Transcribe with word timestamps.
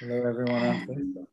Hello, 0.00 0.16
everyone. 0.26 1.26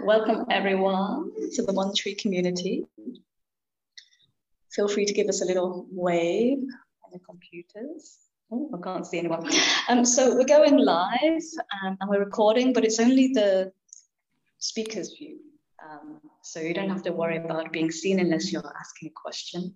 Welcome, 0.00 0.46
everyone, 0.48 1.32
to 1.54 1.62
the 1.62 1.72
One 1.72 1.92
Tree 1.92 2.14
community. 2.14 2.84
Feel 4.70 4.86
free 4.86 5.04
to 5.06 5.12
give 5.12 5.26
us 5.26 5.42
a 5.42 5.44
little 5.44 5.88
wave 5.90 6.58
on 7.04 7.10
the 7.12 7.18
computers. 7.18 8.18
Oh, 8.52 8.70
I 8.72 8.80
can't 8.80 9.04
see 9.04 9.18
anyone. 9.18 9.50
Um, 9.88 10.04
so 10.04 10.36
we're 10.36 10.44
going 10.44 10.76
live 10.76 11.42
um, 11.82 11.96
and 12.00 12.08
we're 12.08 12.20
recording, 12.20 12.72
but 12.72 12.84
it's 12.84 13.00
only 13.00 13.32
the 13.32 13.72
speaker's 14.58 15.16
view. 15.18 15.40
Um, 15.84 16.20
so 16.44 16.60
you 16.60 16.74
don't 16.74 16.90
have 16.90 17.02
to 17.02 17.12
worry 17.12 17.38
about 17.38 17.72
being 17.72 17.90
seen 17.90 18.20
unless 18.20 18.52
you're 18.52 18.72
asking 18.78 19.08
a 19.08 19.12
question. 19.20 19.74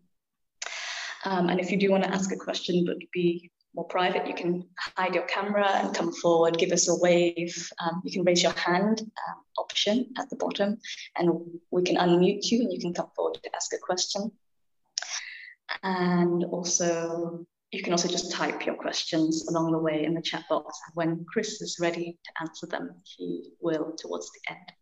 Um, 1.25 1.49
and 1.49 1.59
if 1.59 1.73
you 1.73 1.79
do 1.79 1.91
want 1.91 2.05
to 2.05 2.15
ask 2.15 2.31
a 2.31 2.37
question 2.37 2.85
but 2.87 2.99
be 3.13 3.51
more 3.79 3.87
private, 3.87 4.27
you 4.27 4.35
can 4.35 4.67
hide 4.97 5.15
your 5.15 5.23
camera 5.27 5.69
and 5.69 5.95
come 5.95 6.13
forward, 6.13 6.59
give 6.59 6.73
us 6.73 6.89
a 6.89 6.97
wave. 6.97 7.71
Um, 7.79 8.03
you 8.05 8.11
can 8.11 8.25
raise 8.25 8.43
your 8.43 8.53
hand 8.53 9.01
um, 9.03 9.37
option 9.57 10.11
at 10.19 10.29
the 10.31 10.35
bottom 10.35 10.79
and 11.17 11.31
we 11.71 11.85
can 11.85 11.95
unmute 11.95 12.51
you 12.51 12.63
and 12.63 12.73
you 12.73 12.81
can 12.81 12.93
come 12.93 13.09
forward 13.15 13.35
to 13.35 13.55
ask 13.55 13.73
a 13.73 13.79
question. 13.79 14.33
And 15.85 16.43
also, 16.47 17.47
you 17.71 17.85
can 17.85 17.93
also 17.93 18.09
just 18.09 18.33
type 18.33 18.67
your 18.67 18.75
questions 18.75 19.47
along 19.49 19.71
the 19.71 19.79
way 19.79 20.05
in 20.05 20.15
the 20.15 20.23
chat 20.23 20.43
box. 20.51 20.77
When 20.95 21.25
Chris 21.33 21.63
is 21.63 21.79
ready 21.81 22.19
to 22.25 22.31
answer 22.41 22.67
them, 22.67 22.97
he 23.05 23.53
will 23.61 23.95
towards 23.97 24.29
the 24.33 24.55
end. 24.55 24.73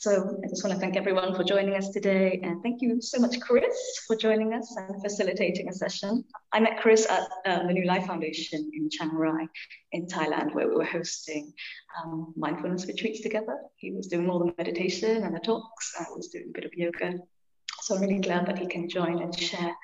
So 0.00 0.38
I 0.44 0.46
just 0.46 0.62
want 0.62 0.74
to 0.76 0.80
thank 0.80 0.96
everyone 0.96 1.34
for 1.34 1.42
joining 1.42 1.74
us 1.74 1.88
today. 1.88 2.38
And 2.44 2.62
thank 2.62 2.80
you 2.80 3.00
so 3.00 3.18
much, 3.18 3.40
Chris, 3.40 3.76
for 4.06 4.14
joining 4.14 4.54
us 4.54 4.72
and 4.76 5.02
facilitating 5.02 5.68
a 5.68 5.72
session. 5.72 6.24
I 6.52 6.60
met 6.60 6.78
Chris 6.78 7.04
at 7.10 7.28
um, 7.46 7.66
the 7.66 7.72
New 7.72 7.84
Life 7.84 8.06
Foundation 8.06 8.70
in 8.72 8.88
Chiang 8.90 9.12
Rai 9.12 9.48
in 9.90 10.06
Thailand, 10.06 10.54
where 10.54 10.68
we 10.68 10.76
were 10.76 10.84
hosting 10.84 11.52
um, 12.00 12.32
mindfulness 12.36 12.86
retreats 12.86 13.22
together. 13.22 13.56
He 13.74 13.90
was 13.90 14.06
doing 14.06 14.30
all 14.30 14.38
the 14.38 14.54
meditation 14.56 15.24
and 15.24 15.34
the 15.34 15.40
talks. 15.40 15.92
I 15.98 16.04
was 16.14 16.28
doing 16.28 16.46
a 16.50 16.52
bit 16.52 16.64
of 16.64 16.72
yoga. 16.74 17.14
So 17.80 17.96
I'm 17.96 18.00
really 18.00 18.20
glad 18.20 18.46
that 18.46 18.56
he 18.56 18.68
can 18.68 18.88
join 18.88 19.20
and 19.20 19.36
share 19.36 19.74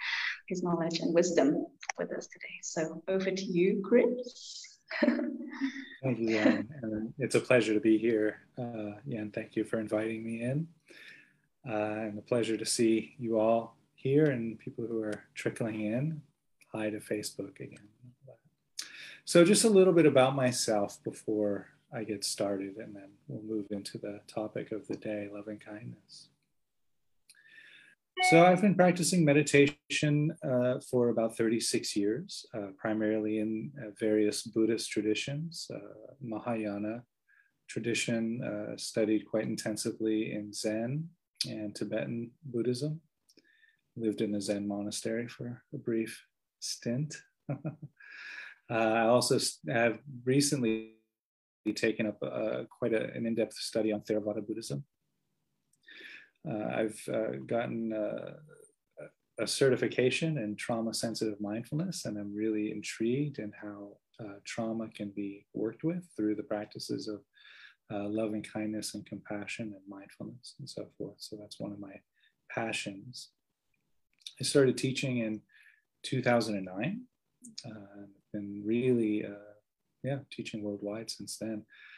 his 0.47 0.63
knowledge 0.63 1.01
and 1.01 1.13
wisdom 1.13 1.67
with 1.99 2.13
us 2.13 2.29
today. 2.29 2.61
So 2.63 3.03
over 3.09 3.33
to 3.33 3.45
you, 3.45 3.83
Chris. 3.85 4.74
Thank 6.03 6.19
you, 6.19 6.29
Jan. 6.29 7.15
It's 7.19 7.35
a 7.35 7.41
pleasure 7.41 7.73
to 7.73 7.81
be 7.81 7.97
here. 7.97 8.41
Uh, 8.59 9.01
Jan, 9.09 9.31
thank 9.35 9.57
you 9.57 9.65
for 9.65 9.81
inviting 9.81 10.23
me 10.23 10.43
in. 10.43 10.69
Uh, 11.67 12.09
and 12.09 12.19
a 12.19 12.23
pleasure 12.23 12.59
to 12.59 12.67
see 12.67 13.15
you 13.19 13.41
all 13.41 13.77
here 13.95 14.27
and 14.27 14.59
people 14.59 14.87
who 14.87 15.03
are 15.03 15.25
trickling 15.35 15.81
in. 15.81 16.21
Hi 16.73 16.91
to 16.91 16.99
Facebook 16.99 17.59
again. 17.59 17.89
So 19.25 19.45
just 19.45 19.65
a 19.65 19.71
little 19.71 19.95
bit 19.95 20.05
about 20.05 20.37
myself 20.37 21.03
before 21.03 21.69
I 21.91 22.05
get 22.05 22.25
started, 22.25 22.77
and 22.77 22.95
then 22.95 23.09
we'll 23.27 23.57
move 23.57 23.69
into 23.71 23.97
the 23.97 24.21
topic 24.27 24.73
of 24.73 24.87
the 24.87 24.97
day, 24.97 25.31
loving 25.33 25.59
kindness. 25.59 26.29
So 28.23 28.47
I've 28.47 28.63
been 28.63 28.75
practicing 28.75 29.25
meditation 29.25 30.35
uh, 30.43 30.79
for 30.89 31.09
about 31.09 31.37
36 31.37 31.97
years, 31.97 32.47
uh, 32.55 32.69
primarily 32.79 33.39
in 33.39 33.73
uh, 33.79 33.91
various 33.99 34.45
Buddhist 34.45 34.91
traditions. 34.91 35.67
Uh, 35.73 35.79
Mahayana 36.23 37.03
tradition 37.69 38.43
uh, 38.43 38.77
studied 38.77 39.27
quite 39.29 39.45
intensively 39.45 40.33
in 40.33 40.53
Zen 40.53 41.09
and 41.47 41.75
Tibetan 41.75 42.31
Buddhism. 42.45 43.01
Lived 43.97 44.21
in 44.21 44.35
a 44.35 44.41
Zen 44.41 44.67
monastery 44.67 45.29
for 45.29 45.63
a 45.73 45.79
brief 45.79 46.25
stint. 46.61 47.17
Uh, 48.71 48.77
I 48.77 49.01
also 49.09 49.39
have 49.69 49.99
recently 50.25 50.93
taken 51.75 52.07
up 52.07 52.19
quite 52.71 52.95
a, 52.95 53.13
an 53.13 53.27
in-depth 53.27 53.53
study 53.53 53.93
on 53.93 54.01
Theravada 54.01 54.41
Buddhism 54.41 54.87
I've 56.51 57.01
uh, 57.13 57.37
gotten 57.47 57.93
uh, 57.93 58.35
a 59.41 59.47
certification 59.47 60.39
in 60.39 60.57
trauma 60.57 60.95
sensitive 60.95 61.41
mindfulness, 61.41 62.05
and 62.05 62.19
I'm 62.19 62.35
really 62.35 62.71
intrigued 62.71 63.39
in 63.39 63.53
how 63.61 63.97
uh, 64.21 64.35
trauma 64.45 64.89
can 64.89 65.11
be 65.11 65.47
worked 65.55 65.85
with 65.85 66.05
through 66.17 66.37
the 66.37 66.43
practices 66.43 67.09
of 67.09 67.21
uh, 67.93 68.09
loving 68.09 68.43
kindness 68.43 68.95
and 68.95 69.05
compassion 69.07 69.75
and 69.75 69.83
mindfulness 69.89 70.55
and 70.59 70.69
so 70.69 70.89
forth. 70.97 71.17
So 71.19 71.37
that's 71.41 71.61
one 71.61 71.73
of 71.73 71.81
my 71.81 72.01
passions. 72.51 73.31
I 74.41 74.45
started 74.45 74.77
teaching 74.77 75.19
in 75.19 75.41
2009. 76.05 77.03
Uh, 77.67 77.71
been 78.33 78.63
really, 78.65 79.25
yeah, 80.03 80.19
teaching 80.31 80.63
worldwide 80.63 81.11
since 81.11 81.37
then 81.37 81.63
uh, 81.63 81.94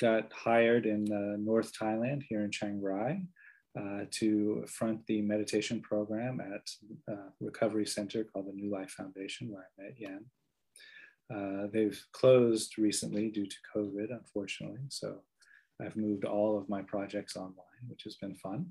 got 0.00 0.32
hired 0.32 0.86
in 0.86 1.10
uh, 1.12 1.36
North 1.38 1.72
Thailand 1.78 2.22
here 2.28 2.42
in 2.42 2.50
Chiang 2.50 2.80
Rai 2.80 3.22
uh, 3.78 4.04
to 4.12 4.64
front 4.66 5.06
the 5.06 5.20
meditation 5.22 5.80
program 5.80 6.40
at 6.40 6.68
recovery 7.40 7.86
center 7.86 8.24
called 8.24 8.46
the 8.46 8.52
New 8.52 8.70
Life 8.70 8.90
Foundation, 8.90 9.50
where 9.50 9.62
I 9.62 9.82
met 9.82 9.94
Yan. 9.98 10.24
Uh, 11.32 11.66
they've 11.72 12.00
closed 12.12 12.78
recently 12.78 13.30
due 13.30 13.46
to 13.46 13.56
COVID, 13.74 14.10
unfortunately. 14.10 14.80
So 14.88 15.20
I've 15.80 15.96
moved 15.96 16.24
all 16.24 16.58
of 16.58 16.68
my 16.68 16.82
projects 16.82 17.36
online, 17.36 17.88
which 17.88 18.02
has 18.04 18.16
been 18.16 18.34
fun. 18.34 18.66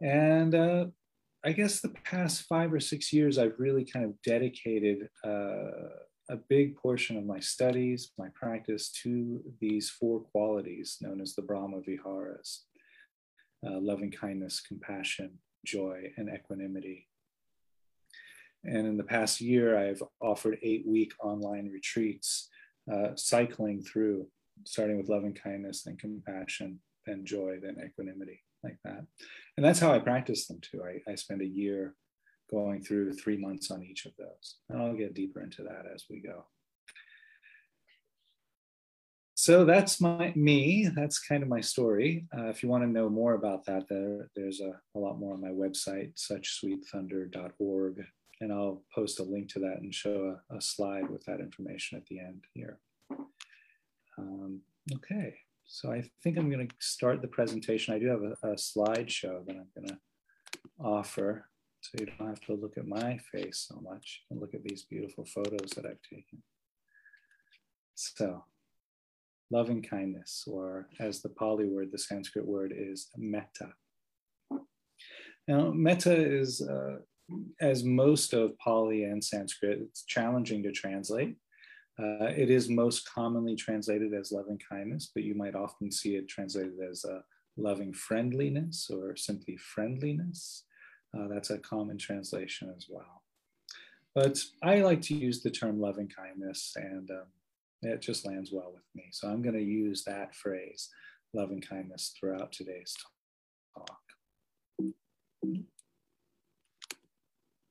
And 0.00 0.54
uh, 0.54 0.86
I 1.44 1.52
guess 1.52 1.80
the 1.80 1.94
past 2.04 2.42
five 2.42 2.72
or 2.72 2.80
six 2.80 3.12
years, 3.12 3.38
I've 3.38 3.58
really 3.58 3.84
kind 3.84 4.04
of 4.04 4.20
dedicated 4.22 5.08
uh, 5.24 5.88
a 6.30 6.36
big 6.36 6.76
portion 6.76 7.16
of 7.16 7.24
my 7.24 7.40
studies, 7.40 8.12
my 8.18 8.28
practice 8.34 8.90
to 9.02 9.42
these 9.60 9.88
four 9.88 10.20
qualities 10.20 10.98
known 11.00 11.20
as 11.20 11.34
the 11.34 11.42
Brahma 11.42 11.80
Viharas 11.80 12.64
uh, 13.66 13.78
loving 13.80 14.10
kindness, 14.10 14.60
compassion, 14.60 15.38
joy, 15.64 16.12
and 16.16 16.28
equanimity. 16.28 17.08
And 18.64 18.86
in 18.86 18.96
the 18.96 19.04
past 19.04 19.40
year, 19.40 19.78
I've 19.78 20.02
offered 20.20 20.58
eight 20.62 20.84
week 20.86 21.12
online 21.22 21.70
retreats, 21.72 22.48
uh, 22.92 23.14
cycling 23.16 23.82
through, 23.82 24.26
starting 24.64 24.96
with 24.96 25.08
loving 25.08 25.34
kindness, 25.34 25.82
then 25.82 25.96
compassion, 25.96 26.80
then 27.06 27.24
joy, 27.24 27.58
then 27.62 27.76
equanimity, 27.84 28.42
like 28.62 28.78
that. 28.84 29.04
And 29.56 29.64
that's 29.64 29.80
how 29.80 29.92
I 29.92 29.98
practice 30.00 30.46
them 30.46 30.60
too. 30.60 30.82
I, 30.84 31.10
I 31.10 31.14
spend 31.14 31.42
a 31.42 31.46
year 31.46 31.94
going 32.50 32.82
through 32.82 33.12
three 33.12 33.36
months 33.36 33.70
on 33.70 33.82
each 33.82 34.06
of 34.06 34.12
those. 34.18 34.56
And 34.68 34.80
I'll 34.80 34.94
get 34.94 35.14
deeper 35.14 35.42
into 35.42 35.62
that 35.62 35.84
as 35.92 36.04
we 36.08 36.20
go. 36.20 36.44
So 39.34 39.64
that's 39.64 40.00
my 40.00 40.32
me. 40.34 40.90
That's 40.96 41.20
kind 41.20 41.44
of 41.44 41.48
my 41.48 41.60
story. 41.60 42.26
Uh, 42.36 42.46
if 42.46 42.62
you 42.62 42.68
want 42.68 42.82
to 42.82 42.90
know 42.90 43.08
more 43.08 43.34
about 43.34 43.64
that, 43.66 43.88
there, 43.88 44.28
there's 44.34 44.60
a, 44.60 44.72
a 44.96 44.98
lot 44.98 45.20
more 45.20 45.34
on 45.34 45.40
my 45.40 45.50
website, 45.50 46.12
suchsweetthunder.org. 46.16 48.04
And 48.40 48.52
I'll 48.52 48.82
post 48.92 49.20
a 49.20 49.22
link 49.22 49.48
to 49.50 49.60
that 49.60 49.78
and 49.80 49.94
show 49.94 50.40
a, 50.50 50.56
a 50.56 50.60
slide 50.60 51.08
with 51.08 51.24
that 51.26 51.38
information 51.38 51.98
at 51.98 52.06
the 52.06 52.18
end 52.18 52.44
here. 52.52 52.80
Um, 54.18 54.62
okay, 54.96 55.36
so 55.66 55.92
I 55.92 56.02
think 56.24 56.36
I'm 56.36 56.50
going 56.50 56.66
to 56.66 56.74
start 56.80 57.22
the 57.22 57.28
presentation. 57.28 57.94
I 57.94 58.00
do 58.00 58.08
have 58.08 58.22
a, 58.22 58.36
a 58.42 58.54
slideshow 58.56 59.46
that 59.46 59.56
I'm 59.56 59.68
going 59.76 59.88
to 59.88 59.98
offer. 60.80 61.46
So 61.88 62.04
you 62.04 62.06
don't 62.18 62.28
have 62.28 62.40
to 62.42 62.52
look 62.52 62.76
at 62.76 62.86
my 62.86 63.18
face 63.32 63.66
so 63.66 63.80
much 63.80 64.24
and 64.30 64.38
look 64.38 64.52
at 64.52 64.62
these 64.62 64.82
beautiful 64.82 65.24
photos 65.24 65.70
that 65.70 65.86
I've 65.86 66.02
taken. 66.02 66.42
So, 67.94 68.44
loving 69.50 69.80
kindness, 69.80 70.44
or 70.46 70.90
as 71.00 71.22
the 71.22 71.30
Pali 71.30 71.64
word, 71.64 71.88
the 71.90 71.98
Sanskrit 71.98 72.44
word 72.46 72.74
is 72.76 73.08
metta. 73.16 73.72
Now, 75.48 75.70
metta 75.70 76.14
is, 76.14 76.60
uh, 76.60 76.98
as 77.58 77.84
most 77.84 78.34
of 78.34 78.58
Pali 78.58 79.04
and 79.04 79.24
Sanskrit, 79.24 79.78
it's 79.80 80.04
challenging 80.04 80.62
to 80.64 80.72
translate. 80.72 81.36
Uh, 81.98 82.26
it 82.26 82.50
is 82.50 82.68
most 82.68 83.08
commonly 83.08 83.56
translated 83.56 84.12
as 84.12 84.30
loving 84.30 84.60
kindness, 84.70 85.10
but 85.14 85.24
you 85.24 85.34
might 85.34 85.54
often 85.54 85.90
see 85.90 86.16
it 86.16 86.28
translated 86.28 86.74
as 86.86 87.02
uh, 87.06 87.20
loving 87.56 87.94
friendliness 87.94 88.90
or 88.92 89.16
simply 89.16 89.56
friendliness. 89.56 90.64
Uh, 91.16 91.28
that's 91.28 91.50
a 91.50 91.58
common 91.58 91.98
translation 91.98 92.72
as 92.76 92.86
well. 92.88 93.22
But 94.14 94.38
I 94.62 94.80
like 94.80 95.00
to 95.02 95.14
use 95.14 95.42
the 95.42 95.50
term 95.50 95.80
loving 95.80 96.08
kindness, 96.08 96.72
and 96.76 97.10
um, 97.10 97.26
it 97.82 98.00
just 98.00 98.26
lands 98.26 98.50
well 98.52 98.72
with 98.72 98.84
me. 98.94 99.04
So 99.12 99.28
I'm 99.28 99.42
going 99.42 99.54
to 99.54 99.62
use 99.62 100.04
that 100.04 100.34
phrase, 100.34 100.88
loving 101.32 101.60
kindness, 101.60 102.14
throughout 102.18 102.52
today's 102.52 102.94
talk. 103.74 104.00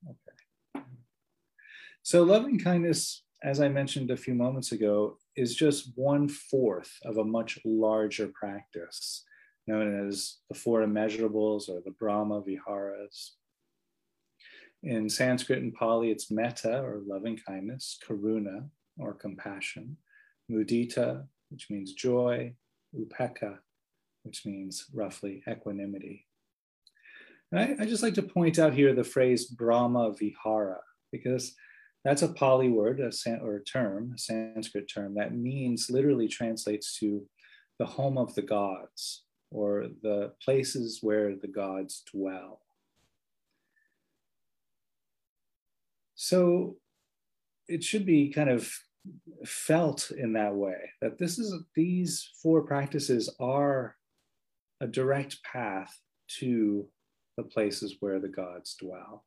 Okay. 0.09 0.83
So 2.03 2.23
loving 2.23 2.57
kindness, 2.59 3.23
as 3.43 3.59
I 3.59 3.67
mentioned 3.67 4.11
a 4.11 4.17
few 4.17 4.33
moments 4.33 4.71
ago, 4.71 5.17
is 5.35 5.53
just 5.55 5.91
one 5.95 6.29
fourth 6.29 6.91
of 7.03 7.17
a 7.17 7.25
much 7.25 7.59
larger 7.65 8.31
practice 8.33 9.25
known 9.67 10.07
as 10.07 10.37
the 10.49 10.55
four 10.55 10.81
immeasurables 10.81 11.69
or 11.69 11.81
the 11.83 11.91
Brahma 11.91 12.41
Viharas. 12.41 13.33
In 14.83 15.09
Sanskrit 15.09 15.61
and 15.61 15.73
Pali, 15.73 16.11
it's 16.11 16.31
metta 16.31 16.81
or 16.81 17.01
loving 17.05 17.37
kindness, 17.45 17.97
karuna 18.07 18.69
or 18.97 19.13
compassion, 19.13 19.97
mudita, 20.49 21.25
which 21.49 21.67
means 21.69 21.93
joy, 21.93 22.53
upekkha, 22.95 23.57
which 24.23 24.45
means 24.45 24.85
roughly 24.93 25.43
equanimity. 25.47 26.25
I, 27.53 27.75
I 27.79 27.85
just 27.85 28.03
like 28.03 28.13
to 28.15 28.23
point 28.23 28.59
out 28.59 28.73
here 28.73 28.93
the 28.93 29.03
phrase 29.03 29.45
Brahma 29.45 30.13
Vihara, 30.13 30.79
because 31.11 31.55
that's 32.05 32.21
a 32.21 32.27
Pali 32.27 32.69
word 32.69 32.99
a 32.99 33.11
san- 33.11 33.41
or 33.41 33.55
a 33.55 33.63
term, 33.63 34.13
a 34.15 34.17
Sanskrit 34.17 34.89
term 34.93 35.15
that 35.15 35.35
means 35.35 35.89
literally 35.89 36.27
translates 36.27 36.97
to 36.99 37.25
the 37.79 37.85
home 37.85 38.17
of 38.17 38.33
the 38.35 38.41
gods 38.41 39.23
or 39.51 39.87
the 40.01 40.33
places 40.43 40.99
where 41.01 41.35
the 41.35 41.47
gods 41.47 42.03
dwell. 42.11 42.61
So 46.15 46.77
it 47.67 47.83
should 47.83 48.05
be 48.05 48.31
kind 48.31 48.49
of 48.49 48.71
felt 49.45 50.11
in 50.11 50.33
that 50.33 50.53
way 50.53 50.91
that 51.01 51.17
this 51.17 51.39
is 51.39 51.53
these 51.75 52.29
four 52.41 52.63
practices 52.63 53.33
are 53.39 53.95
a 54.81 54.87
direct 54.87 55.41
path 55.43 55.97
to 56.39 56.87
the 57.37 57.43
places 57.43 57.97
where 57.99 58.19
the 58.19 58.27
gods 58.27 58.75
dwell. 58.75 59.25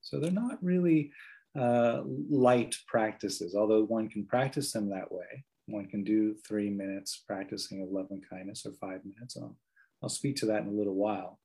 So 0.00 0.20
they're 0.20 0.30
not 0.30 0.62
really 0.62 1.10
uh, 1.58 2.02
light 2.04 2.76
practices, 2.86 3.54
although 3.54 3.84
one 3.84 4.08
can 4.08 4.26
practice 4.26 4.72
them 4.72 4.90
that 4.90 5.10
way. 5.10 5.44
One 5.66 5.86
can 5.86 6.04
do 6.04 6.34
three 6.46 6.70
minutes 6.70 7.22
practicing 7.26 7.82
of 7.82 7.90
love 7.90 8.06
and 8.10 8.28
kindness 8.28 8.64
or 8.66 8.72
five 8.72 9.00
minutes. 9.04 9.36
I'll, 9.36 9.56
I'll 10.02 10.08
speak 10.08 10.36
to 10.36 10.46
that 10.46 10.62
in 10.62 10.68
a 10.68 10.78
little 10.78 10.94
while. 10.94 11.40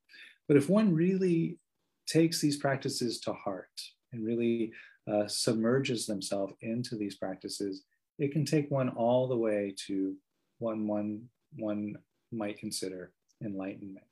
But 0.48 0.56
if 0.56 0.68
one 0.68 0.94
really 0.94 1.58
takes 2.06 2.40
these 2.40 2.56
practices 2.56 3.20
to 3.20 3.32
heart 3.32 3.80
and 4.12 4.24
really 4.24 4.72
uh, 5.10 5.26
submerges 5.26 6.06
themselves 6.06 6.54
into 6.60 6.96
these 6.96 7.16
practices, 7.16 7.84
it 8.18 8.32
can 8.32 8.44
take 8.44 8.70
one 8.70 8.90
all 8.90 9.26
the 9.26 9.36
way 9.36 9.74
to 9.86 10.14
one 10.58 10.86
one 10.86 11.28
one 11.56 11.96
might 12.30 12.58
consider 12.58 13.12
enlightenment. 13.42 14.06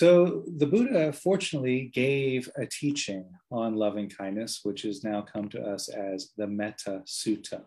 So 0.00 0.44
the 0.56 0.66
Buddha 0.66 1.12
fortunately 1.12 1.90
gave 1.92 2.48
a 2.56 2.64
teaching 2.64 3.26
on 3.50 3.74
loving 3.74 4.08
kindness, 4.08 4.60
which 4.62 4.80
has 4.80 5.04
now 5.04 5.20
come 5.20 5.50
to 5.50 5.60
us 5.60 5.90
as 5.90 6.30
the 6.38 6.46
Metta 6.46 7.02
Sutta. 7.04 7.64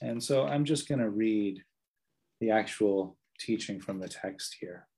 And 0.00 0.24
so 0.24 0.46
I'm 0.46 0.64
just 0.64 0.88
going 0.88 1.00
to 1.00 1.10
read 1.10 1.62
the 2.40 2.50
actual 2.50 3.18
teaching 3.38 3.78
from 3.78 4.00
the 4.00 4.08
text 4.08 4.56
here. 4.58 4.88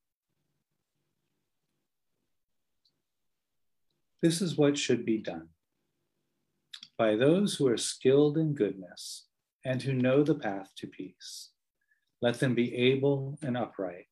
This 4.23 4.41
is 4.41 4.57
what 4.57 4.79
should 4.79 5.05
be 5.05 5.19
done 5.19 5.49
by 6.97 7.17
those 7.17 7.57
who 7.57 7.67
are 7.67 7.77
skilled 7.77 8.39
in 8.39 8.55
goodness 8.55 9.27
and 9.65 9.83
who 9.83 9.95
know 9.95 10.23
the 10.23 10.37
path 10.37 10.71
to 10.77 10.87
peace. 10.87 11.51
Let 12.21 12.39
them 12.39 12.55
be 12.55 12.73
able 12.73 13.37
and 13.43 13.57
upright, 13.57 14.07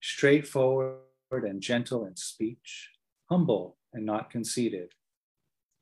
straightforward 0.00 1.00
and 1.42 1.60
gentle 1.60 2.06
in 2.06 2.14
speech, 2.14 2.90
humble 3.28 3.78
and 3.92 4.06
not 4.06 4.30
conceited, 4.30 4.92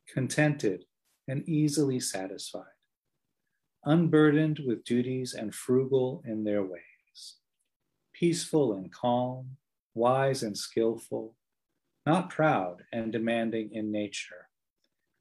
contented 0.09 0.87
and 1.29 1.47
easily 1.47 2.01
satisfied, 2.01 2.79
unburdened 3.85 4.61
with 4.65 4.85
duties 4.85 5.35
and 5.35 5.55
frugal 5.55 6.23
in 6.25 6.45
their 6.45 6.63
ways, 6.63 7.37
peaceful 8.15 8.73
and 8.73 8.91
calm, 8.91 9.59
wise 9.95 10.43
and 10.43 10.57
skillful 10.57 11.35
not 12.05 12.31
proud 12.31 12.83
and 12.93 13.13
demanding 13.13 13.71
in 13.73 13.93
nature. 13.93 14.49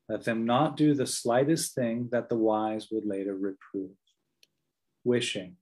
Let 0.09 0.23
them 0.23 0.45
not 0.45 0.75
do 0.75 0.93
the 0.93 1.07
slightest 1.07 1.75
thing 1.75 2.09
that 2.11 2.29
the 2.29 2.37
wise 2.37 2.89
would 2.91 3.05
later 3.05 3.35
reprove. 3.35 3.91
Wishing, 5.03 5.57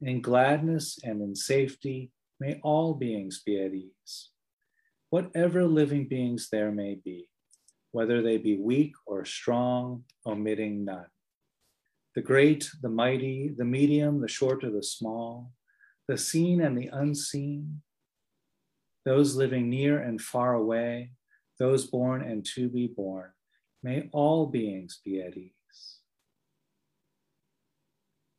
in 0.00 0.20
gladness 0.20 0.98
and 1.02 1.22
in 1.22 1.34
safety, 1.34 2.10
may 2.40 2.60
all 2.62 2.94
beings 2.94 3.42
be 3.44 3.60
at 3.60 3.74
ease. 3.74 4.30
Whatever 5.10 5.64
living 5.64 6.06
beings 6.06 6.48
there 6.50 6.70
may 6.70 6.94
be, 6.94 7.28
whether 7.92 8.22
they 8.22 8.36
be 8.36 8.56
weak 8.58 8.94
or 9.06 9.24
strong, 9.24 10.04
omitting 10.26 10.84
none. 10.84 11.06
The 12.14 12.22
great, 12.22 12.70
the 12.82 12.88
mighty, 12.88 13.54
the 13.56 13.64
medium, 13.64 14.20
the 14.20 14.28
short 14.28 14.64
or 14.64 14.70
the 14.70 14.82
small, 14.82 15.52
the 16.08 16.18
seen 16.18 16.60
and 16.60 16.76
the 16.76 16.88
unseen, 16.88 17.82
those 19.04 19.36
living 19.36 19.70
near 19.70 19.98
and 19.98 20.20
far 20.20 20.54
away, 20.54 21.12
those 21.58 21.86
born 21.86 22.22
and 22.22 22.44
to 22.54 22.68
be 22.68 22.86
born, 22.86 23.30
may 23.82 24.08
all 24.12 24.46
beings 24.46 25.00
be 25.04 25.20
at 25.22 25.36
ease. 25.36 25.52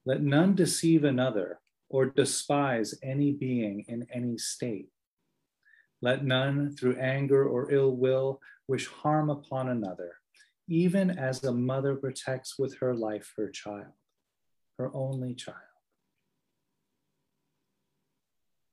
Let 0.06 0.22
none 0.22 0.56
deceive 0.56 1.04
another 1.04 1.60
or 1.90 2.06
despise 2.06 2.94
any 3.04 3.32
being 3.32 3.86
in 3.88 4.08
any 4.14 4.38
state. 4.38 4.90
Let 6.02 6.24
none, 6.24 6.76
through 6.76 6.98
anger 6.98 7.48
or 7.48 7.72
ill 7.72 7.92
will, 7.92 8.40
wish 8.68 8.88
harm 8.88 9.30
upon 9.30 9.70
another, 9.70 10.14
even 10.68 11.10
as 11.10 11.44
a 11.44 11.52
mother 11.52 11.96
protects 11.96 12.58
with 12.58 12.78
her 12.78 12.96
life 12.96 13.34
her 13.36 13.50
child, 13.50 13.94
her 14.78 14.92
only 14.94 15.34
child. 15.34 15.58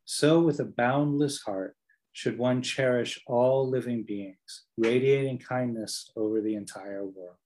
So, 0.04 0.40
with 0.40 0.60
a 0.60 0.64
boundless 0.64 1.42
heart, 1.42 1.76
should 2.12 2.38
one 2.38 2.62
cherish 2.62 3.20
all 3.26 3.68
living 3.68 4.02
beings, 4.02 4.64
radiating 4.78 5.38
kindness 5.38 6.10
over 6.16 6.40
the 6.40 6.54
entire 6.54 7.04
world. 7.04 7.36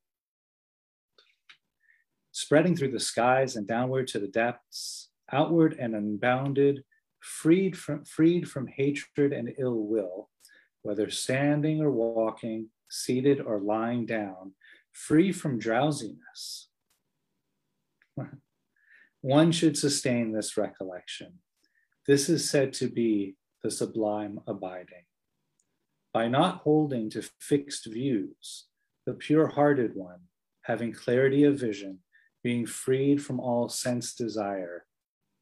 Spreading 2.30 2.76
through 2.76 2.92
the 2.92 3.00
skies 3.00 3.56
and 3.56 3.66
downward 3.66 4.06
to 4.08 4.20
the 4.20 4.28
depths, 4.28 5.09
outward 5.32 5.76
and 5.78 5.94
unbounded, 5.94 6.84
freed 7.20 7.76
from, 7.76 8.04
freed 8.04 8.48
from 8.48 8.66
hatred 8.66 9.32
and 9.32 9.52
ill 9.58 9.86
will, 9.86 10.30
whether 10.82 11.10
standing 11.10 11.80
or 11.80 11.90
walking, 11.90 12.68
seated 12.88 13.40
or 13.40 13.60
lying 13.60 14.06
down, 14.06 14.52
free 14.92 15.32
from 15.32 15.58
drowsiness. 15.58 16.68
One 19.20 19.52
should 19.52 19.76
sustain 19.76 20.32
this 20.32 20.56
recollection 20.56 21.40
this 22.10 22.28
is 22.28 22.50
said 22.50 22.72
to 22.72 22.88
be 22.88 23.36
the 23.62 23.70
sublime 23.70 24.40
abiding. 24.46 25.04
By 26.12 26.26
not 26.26 26.56
holding 26.58 27.08
to 27.10 27.22
fixed 27.38 27.86
views, 27.86 28.66
the 29.06 29.14
pure 29.14 29.46
hearted 29.46 29.94
one, 29.94 30.22
having 30.62 30.92
clarity 30.92 31.44
of 31.44 31.60
vision, 31.60 32.00
being 32.42 32.66
freed 32.66 33.22
from 33.22 33.38
all 33.38 33.68
sense 33.68 34.14
desire, 34.14 34.86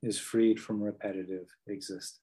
is 0.02 0.18
freed 0.18 0.60
from 0.60 0.82
repetitive 0.82 1.48
existence. 1.66 2.20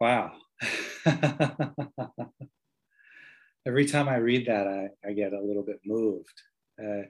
Wow. 0.00 0.32
Every 3.66 3.86
time 3.86 4.08
I 4.08 4.16
read 4.16 4.46
that, 4.46 4.66
I, 4.66 4.90
I 5.08 5.12
get 5.12 5.32
a 5.32 5.40
little 5.40 5.62
bit 5.62 5.80
moved. 5.84 6.42
Uh, 6.80 7.04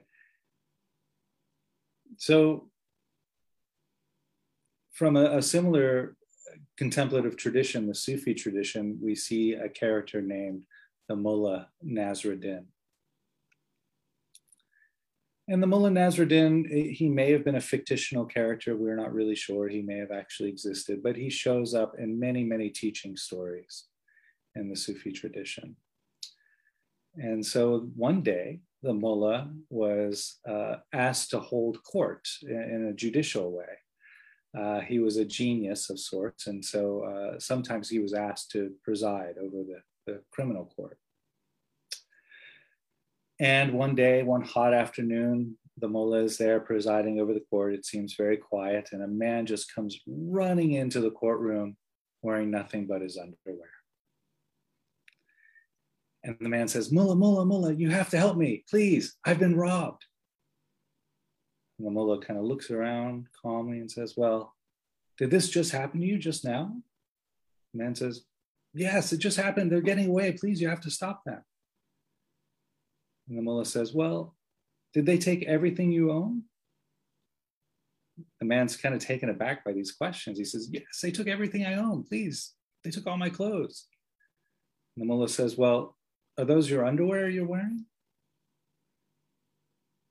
so 2.17 2.69
from 4.93 5.17
a, 5.17 5.37
a, 5.37 5.41
similar 5.41 6.15
contemplative 6.77 7.35
tradition, 7.35 7.85
the 7.85 7.93
Sufi 7.93 8.33
tradition, 8.33 8.97
we 9.01 9.13
see 9.13 9.53
a 9.53 9.67
character 9.69 10.21
named 10.21 10.63
the 11.09 11.15
Mullah 11.15 11.67
Nasruddin. 11.85 12.65
And 15.49 15.63
the 15.63 15.67
Mullah 15.67 15.91
Nasruddin, 15.91 16.93
he 16.93 17.07
may 17.07 17.31
have 17.31 17.45
been 17.45 17.55
a 17.55 17.61
fictional 17.61 18.25
character. 18.25 18.75
We're 18.75 18.97
not 18.97 19.13
really 19.13 19.35
sure. 19.35 19.69
He 19.69 19.81
may 19.81 19.97
have 19.97 20.11
actually 20.11 20.49
existed, 20.49 21.01
but 21.01 21.15
he 21.15 21.29
shows 21.29 21.73
up 21.73 21.93
in 21.97 22.19
many, 22.19 22.43
many 22.43 22.69
teaching 22.69 23.15
stories 23.15 23.85
in 24.55 24.69
the 24.69 24.75
Sufi 24.75 25.11
tradition. 25.13 25.77
And 27.15 27.45
so 27.45 27.89
one 27.95 28.21
day, 28.21 28.59
the 28.83 28.93
mullah 28.93 29.51
was 29.69 30.37
uh, 30.47 30.75
asked 30.93 31.31
to 31.31 31.39
hold 31.39 31.81
court 31.83 32.27
in, 32.43 32.61
in 32.61 32.85
a 32.87 32.93
judicial 32.93 33.51
way. 33.51 33.65
Uh, 34.57 34.81
he 34.81 34.99
was 34.99 35.17
a 35.17 35.25
genius 35.25 35.89
of 35.89 35.99
sorts, 35.99 36.47
and 36.47 36.63
so 36.63 37.03
uh, 37.03 37.39
sometimes 37.39 37.89
he 37.89 37.99
was 37.99 38.13
asked 38.13 38.51
to 38.51 38.71
preside 38.83 39.35
over 39.41 39.63
the, 39.63 39.79
the 40.05 40.21
criminal 40.31 40.71
court. 40.75 40.97
And 43.39 43.73
one 43.73 43.95
day, 43.95 44.23
one 44.23 44.41
hot 44.41 44.73
afternoon, 44.73 45.57
the 45.79 45.87
mullah 45.87 46.23
is 46.23 46.37
there 46.37 46.59
presiding 46.59 47.19
over 47.19 47.33
the 47.33 47.43
court. 47.51 47.75
It 47.75 47.85
seems 47.85 48.15
very 48.15 48.37
quiet, 48.37 48.89
and 48.91 49.03
a 49.03 49.07
man 49.07 49.45
just 49.45 49.73
comes 49.73 49.99
running 50.07 50.71
into 50.73 50.99
the 51.01 51.11
courtroom 51.11 51.77
wearing 52.21 52.49
nothing 52.49 52.87
but 52.87 53.01
his 53.01 53.17
underwear. 53.17 53.69
And 56.23 56.35
the 56.39 56.49
man 56.49 56.67
says, 56.67 56.91
Mullah, 56.91 57.15
Mullah, 57.15 57.45
Mullah, 57.45 57.73
you 57.73 57.89
have 57.89 58.09
to 58.09 58.17
help 58.17 58.37
me, 58.37 58.63
please. 58.69 59.15
I've 59.23 59.39
been 59.39 59.55
robbed. 59.55 60.03
And 61.77 61.87
the 61.87 61.91
mullah 61.91 62.19
kind 62.19 62.39
of 62.39 62.45
looks 62.45 62.71
around 62.71 63.27
calmly 63.39 63.79
and 63.79 63.89
says, 63.89 64.15
Well, 64.17 64.55
did 65.17 65.31
this 65.31 65.47
just 65.49 65.71
happen 65.71 66.01
to 66.01 66.05
you 66.05 66.17
just 66.17 66.43
now? 66.43 66.75
The 67.73 67.83
man 67.83 67.95
says, 67.95 68.23
Yes, 68.73 69.13
it 69.13 69.19
just 69.19 69.37
happened. 69.37 69.71
They're 69.71 69.81
getting 69.81 70.09
away. 70.09 70.33
Please, 70.33 70.59
you 70.59 70.69
have 70.69 70.81
to 70.81 70.91
stop 70.91 71.23
them. 71.23 71.41
And 73.27 73.37
the 73.37 73.41
mullah 73.41 73.65
says, 73.65 73.93
Well, 73.93 74.35
did 74.93 75.05
they 75.05 75.17
take 75.17 75.43
everything 75.43 75.91
you 75.91 76.11
own? 76.11 76.43
The 78.39 78.45
man's 78.45 78.77
kind 78.77 78.95
of 78.95 79.01
taken 79.01 79.29
aback 79.29 79.63
by 79.63 79.73
these 79.73 79.91
questions. 79.91 80.37
He 80.37 80.45
says, 80.45 80.69
Yes, 80.71 80.83
they 81.01 81.11
took 81.11 81.27
everything 81.27 81.65
I 81.65 81.75
own. 81.75 82.03
Please, 82.03 82.53
they 82.83 82.91
took 82.91 83.05
all 83.05 83.17
my 83.17 83.29
clothes. 83.29 83.85
And 84.95 85.03
the 85.03 85.07
mullah 85.07 85.29
says, 85.29 85.57
Well, 85.57 85.97
are 86.37 86.45
those 86.45 86.69
your 86.69 86.85
underwear 86.85 87.29
you're 87.29 87.45
wearing? 87.45 87.85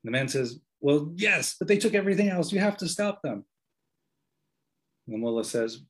The 0.03 0.11
man 0.11 0.27
says, 0.27 0.59
Well, 0.79 1.11
yes, 1.15 1.55
but 1.57 1.67
they 1.67 1.77
took 1.77 1.93
everything 1.93 2.29
else. 2.29 2.51
You 2.51 2.59
have 2.59 2.77
to 2.77 2.87
stop 2.87 3.21
them. 3.21 3.45
And 5.07 5.15
the 5.15 5.17
mullah 5.17 5.43
says, 5.43 5.81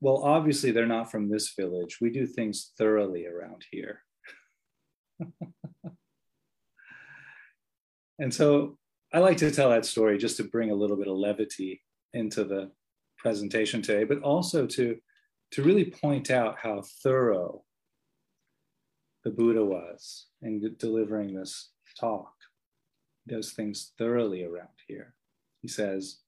Well, 0.00 0.22
obviously, 0.24 0.72
they're 0.72 0.86
not 0.86 1.10
from 1.10 1.30
this 1.30 1.54
village. 1.54 1.98
We 2.00 2.10
do 2.10 2.26
things 2.26 2.72
thoroughly 2.76 3.26
around 3.26 3.64
here. 3.70 4.02
and 8.22 8.32
so 8.32 8.78
I 9.12 9.18
like 9.18 9.36
to 9.38 9.50
tell 9.50 9.70
that 9.70 9.84
story 9.84 10.16
just 10.16 10.36
to 10.36 10.44
bring 10.44 10.70
a 10.70 10.76
little 10.76 10.96
bit 10.96 11.08
of 11.08 11.16
levity 11.16 11.82
into 12.14 12.44
the 12.44 12.70
presentation 13.18 13.82
today, 13.82 14.04
but 14.04 14.20
also 14.20 14.64
to, 14.64 14.96
to 15.50 15.62
really 15.64 15.86
point 15.86 16.30
out 16.30 16.56
how 16.56 16.84
thorough 17.02 17.64
the 19.24 19.30
Buddha 19.30 19.64
was 19.64 20.26
in 20.40 20.76
delivering 20.78 21.34
this 21.34 21.70
talk. 21.98 22.32
He 23.26 23.34
does 23.34 23.50
things 23.54 23.90
thoroughly 23.98 24.44
around 24.44 24.68
here. 24.86 25.14
He 25.60 25.66
says, 25.66 26.18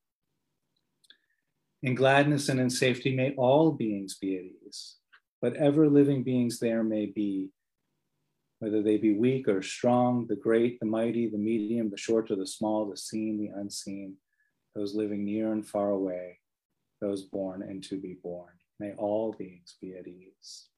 In 1.84 1.94
gladness 1.94 2.48
and 2.48 2.58
in 2.58 2.70
safety 2.70 3.14
may 3.14 3.34
all 3.36 3.70
beings 3.70 4.18
be 4.20 4.36
at 4.36 4.66
ease, 4.66 4.96
whatever 5.38 5.88
living 5.88 6.24
beings 6.24 6.58
there 6.58 6.82
may 6.82 7.06
be, 7.06 7.50
whether 8.58 8.82
they 8.82 8.96
be 8.96 9.12
weak 9.12 9.48
or 9.48 9.62
strong, 9.62 10.26
the 10.26 10.36
great, 10.36 10.80
the 10.80 10.86
mighty, 10.86 11.28
the 11.28 11.38
medium, 11.38 11.90
the 11.90 11.96
short 11.96 12.30
or 12.30 12.36
the 12.36 12.46
small, 12.46 12.88
the 12.88 12.96
seen, 12.96 13.38
the 13.38 13.48
unseen, 13.58 14.16
those 14.74 14.94
living 14.94 15.24
near 15.24 15.52
and 15.52 15.66
far 15.66 15.90
away, 15.90 16.38
those 17.00 17.22
born 17.22 17.62
and 17.62 17.82
to 17.84 18.00
be 18.00 18.16
born. 18.22 18.52
May 18.80 18.92
all 18.92 19.34
beings 19.38 19.76
be 19.80 19.96
at 19.96 20.06
ease. 20.06 20.68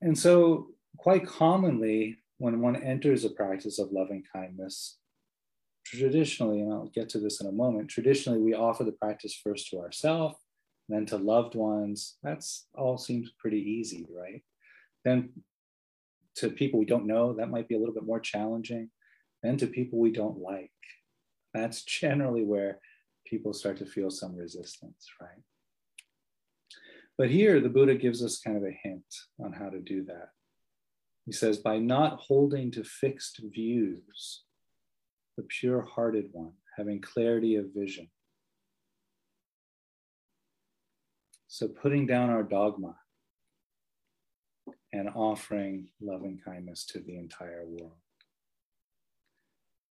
And 0.00 0.18
so, 0.18 0.68
quite 0.96 1.26
commonly, 1.26 2.18
when 2.38 2.60
one 2.60 2.76
enters 2.76 3.24
a 3.24 3.30
practice 3.30 3.78
of 3.78 3.92
loving 3.92 4.24
kindness, 4.32 4.98
traditionally, 5.84 6.60
and 6.60 6.72
I'll 6.72 6.90
get 6.94 7.08
to 7.10 7.18
this 7.18 7.40
in 7.40 7.46
a 7.46 7.52
moment, 7.52 7.88
traditionally 7.88 8.40
we 8.40 8.54
offer 8.54 8.84
the 8.84 8.92
practice 8.92 9.34
first 9.34 9.68
to 9.70 9.78
ourselves, 9.78 10.36
then 10.88 11.06
to 11.06 11.16
loved 11.16 11.54
ones. 11.54 12.16
That's 12.22 12.66
all 12.74 12.98
seems 12.98 13.30
pretty 13.38 13.60
easy, 13.60 14.06
right? 14.10 14.42
Then 15.04 15.30
to 16.36 16.48
people 16.48 16.78
we 16.78 16.86
don't 16.86 17.06
know, 17.06 17.34
that 17.34 17.50
might 17.50 17.68
be 17.68 17.74
a 17.74 17.78
little 17.78 17.94
bit 17.94 18.06
more 18.06 18.20
challenging. 18.20 18.90
Then 19.42 19.56
to 19.58 19.66
people 19.66 19.98
we 19.98 20.12
don't 20.12 20.38
like. 20.38 20.70
That's 21.52 21.82
generally 21.82 22.44
where 22.44 22.78
people 23.26 23.52
start 23.52 23.78
to 23.78 23.86
feel 23.86 24.10
some 24.10 24.36
resistance, 24.36 25.06
right? 25.20 25.42
But 27.18 27.30
here, 27.30 27.60
the 27.60 27.68
Buddha 27.68 27.94
gives 27.94 28.24
us 28.24 28.40
kind 28.40 28.56
of 28.56 28.64
a 28.64 28.78
hint 28.82 29.04
on 29.38 29.52
how 29.52 29.68
to 29.68 29.80
do 29.80 30.04
that. 30.06 30.30
He 31.26 31.32
says, 31.32 31.58
by 31.58 31.78
not 31.78 32.18
holding 32.20 32.70
to 32.72 32.82
fixed 32.82 33.40
views, 33.52 34.42
the 35.36 35.44
pure 35.44 35.82
hearted 35.82 36.30
one, 36.32 36.52
having 36.76 37.00
clarity 37.00 37.56
of 37.56 37.66
vision. 37.74 38.08
So, 41.48 41.68
putting 41.68 42.06
down 42.06 42.30
our 42.30 42.42
dogma 42.42 42.96
and 44.92 45.08
offering 45.14 45.88
loving 46.00 46.40
kindness 46.44 46.84
to 46.86 47.00
the 47.00 47.16
entire 47.16 47.64
world. 47.66 47.96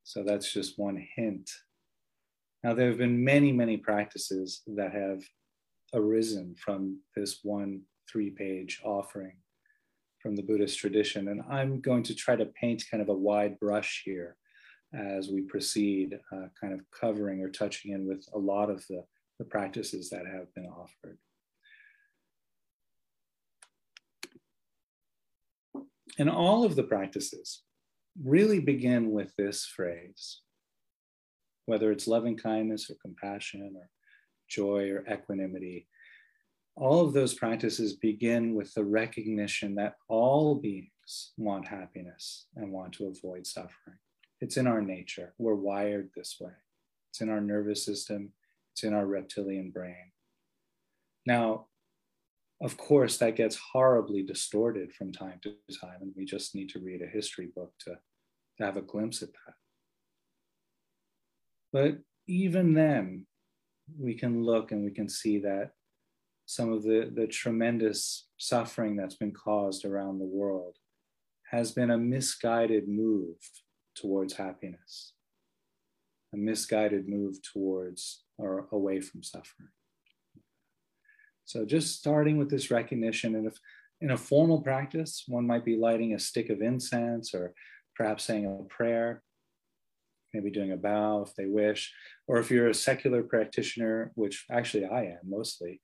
So, 0.04 0.22
that's 0.22 0.52
just 0.52 0.78
one 0.78 1.06
hint. 1.16 1.50
Now, 2.62 2.74
there 2.74 2.88
have 2.88 2.98
been 2.98 3.22
many, 3.22 3.52
many 3.52 3.76
practices 3.76 4.62
that 4.66 4.92
have 4.92 5.22
arisen 5.94 6.54
from 6.58 7.00
this 7.14 7.40
one 7.42 7.82
three 8.10 8.30
page 8.30 8.80
offering 8.84 9.36
from 10.20 10.36
the 10.36 10.42
Buddhist 10.42 10.78
tradition. 10.78 11.28
And 11.28 11.42
I'm 11.48 11.80
going 11.80 12.02
to 12.04 12.14
try 12.14 12.36
to 12.36 12.46
paint 12.46 12.84
kind 12.90 13.02
of 13.02 13.08
a 13.08 13.14
wide 13.14 13.58
brush 13.60 14.02
here 14.04 14.36
as 14.94 15.28
we 15.28 15.42
proceed, 15.42 16.18
uh, 16.32 16.46
kind 16.60 16.72
of 16.72 16.80
covering 16.90 17.42
or 17.42 17.48
touching 17.48 17.92
in 17.92 18.06
with 18.06 18.26
a 18.34 18.38
lot 18.38 18.70
of 18.70 18.84
the, 18.88 19.04
the 19.38 19.44
practices 19.44 20.10
that 20.10 20.26
have 20.26 20.52
been 20.54 20.66
offered. 20.66 21.18
And 26.18 26.30
all 26.30 26.64
of 26.64 26.76
the 26.76 26.82
practices 26.82 27.62
really 28.22 28.60
begin 28.60 29.10
with 29.10 29.34
this 29.36 29.66
phrase, 29.66 30.40
whether 31.66 31.92
it's 31.92 32.06
loving 32.06 32.36
kindness 32.36 32.90
or 32.90 32.96
compassion 33.02 33.74
or 33.76 33.90
joy 34.48 34.90
or 34.90 35.04
equanimity. 35.12 35.88
All 36.76 37.00
of 37.00 37.12
those 37.12 37.34
practices 37.34 37.94
begin 37.94 38.54
with 38.54 38.72
the 38.74 38.84
recognition 38.84 39.74
that 39.76 39.96
all 40.08 40.54
beings 40.54 41.32
want 41.36 41.66
happiness 41.66 42.46
and 42.56 42.70
want 42.70 42.92
to 42.94 43.06
avoid 43.06 43.46
suffering. 43.46 43.98
It's 44.40 44.56
in 44.56 44.66
our 44.66 44.82
nature. 44.82 45.32
We're 45.38 45.54
wired 45.54 46.10
this 46.14 46.36
way. 46.38 46.52
It's 47.10 47.22
in 47.22 47.30
our 47.30 47.40
nervous 47.40 47.84
system, 47.84 48.32
it's 48.72 48.84
in 48.84 48.92
our 48.92 49.06
reptilian 49.06 49.70
brain. 49.70 50.12
Now, 51.24 51.66
of 52.62 52.76
course, 52.76 53.18
that 53.18 53.36
gets 53.36 53.56
horribly 53.56 54.22
distorted 54.22 54.92
from 54.94 55.12
time 55.12 55.40
to 55.42 55.54
time, 55.78 55.98
and 56.00 56.12
we 56.16 56.24
just 56.24 56.54
need 56.54 56.70
to 56.70 56.78
read 56.78 57.02
a 57.02 57.06
history 57.06 57.50
book 57.54 57.72
to, 57.80 57.90
to 58.58 58.64
have 58.64 58.76
a 58.76 58.82
glimpse 58.82 59.22
at 59.22 59.28
that. 59.32 59.54
But 61.72 61.98
even 62.26 62.72
then, 62.72 63.26
we 63.98 64.14
can 64.14 64.42
look 64.42 64.72
and 64.72 64.84
we 64.84 64.90
can 64.90 65.08
see 65.08 65.38
that 65.40 65.72
some 66.46 66.72
of 66.72 66.82
the, 66.82 67.10
the 67.14 67.26
tremendous 67.26 68.28
suffering 68.38 68.96
that's 68.96 69.16
been 69.16 69.32
caused 69.32 69.84
around 69.84 70.18
the 70.18 70.24
world 70.24 70.76
has 71.50 71.72
been 71.72 71.90
a 71.90 71.98
misguided 71.98 72.88
move 72.88 73.36
towards 73.94 74.34
happiness, 74.34 75.12
a 76.32 76.36
misguided 76.36 77.08
move 77.08 77.36
towards 77.42 78.24
or 78.38 78.66
away 78.72 79.00
from 79.00 79.22
suffering. 79.22 79.68
So 81.46 81.64
just 81.64 81.96
starting 81.98 82.36
with 82.36 82.50
this 82.50 82.70
recognition, 82.70 83.34
and 83.36 83.46
if 83.46 83.58
in 84.00 84.10
a 84.10 84.16
formal 84.16 84.60
practice, 84.60 85.24
one 85.26 85.46
might 85.46 85.64
be 85.64 85.76
lighting 85.76 86.12
a 86.12 86.18
stick 86.18 86.50
of 86.50 86.60
incense 86.60 87.34
or 87.34 87.54
perhaps 87.96 88.24
saying 88.24 88.44
a 88.46 88.64
prayer 88.64 89.22
maybe 90.36 90.50
doing 90.50 90.72
a 90.72 90.76
bow 90.76 91.24
if 91.26 91.34
they 91.34 91.46
wish, 91.46 91.92
or 92.26 92.38
if 92.38 92.50
you're 92.50 92.68
a 92.68 92.74
secular 92.74 93.22
practitioner, 93.22 94.12
which 94.14 94.44
actually 94.50 94.84
I 94.84 95.04
am 95.04 95.20
mostly, 95.24 95.80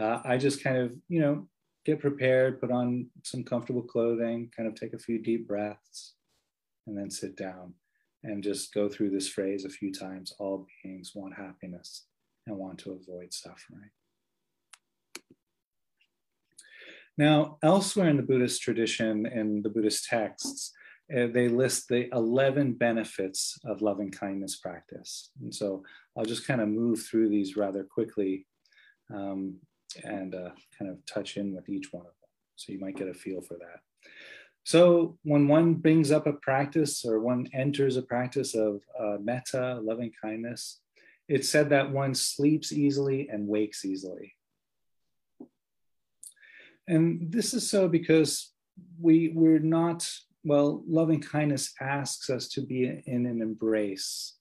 uh, 0.00 0.20
I 0.24 0.36
just 0.36 0.62
kind 0.62 0.76
of, 0.76 0.92
you 1.08 1.20
know, 1.20 1.48
get 1.84 2.00
prepared, 2.00 2.60
put 2.60 2.70
on 2.70 3.08
some 3.24 3.42
comfortable 3.42 3.82
clothing, 3.82 4.50
kind 4.56 4.68
of 4.68 4.74
take 4.74 4.92
a 4.92 4.98
few 4.98 5.20
deep 5.20 5.48
breaths, 5.48 6.14
and 6.86 6.96
then 6.96 7.10
sit 7.10 7.36
down 7.36 7.74
and 8.22 8.42
just 8.42 8.72
go 8.72 8.88
through 8.88 9.10
this 9.10 9.28
phrase 9.28 9.64
a 9.64 9.70
few 9.70 9.92
times. 9.92 10.32
All 10.38 10.66
beings 10.82 11.12
want 11.14 11.34
happiness 11.36 12.06
and 12.46 12.56
want 12.56 12.78
to 12.78 12.92
avoid 12.92 13.32
suffering. 13.32 13.90
Now, 17.18 17.58
elsewhere 17.62 18.08
in 18.08 18.16
the 18.16 18.22
Buddhist 18.22 18.60
tradition, 18.62 19.26
in 19.26 19.62
the 19.62 19.70
Buddhist 19.70 20.04
texts, 20.04 20.72
uh, 21.14 21.28
they 21.28 21.48
list 21.48 21.88
the 21.88 22.08
11 22.12 22.74
benefits 22.74 23.58
of 23.64 23.80
loving 23.80 24.10
kindness 24.10 24.56
practice. 24.56 25.30
And 25.40 25.54
so 25.54 25.82
I'll 26.16 26.24
just 26.24 26.46
kind 26.46 26.60
of 26.60 26.68
move 26.68 27.02
through 27.02 27.28
these 27.28 27.56
rather 27.56 27.84
quickly 27.84 28.46
um, 29.14 29.56
and 30.04 30.34
uh, 30.34 30.50
kind 30.78 30.90
of 30.90 30.98
touch 31.06 31.36
in 31.36 31.54
with 31.54 31.68
each 31.68 31.92
one 31.92 32.02
of 32.02 32.06
them. 32.06 32.30
So 32.56 32.72
you 32.72 32.80
might 32.80 32.96
get 32.96 33.08
a 33.08 33.14
feel 33.14 33.40
for 33.40 33.54
that. 33.54 33.80
So 34.64 35.16
when 35.22 35.46
one 35.46 35.74
brings 35.74 36.10
up 36.10 36.26
a 36.26 36.32
practice 36.32 37.04
or 37.04 37.20
one 37.20 37.46
enters 37.54 37.96
a 37.96 38.02
practice 38.02 38.54
of 38.56 38.80
uh, 38.98 39.16
metta, 39.20 39.80
loving 39.80 40.10
kindness, 40.20 40.80
it's 41.28 41.48
said 41.48 41.70
that 41.70 41.92
one 41.92 42.14
sleeps 42.14 42.72
easily 42.72 43.28
and 43.28 43.46
wakes 43.46 43.84
easily. 43.84 44.34
And 46.88 47.32
this 47.32 47.54
is 47.54 47.68
so 47.68 47.88
because 47.88 48.52
we, 49.00 49.32
we're 49.34 49.58
not 49.58 50.08
well, 50.46 50.84
loving 50.86 51.20
kindness 51.20 51.74
asks 51.80 52.30
us 52.30 52.46
to 52.50 52.60
be 52.60 52.84
in 52.84 53.26
an 53.26 53.42
embrace 53.42 54.36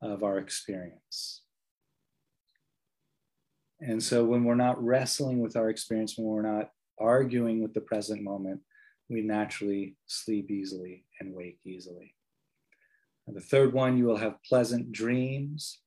of 0.00 0.22
our 0.22 0.38
experience. 0.38 1.42
And 3.80 4.02
so 4.02 4.24
when 4.24 4.44
we're 4.44 4.54
not 4.54 4.82
wrestling 4.82 5.38
with 5.40 5.56
our 5.56 5.68
experience, 5.68 6.16
when 6.16 6.26
we're 6.26 6.56
not 6.56 6.70
arguing 6.98 7.62
with 7.62 7.74
the 7.74 7.82
present 7.82 8.22
moment, 8.22 8.62
we 9.10 9.20
naturally 9.20 9.96
sleep 10.06 10.50
easily 10.50 11.04
and 11.20 11.34
wake 11.34 11.58
easily. 11.66 12.14
And 13.26 13.36
the 13.36 13.42
third 13.42 13.74
one, 13.74 13.98
you 13.98 14.06
will 14.06 14.16
have 14.16 14.42
pleasant 14.48 14.92
dreams. 14.92 15.80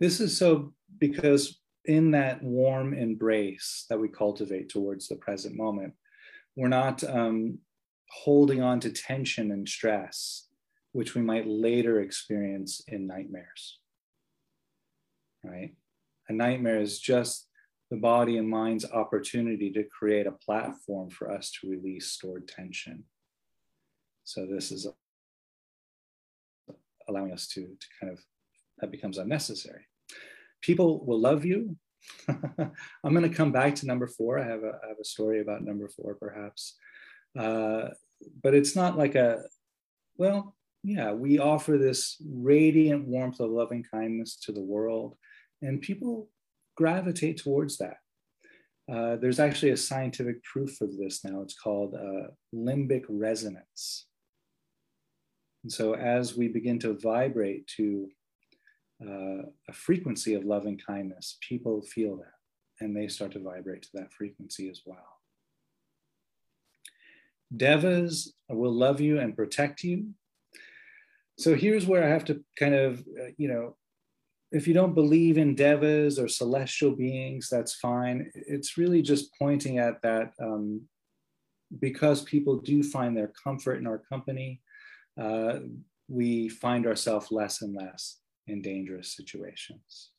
This 0.00 0.20
is 0.20 0.38
so 0.38 0.72
because 0.98 1.60
in 1.86 2.10
that 2.12 2.42
warm 2.42 2.94
embrace 2.94 3.86
that 3.88 3.98
we 3.98 4.08
cultivate 4.08 4.68
towards 4.68 5.08
the 5.08 5.16
present 5.16 5.56
moment. 5.56 5.94
We're 6.56 6.68
not 6.68 7.02
um, 7.04 7.58
holding 8.10 8.62
on 8.62 8.80
to 8.80 8.90
tension 8.90 9.50
and 9.50 9.68
stress, 9.68 10.48
which 10.92 11.14
we 11.14 11.22
might 11.22 11.46
later 11.46 12.00
experience 12.00 12.80
in 12.88 13.06
nightmares. 13.06 13.78
Right? 15.42 15.74
A 16.28 16.32
nightmare 16.32 16.80
is 16.80 16.98
just 16.98 17.48
the 17.90 17.96
body 17.96 18.36
and 18.36 18.48
mind's 18.48 18.84
opportunity 18.90 19.70
to 19.72 19.84
create 19.84 20.26
a 20.26 20.32
platform 20.32 21.08
for 21.08 21.30
us 21.30 21.52
to 21.52 21.70
release 21.70 22.08
stored 22.08 22.48
tension. 22.48 23.04
So 24.24 24.44
this 24.44 24.72
is 24.72 24.88
allowing 27.08 27.32
us 27.32 27.46
to, 27.48 27.60
to 27.60 27.86
kind 28.00 28.12
of, 28.12 28.18
that 28.78 28.90
becomes 28.90 29.18
unnecessary. 29.18 29.86
People 30.66 31.06
will 31.06 31.20
love 31.20 31.44
you. 31.44 31.76
I'm 32.28 33.14
going 33.14 33.22
to 33.22 33.28
come 33.28 33.52
back 33.52 33.76
to 33.76 33.86
number 33.86 34.08
four. 34.08 34.40
I 34.40 34.44
have 34.44 34.64
a, 34.64 34.80
I 34.84 34.88
have 34.88 34.98
a 35.00 35.04
story 35.04 35.40
about 35.40 35.62
number 35.62 35.88
four, 35.88 36.16
perhaps. 36.16 36.74
Uh, 37.38 37.90
but 38.42 38.52
it's 38.52 38.74
not 38.74 38.98
like 38.98 39.14
a, 39.14 39.42
well, 40.16 40.56
yeah, 40.82 41.12
we 41.12 41.38
offer 41.38 41.78
this 41.78 42.20
radiant 42.28 43.06
warmth 43.06 43.38
of 43.38 43.50
loving 43.50 43.84
kindness 43.88 44.36
to 44.42 44.52
the 44.52 44.60
world, 44.60 45.16
and 45.62 45.80
people 45.80 46.30
gravitate 46.76 47.36
towards 47.36 47.78
that. 47.78 47.98
Uh, 48.92 49.16
there's 49.16 49.40
actually 49.40 49.70
a 49.70 49.76
scientific 49.76 50.42
proof 50.42 50.80
of 50.80 50.96
this 50.96 51.24
now. 51.24 51.42
It's 51.42 51.58
called 51.58 51.94
uh, 51.94 52.32
limbic 52.52 53.04
resonance. 53.08 54.06
And 55.62 55.72
so, 55.72 55.94
as 55.94 56.36
we 56.36 56.48
begin 56.48 56.80
to 56.80 56.98
vibrate 56.98 57.68
to 57.76 58.08
uh, 59.02 59.42
a 59.68 59.72
frequency 59.72 60.34
of 60.34 60.44
loving 60.44 60.78
kindness, 60.78 61.38
people 61.46 61.82
feel 61.82 62.16
that 62.16 62.36
and 62.80 62.96
they 62.96 63.08
start 63.08 63.32
to 63.32 63.38
vibrate 63.38 63.82
to 63.82 63.88
that 63.94 64.12
frequency 64.12 64.68
as 64.68 64.82
well. 64.84 65.20
Devas 67.56 68.34
will 68.48 68.72
love 68.72 69.00
you 69.00 69.18
and 69.18 69.36
protect 69.36 69.82
you. 69.82 70.10
So 71.38 71.54
here's 71.54 71.86
where 71.86 72.04
I 72.04 72.08
have 72.08 72.24
to 72.26 72.42
kind 72.58 72.74
of, 72.74 73.00
uh, 73.00 73.30
you 73.36 73.48
know, 73.48 73.76
if 74.52 74.66
you 74.66 74.74
don't 74.74 74.94
believe 74.94 75.38
in 75.38 75.54
devas 75.54 76.18
or 76.18 76.28
celestial 76.28 76.92
beings, 76.92 77.48
that's 77.50 77.74
fine. 77.74 78.30
It's 78.34 78.78
really 78.78 79.02
just 79.02 79.30
pointing 79.38 79.78
at 79.78 80.00
that 80.02 80.32
um, 80.40 80.82
because 81.80 82.22
people 82.22 82.58
do 82.58 82.82
find 82.82 83.16
their 83.16 83.32
comfort 83.42 83.74
in 83.74 83.86
our 83.86 83.98
company, 83.98 84.60
uh, 85.20 85.58
we 86.08 86.48
find 86.48 86.86
ourselves 86.86 87.32
less 87.32 87.62
and 87.62 87.74
less 87.74 88.18
in 88.46 88.62
dangerous 88.62 89.14
situations. 89.14 90.10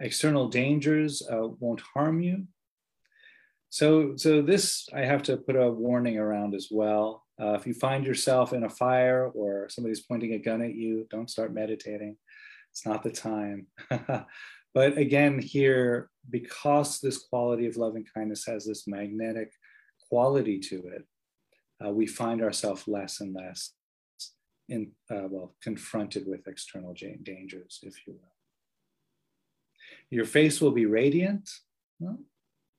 External 0.00 0.48
dangers 0.48 1.22
uh, 1.30 1.48
won't 1.60 1.82
harm 1.94 2.20
you. 2.20 2.46
So, 3.70 4.16
so 4.16 4.40
this 4.40 4.88
I 4.94 5.00
have 5.00 5.22
to 5.24 5.36
put 5.36 5.56
a 5.56 5.70
warning 5.70 6.18
around 6.18 6.54
as 6.54 6.68
well. 6.70 7.24
Uh, 7.40 7.54
if 7.54 7.66
you 7.66 7.74
find 7.74 8.06
yourself 8.06 8.52
in 8.52 8.64
a 8.64 8.68
fire 8.68 9.28
or 9.34 9.68
somebody's 9.68 10.02
pointing 10.02 10.34
a 10.34 10.38
gun 10.38 10.62
at 10.62 10.74
you, 10.74 11.06
don't 11.10 11.30
start 11.30 11.52
meditating. 11.52 12.16
It's 12.70 12.86
not 12.86 13.02
the 13.02 13.10
time. 13.10 13.66
but 14.74 14.98
again, 14.98 15.40
here, 15.40 16.10
because 16.30 17.00
this 17.00 17.18
quality 17.18 17.66
of 17.66 17.76
loving 17.76 18.04
kindness 18.14 18.46
has 18.46 18.64
this 18.64 18.86
magnetic 18.86 19.52
quality 20.08 20.60
to 20.60 20.76
it, 20.88 21.04
uh, 21.84 21.90
we 21.90 22.06
find 22.06 22.42
ourselves 22.42 22.86
less 22.86 23.20
and 23.20 23.34
less 23.34 23.72
in 24.68 24.92
uh, 25.10 25.28
well 25.28 25.54
confronted 25.62 26.26
with 26.26 26.46
external 26.46 26.94
dangers, 27.22 27.80
if 27.82 28.06
you 28.06 28.14
will. 28.14 28.34
Your 30.10 30.24
face 30.24 30.60
will 30.60 30.70
be 30.70 30.86
radiant. 30.86 31.50
Well, 31.98 32.18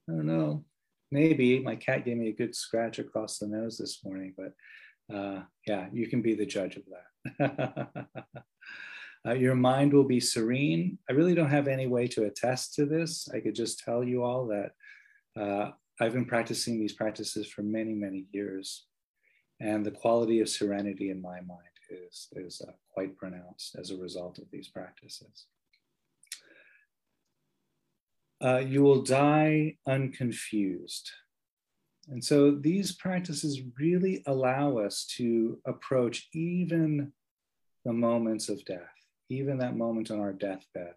I 0.10 0.13
don't 0.13 0.25
know. 0.25 0.65
Maybe 1.12 1.60
my 1.60 1.75
cat 1.75 2.05
gave 2.05 2.17
me 2.17 2.29
a 2.29 2.36
good 2.36 2.55
scratch 2.55 2.99
across 2.99 3.38
the 3.38 3.47
nose 3.47 3.77
this 3.77 4.03
morning, 4.03 4.33
but 4.36 5.15
uh, 5.15 5.43
yeah, 5.67 5.88
you 5.93 6.07
can 6.07 6.21
be 6.21 6.33
the 6.33 6.45
judge 6.45 6.77
of 6.77 6.83
that. 7.38 8.07
uh, 9.27 9.33
your 9.33 9.55
mind 9.55 9.93
will 9.93 10.03
be 10.03 10.19
serene. 10.19 10.97
I 11.10 11.13
really 11.13 11.36
don't 11.36 11.49
have 11.49 11.67
any 11.67 11.88
way 11.88 12.07
to 12.10 12.23
attest 12.23 12.73
to 12.75 12.86
this. 12.86 13.29
I 13.33 13.39
could 13.39 13.55
just 13.55 13.79
tell 13.79 14.03
you 14.03 14.23
all 14.23 14.47
that 14.47 14.71
uh, 15.39 15.71
I've 16.01 16.13
been 16.13 16.25
practicing 16.25 16.79
these 16.79 16.93
practices 16.93 17.47
for 17.47 17.62
many, 17.62 17.93
many 17.93 18.25
years. 18.31 18.86
And 19.60 19.86
the 19.86 19.91
quality 19.91 20.41
of 20.41 20.49
serenity 20.49 21.12
in 21.12 21.21
my 21.21 21.39
mind 21.41 21.74
is, 22.08 22.27
is 22.34 22.62
uh, 22.67 22.71
quite 22.93 23.17
pronounced 23.17 23.75
as 23.75 23.91
a 23.91 23.97
result 23.97 24.38
of 24.38 24.45
these 24.51 24.67
practices. 24.67 25.47
Uh, 28.43 28.58
you 28.58 28.84
will 28.84 29.01
die 29.01 29.77
unconfused. 29.88 31.12
And 32.10 32.23
so 32.23 32.51
these 32.51 32.91
practices 32.91 33.62
really 33.79 34.21
allow 34.27 34.77
us 34.77 35.05
to 35.17 35.60
approach 35.65 36.27
even 36.34 37.12
the 37.84 37.93
moments 37.93 38.49
of 38.49 38.63
death, 38.65 38.81
even 39.29 39.58
that 39.60 39.77
moment 39.77 40.12
on 40.12 40.19
our 40.19 40.34
deathbed, 40.34 40.93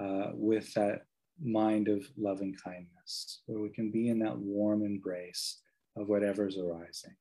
uh, 0.00 0.30
with 0.32 0.72
that 0.74 1.02
mind 1.42 1.88
of 1.88 2.06
loving 2.16 2.54
kindness, 2.64 3.42
where 3.46 3.60
we 3.60 3.68
can 3.68 3.90
be 3.90 4.08
in 4.08 4.18
that 4.20 4.38
warm 4.38 4.82
embrace 4.82 5.60
of 5.96 6.08
whatever's 6.08 6.56
arising. 6.56 7.16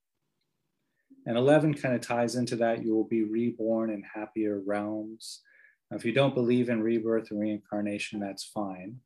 And 1.25 1.37
11 1.37 1.75
kind 1.75 1.95
of 1.95 2.01
ties 2.01 2.35
into 2.35 2.55
that. 2.57 2.83
You 2.83 2.93
will 2.93 3.07
be 3.07 3.23
reborn 3.23 3.89
in 3.89 4.03
happier 4.03 4.61
realms. 4.65 5.41
Now, 5.89 5.97
if 5.97 6.05
you 6.05 6.11
don't 6.11 6.35
believe 6.35 6.69
in 6.69 6.81
rebirth 6.81 7.31
and 7.31 7.39
reincarnation, 7.39 8.19
that's 8.19 8.43
fine. 8.43 8.97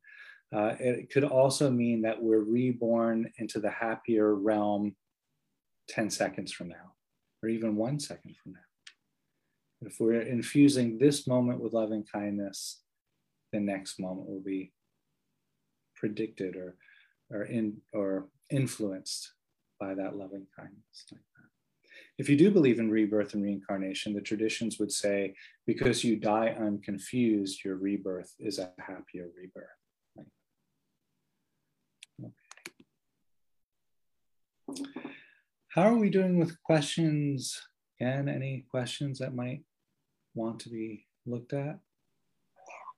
Uh, 0.54 0.74
it 0.80 1.10
could 1.10 1.24
also 1.24 1.70
mean 1.70 2.02
that 2.02 2.22
we're 2.22 2.40
reborn 2.40 3.30
into 3.38 3.60
the 3.60 3.70
happier 3.70 4.34
realm 4.34 4.96
10 5.88 6.10
seconds 6.10 6.52
from 6.52 6.68
now, 6.68 6.94
or 7.42 7.48
even 7.48 7.76
one 7.76 8.00
second 8.00 8.34
from 8.42 8.52
now. 8.52 8.58
If 9.82 10.00
we're 10.00 10.22
infusing 10.22 10.98
this 10.98 11.26
moment 11.26 11.60
with 11.60 11.72
loving 11.72 12.04
kindness, 12.10 12.80
the 13.52 13.60
next 13.60 14.00
moment 14.00 14.28
will 14.28 14.42
be 14.42 14.72
predicted 15.94 16.56
or, 16.56 16.76
or, 17.30 17.44
in, 17.44 17.78
or 17.92 18.28
influenced 18.50 19.32
by 19.78 19.94
that 19.94 20.16
loving 20.16 20.46
kindness. 20.56 21.06
If 22.18 22.28
you 22.28 22.36
do 22.36 22.50
believe 22.50 22.80
in 22.80 22.90
rebirth 22.90 23.34
and 23.34 23.44
reincarnation, 23.44 24.12
the 24.12 24.20
traditions 24.20 24.80
would 24.80 24.90
say 24.90 25.36
because 25.66 26.02
you 26.02 26.16
die 26.16 26.56
unconfused, 26.58 27.64
your 27.64 27.76
rebirth 27.76 28.34
is 28.40 28.58
a 28.58 28.72
happier 28.78 29.28
rebirth. 29.36 29.68
Okay. 32.20 32.32
How 35.68 35.82
are 35.82 35.96
we 35.96 36.10
doing 36.10 36.40
with 36.40 36.60
questions? 36.62 37.62
Again, 38.00 38.28
any 38.28 38.64
questions 38.68 39.20
that 39.20 39.34
might 39.34 39.62
want 40.34 40.58
to 40.60 40.70
be 40.70 41.06
looked 41.24 41.52
at? 41.52 41.78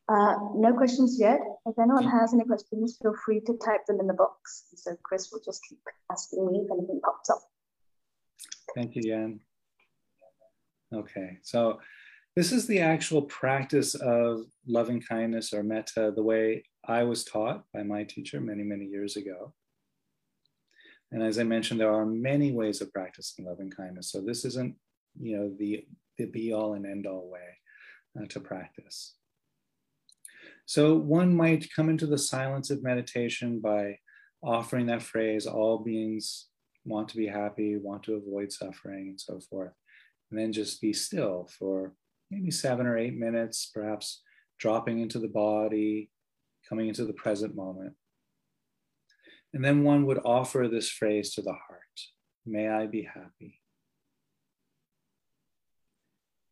Uh, 0.09 0.35
no 0.57 0.73
questions 0.73 1.19
yet. 1.21 1.41
If 1.67 1.79
anyone 1.79 2.05
has 2.05 2.33
any 2.33 2.45
questions, 2.45 2.97
feel 3.01 3.15
free 3.25 3.41
to 3.41 3.59
type 3.65 3.85
them 3.87 4.01
in 4.01 4.07
the 4.07 4.15
box. 4.15 4.65
So 4.75 4.97
Chris 5.03 5.31
will 5.31 5.43
just 5.45 5.61
keep 5.69 5.79
asking 6.11 6.51
me 6.51 6.63
if 6.65 6.71
anything 6.73 7.01
pops 7.05 7.29
up. 7.29 7.43
Thank 8.75 8.97
you, 8.97 9.03
Jan. 9.03 9.41
Okay, 10.93 11.39
so 11.43 11.81
this 12.37 12.53
is 12.53 12.67
the 12.67 12.81
actual 12.81 13.23
practice 13.23 13.95
of 13.95 14.43
loving 14.67 15.01
kindness 15.01 15.53
or 15.53 15.63
metta, 15.63 16.13
the 16.15 16.23
way 16.23 16.65
I 16.85 17.03
was 17.03 17.25
taught 17.25 17.65
by 17.73 17.83
my 17.83 18.05
teacher 18.05 18.41
many, 18.41 18.63
many 18.63 18.85
years 18.85 19.17
ago. 19.17 19.53
And 21.13 21.23
as 21.23 21.39
I 21.39 21.43
mentioned, 21.43 21.81
there 21.81 21.93
are 21.93 22.07
many 22.07 22.53
ways 22.53 22.81
of 22.81 22.93
practicing 22.93 23.47
loving 23.47 23.71
kindness. 23.71 24.13
So 24.13 24.21
this 24.21 24.45
isn't, 24.45 24.77
you 25.21 25.37
know, 25.37 25.53
the, 25.59 25.85
the 26.19 26.27
be 26.27 26.53
all 26.53 26.75
and 26.75 26.87
end 26.87 27.07
all 27.07 27.29
way 27.29 28.21
uh, 28.21 28.27
to 28.27 28.41
practice. 28.41 29.15
So 30.67 30.95
one 30.95 31.35
might 31.35 31.73
come 31.75 31.89
into 31.89 32.07
the 32.07 32.19
silence 32.19 32.71
of 32.71 32.85
meditation 32.85 33.59
by 33.59 33.99
offering 34.41 34.87
that 34.87 35.03
phrase, 35.03 35.47
all 35.47 35.79
beings 35.79 36.47
want 36.91 37.09
to 37.09 37.17
be 37.17 37.27
happy, 37.27 37.77
want 37.77 38.03
to 38.05 38.15
avoid 38.15 38.53
suffering, 38.53 39.09
and 39.09 39.21
so 39.21 39.41
forth. 39.41 39.73
And 40.31 40.39
then 40.39 40.53
just 40.53 40.81
be 40.81 40.93
still 40.93 41.49
for 41.59 41.95
maybe 42.31 42.51
seven 42.51 42.87
or 42.87 42.99
eight 42.99 43.17
minutes, 43.17 43.71
perhaps 43.73 44.23
dropping 44.59 45.01
into 45.01 45.19
the 45.19 45.29
body, 45.29 46.11
coming 46.69 46.89
into 46.89 47.05
the 47.05 47.13
present 47.13 47.57
moment. 47.57 47.95
And 49.53 49.65
then 49.65 49.83
one 49.83 50.07
would 50.07 50.21
offer 50.25 50.69
this 50.69 50.89
phrase 50.89 51.35
to 51.35 51.43
the 51.43 51.53
heart 51.53 51.81
May 52.47 52.69
I 52.69 52.87
be 52.87 53.03
happy. 53.03 53.61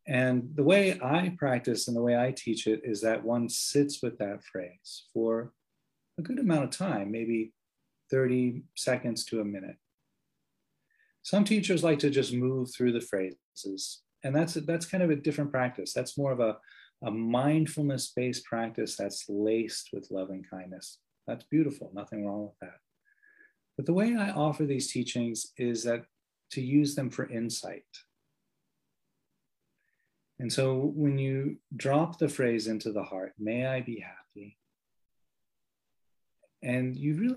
And 0.07 0.51
the 0.55 0.63
way 0.63 0.99
I 1.03 1.35
practice 1.39 1.89
and 1.89 1.97
the 1.97 2.03
way 2.03 2.17
I 2.17 2.33
teach 2.33 2.67
it 2.67 2.81
is 2.85 3.03
that 3.03 3.25
one 3.25 3.49
sits 3.49 4.03
with 4.03 4.19
that 4.19 4.43
phrase 4.43 5.05
for 5.13 5.53
a 6.19 6.23
good 6.23 6.39
amount 6.39 6.65
of 6.65 6.71
time, 6.71 7.11
maybe 7.11 7.53
30 8.11 8.63
seconds 8.75 9.25
to 9.27 9.41
a 9.41 9.45
minute. 9.45 9.77
Some 11.29 11.45
teachers 11.45 11.85
like 11.85 11.99
to 11.99 12.09
just 12.09 12.33
move 12.33 12.71
through 12.73 12.93
the 12.93 13.03
phrases, 13.03 14.01
and 14.25 14.35
that's 14.35 14.55
that's 14.55 14.87
kind 14.87 15.03
of 15.03 15.11
a 15.11 15.17
different 15.17 15.51
practice. 15.51 15.93
That's 15.93 16.17
more 16.17 16.33
of 16.33 16.41
a 16.41 16.57
a 17.03 17.11
mindfulness 17.11 18.11
based 18.17 18.47
practice 18.47 18.97
that's 18.97 19.27
laced 19.29 19.91
with 19.93 20.11
loving 20.11 20.43
kindness. 20.51 20.97
That's 21.27 21.45
beautiful, 21.45 21.91
nothing 21.93 22.25
wrong 22.25 22.45
with 22.45 22.59
that. 22.63 22.79
But 23.77 23.85
the 23.85 23.93
way 23.93 24.17
I 24.17 24.31
offer 24.31 24.65
these 24.65 24.91
teachings 24.91 25.53
is 25.59 25.85
that 25.85 26.07
to 26.53 26.63
use 26.63 26.95
them 26.95 27.11
for 27.11 27.29
insight. 27.29 27.85
And 30.39 30.51
so 30.51 30.93
when 30.95 31.19
you 31.19 31.59
drop 31.77 32.19
the 32.19 32.31
phrase 32.31 32.69
into 32.69 32.91
the 32.91 33.03
heart, 33.03 33.35
may 33.39 33.67
I 33.67 33.83
be 33.83 34.01
happy, 34.01 34.57
and 36.63 36.97
you 36.97 37.37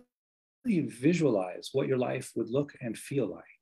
really 0.65 0.87
visualize 0.87 1.71
what 1.73 1.89
your 1.89 1.97
life 1.97 2.31
would 2.37 2.49
look 2.49 2.71
and 2.79 2.97
feel 2.97 3.27
like 3.27 3.60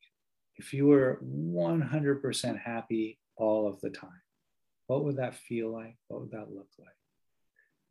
if 0.59 0.73
you 0.73 0.87
were 0.87 1.19
100% 1.23 2.59
happy 2.59 3.17
all 3.37 3.67
of 3.67 3.79
the 3.81 3.89
time. 3.89 4.21
What 4.87 5.05
would 5.05 5.17
that 5.17 5.35
feel 5.35 5.71
like? 5.71 5.95
What 6.07 6.21
would 6.21 6.31
that 6.31 6.51
look 6.53 6.67
like? 6.77 6.89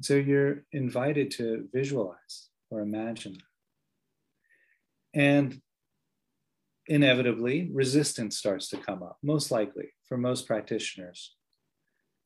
So 0.02 0.14
you're 0.14 0.64
invited 0.72 1.30
to 1.32 1.68
visualize 1.72 2.50
or 2.70 2.80
imagine 2.80 3.38
And 5.14 5.60
inevitably, 6.86 7.70
resistance 7.72 8.36
starts 8.36 8.68
to 8.68 8.76
come 8.76 9.02
up, 9.02 9.18
most 9.22 9.50
likely 9.50 9.88
for 10.06 10.18
most 10.18 10.46
practitioners. 10.46 11.34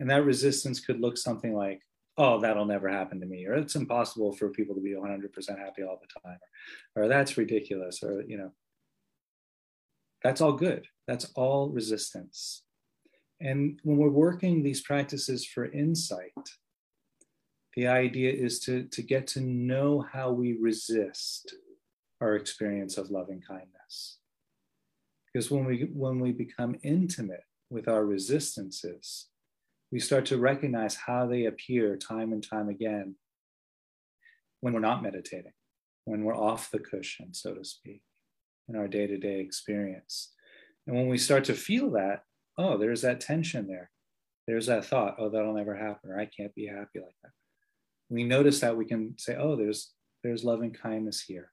And 0.01 0.11
that 0.11 0.25
resistance 0.25 0.81
could 0.81 1.01
look 1.01 1.17
something 1.17 1.55
like, 1.55 1.81
oh, 2.19 2.41
that'll 2.41 2.67
never 2.67 2.89
happen 2.89 3.21
to 3.21 3.27
me, 3.27 3.47
or 3.47 3.55
it's 3.55 3.77
impossible 3.77 4.33
for 4.33 4.51
people 4.51 4.75
to 4.75 4.81
be 4.81 4.95
100% 4.95 5.59
happy 5.59 5.83
all 5.83 6.01
the 6.01 6.21
time, 6.29 6.39
or, 6.97 7.05
or 7.05 7.09
that's 7.09 7.39
ridiculous, 7.39 8.03
or, 8.03 8.23
you 8.27 8.37
know, 8.37 8.53
that's 10.23 10.41
all 10.41 10.53
good. 10.53 10.87
That's 11.07 11.31
all 11.35 11.71
resistance. 11.71 12.63
And 13.41 13.81
when 13.83 13.97
we're 13.97 14.09
working 14.09 14.63
these 14.63 14.83
practices 14.83 15.45
for 15.45 15.65
insight, 15.67 16.33
the 17.75 17.89
idea 17.89 18.33
is 18.33 18.61
to, 18.61 18.85
to 18.85 19.03
get 19.03 19.27
to 19.29 19.41
know 19.41 20.05
how 20.13 20.31
we 20.31 20.57
resist 20.61 21.55
our 22.21 22.37
experience 22.37 22.99
of 22.99 23.11
loving 23.11 23.41
kindness. 23.41 24.19
Because 25.33 25.51
when 25.51 25.65
we 25.65 25.89
when 25.93 26.21
we 26.21 26.31
become 26.31 26.77
intimate 26.83 27.45
with 27.71 27.89
our 27.89 28.05
resistances, 28.05 29.29
we 29.91 29.99
start 29.99 30.27
to 30.27 30.39
recognize 30.39 30.95
how 30.95 31.27
they 31.27 31.47
appear 31.47 31.97
time 31.97 32.33
and 32.33 32.47
time 32.47 32.69
again 32.69 33.17
when 34.61 34.75
we're 34.75 34.81
not 34.81 35.03
meditating, 35.03 35.53
when 36.05 36.23
we're 36.23 36.37
off 36.37 36.71
the 36.71 36.79
cushion, 36.79 37.35
so 37.35 37.55
to 37.55 37.65
speak, 37.65 38.03
in 38.69 38.77
our 38.77 38.89
day 38.89 39.07
to 39.07 39.17
day 39.17 39.41
experience. 39.41 40.33
And 40.87 40.97
when 40.97 41.09
we 41.09 41.19
start 41.19 41.45
to 41.45 41.55
feel 41.55 41.91
that, 41.93 42.23
oh, 42.59 42.77
there's 42.77 43.03
that 43.03 43.21
tension 43.21 43.67
there. 43.67 43.91
There's 44.47 44.67
that 44.67 44.85
thought, 44.85 45.17
oh, 45.19 45.31
that'll 45.31 45.55
never 45.55 45.77
happen, 45.77 46.11
or 46.11 46.19
I 46.19 46.27
can't 46.27 46.55
be 46.55 46.67
happy 46.67 46.99
like 46.99 47.15
that. 47.23 47.31
We 48.09 48.25
notice 48.25 48.61
that 48.61 48.77
we 48.77 48.85
can 48.85 49.15
say, 49.19 49.37
oh, 49.37 49.57
there's 49.57 49.93
there's 50.23 50.45
loving 50.45 50.73
kindness 50.73 51.23
here. 51.23 51.51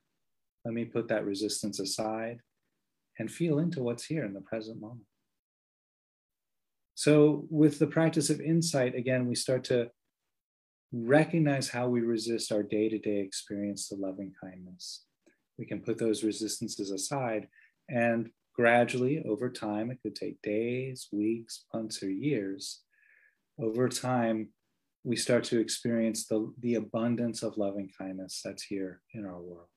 Let 0.65 0.74
me 0.74 0.86
put 0.86 1.08
that 1.08 1.26
resistance 1.26 1.80
aside 1.80 2.39
and 3.17 3.32
feel 3.32 3.60
into 3.60 3.82
what's 3.82 4.06
here 4.06 4.26
in 4.26 4.34
the 4.34 4.41
present 4.41 4.80
moment. 4.80 5.06
So, 6.95 7.45
with 7.50 7.80
the 7.80 7.88
practice 7.88 8.30
of 8.30 8.41
insight, 8.41 8.93
again, 8.95 9.28
we 9.28 9.36
start 9.36 9.63
to 9.65 9.89
recognize 10.91 11.69
how 11.69 11.88
we 11.88 12.02
resist 12.02 12.52
our 12.52 12.63
day 12.63 12.89
to 12.89 12.98
day 12.98 13.19
experience 13.19 13.88
to 13.88 13.95
loving 13.95 14.34
kindness. 14.43 15.06
We 15.60 15.67
can 15.67 15.82
put 15.82 16.00
those 16.00 16.24
resistances 16.24 16.89
aside 16.89 17.48
and 17.89 18.32
gradually, 18.56 19.24
over 19.28 19.50
time, 19.50 19.91
it 19.91 20.00
could 20.02 20.15
take 20.15 20.41
days, 20.41 21.08
weeks, 21.12 21.65
months, 21.74 22.04
or 22.04 22.10
years. 22.10 22.82
Over 23.60 23.89
time, 23.89 24.50
we 25.04 25.15
start 25.15 25.43
to 25.45 25.60
experience 25.60 26.28
the, 26.28 26.54
the 26.60 26.76
abundance 26.76 27.41
of 27.41 27.58
loving 27.58 27.89
kindness 27.98 28.41
that's 28.43 28.63
here 28.63 29.02
in 29.13 29.26
our 29.26 29.39
world. 29.39 29.67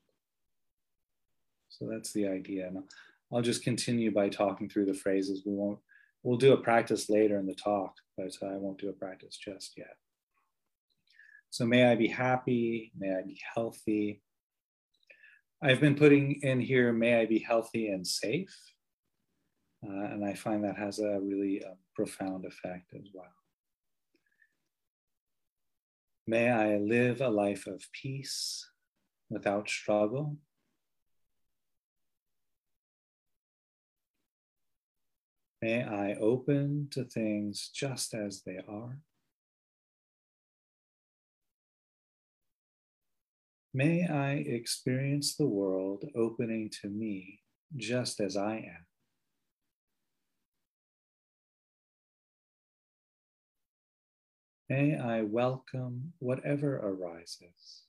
So 1.69 1.87
that's 1.89 2.13
the 2.13 2.27
idea. 2.27 2.67
And 2.67 2.83
I'll 3.31 3.41
just 3.41 3.63
continue 3.63 4.11
by 4.11 4.29
talking 4.29 4.69
through 4.69 4.85
the 4.85 4.93
phrases. 4.93 5.43
We 5.45 5.53
won't 5.53 5.79
We'll 6.23 6.37
do 6.37 6.53
a 6.53 6.57
practice 6.57 7.09
later 7.09 7.37
in 7.37 7.45
the 7.45 7.53
talk, 7.53 7.95
but 8.17 8.31
I 8.41 8.55
won't 8.55 8.79
do 8.79 8.89
a 8.89 8.93
practice 8.93 9.37
just 9.37 9.73
yet. 9.77 9.97
So 11.49 11.65
may 11.65 11.85
I 11.85 11.95
be 11.95 12.07
happy, 12.07 12.93
may 12.97 13.13
I 13.13 13.21
be 13.23 13.39
healthy. 13.53 14.21
I've 15.65 15.79
been 15.79 15.95
putting 15.95 16.41
in 16.41 16.59
here, 16.59 16.91
may 16.91 17.21
I 17.21 17.25
be 17.25 17.39
healthy 17.39 17.87
and 17.87 18.05
safe. 18.05 18.53
Uh, 19.81 20.07
and 20.11 20.25
I 20.25 20.33
find 20.33 20.61
that 20.65 20.75
has 20.75 20.99
a 20.99 21.21
really 21.21 21.63
uh, 21.63 21.75
profound 21.95 22.43
effect 22.43 22.93
as 22.93 23.07
well. 23.13 23.31
May 26.27 26.49
I 26.49 26.75
live 26.79 27.21
a 27.21 27.29
life 27.29 27.65
of 27.65 27.81
peace 27.93 28.69
without 29.29 29.69
struggle. 29.69 30.35
May 35.61 35.81
I 35.81 36.15
open 36.15 36.89
to 36.91 37.05
things 37.05 37.69
just 37.73 38.13
as 38.13 38.41
they 38.45 38.59
are. 38.67 38.97
May 43.75 44.07
I 44.07 44.33
experience 44.33 45.35
the 45.35 45.47
world 45.47 46.05
opening 46.15 46.69
to 46.81 46.89
me 46.89 47.39
just 47.75 48.19
as 48.19 48.37
I 48.37 48.57
am. 48.57 48.85
May 54.69 54.95
I 54.95 55.23
welcome 55.23 56.13
whatever 56.19 56.77
arises. 56.77 57.83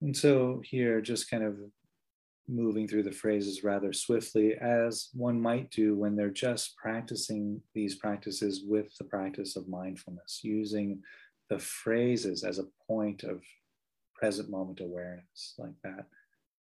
And 0.00 0.16
so 0.16 0.62
here, 0.64 1.00
just 1.00 1.30
kind 1.30 1.44
of 1.44 1.56
moving 2.50 2.88
through 2.88 3.04
the 3.04 3.12
phrases 3.12 3.62
rather 3.62 3.92
swiftly, 3.92 4.54
as 4.54 5.08
one 5.14 5.40
might 5.40 5.70
do 5.70 5.96
when 5.96 6.16
they're 6.16 6.30
just 6.30 6.76
practicing 6.76 7.60
these 7.74 7.94
practices 7.94 8.64
with 8.66 8.94
the 8.98 9.04
practice 9.04 9.56
of 9.56 9.68
mindfulness, 9.68 10.40
using 10.42 11.02
the 11.48 11.58
phrases 11.58 12.44
as 12.44 12.58
a 12.58 12.68
point 12.86 13.22
of 13.22 13.42
present 14.14 14.50
moment 14.50 14.80
awareness, 14.80 15.54
like 15.58 15.74
that. 15.82 16.06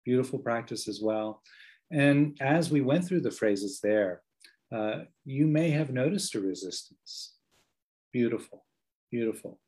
Beautiful 0.06 0.40
practice 0.40 0.88
as 0.88 1.02
well. 1.02 1.42
And 1.92 2.38
as 2.42 2.72
we 2.72 2.82
went 2.82 3.06
through 3.06 3.22
the 3.22 3.32
phrases 3.32 3.80
there, 3.82 4.22
uh, 4.76 5.02
you 5.26 5.48
may 5.48 5.70
have 5.70 5.92
noticed 5.92 6.34
a 6.36 6.40
resistance. 6.40 7.36
Beautiful, 8.12 8.66
beautiful. 9.12 9.60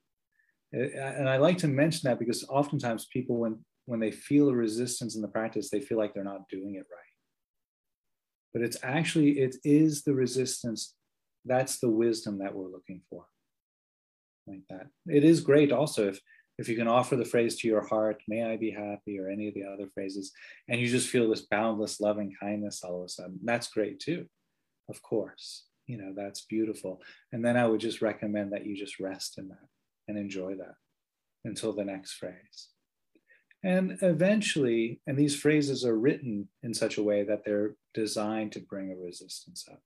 Uh, 0.75 0.79
and 0.97 1.29
I 1.29 1.37
like 1.37 1.59
to 1.59 1.67
mention 1.67 2.09
that 2.09 2.19
because 2.19 2.43
oftentimes 2.49 3.07
people, 3.13 3.37
when 3.37 3.59
when 3.85 3.99
they 3.99 4.11
feel 4.11 4.49
a 4.49 4.55
resistance 4.55 5.15
in 5.15 5.21
the 5.21 5.27
practice, 5.27 5.69
they 5.69 5.81
feel 5.81 5.97
like 5.97 6.13
they're 6.13 6.23
not 6.23 6.49
doing 6.49 6.75
it 6.75 6.85
right. 6.91 7.13
But 8.53 8.63
it's 8.63 8.77
actually 8.83 9.39
it 9.39 9.55
is 9.63 10.03
the 10.03 10.13
resistance. 10.13 10.95
That's 11.45 11.79
the 11.79 11.89
wisdom 11.89 12.39
that 12.39 12.55
we're 12.55 12.71
looking 12.71 13.01
for. 13.09 13.25
Like 14.47 14.61
that. 14.69 14.87
It 15.07 15.23
is 15.23 15.41
great 15.41 15.71
also 15.71 16.09
if 16.09 16.19
if 16.57 16.69
you 16.69 16.75
can 16.75 16.87
offer 16.87 17.15
the 17.15 17.25
phrase 17.25 17.57
to 17.57 17.67
your 17.67 17.85
heart, 17.85 18.21
may 18.27 18.43
I 18.43 18.55
be 18.55 18.71
happy, 18.71 19.19
or 19.19 19.29
any 19.29 19.47
of 19.49 19.53
the 19.53 19.65
other 19.65 19.87
phrases, 19.93 20.31
and 20.69 20.79
you 20.79 20.87
just 20.87 21.09
feel 21.09 21.29
this 21.29 21.41
boundless 21.41 21.99
loving 21.99 22.33
kindness 22.39 22.83
all 22.83 22.99
of 22.99 23.05
a 23.05 23.09
sudden, 23.09 23.39
that's 23.43 23.67
great 23.67 23.99
too, 23.99 24.27
of 24.89 25.01
course. 25.01 25.65
You 25.87 25.97
know, 25.97 26.13
that's 26.15 26.45
beautiful. 26.45 27.01
And 27.31 27.43
then 27.45 27.57
I 27.57 27.67
would 27.67 27.81
just 27.81 28.01
recommend 28.01 28.53
that 28.53 28.65
you 28.65 28.75
just 28.75 28.99
rest 28.99 29.37
in 29.37 29.49
that 29.49 29.67
and 30.07 30.17
enjoy 30.17 30.55
that 30.55 30.75
until 31.43 31.73
the 31.73 31.85
next 31.85 32.13
phrase. 32.13 32.69
And 33.65 33.97
eventually, 34.03 35.01
and 35.07 35.17
these 35.17 35.35
phrases 35.35 35.83
are 35.83 35.97
written 35.97 36.47
in 36.61 36.71
such 36.75 36.97
a 36.97 37.03
way 37.03 37.23
that 37.23 37.43
they're 37.43 37.71
designed 37.95 38.51
to 38.51 38.59
bring 38.59 38.91
a 38.91 38.95
resistance 38.95 39.65
up. 39.69 39.81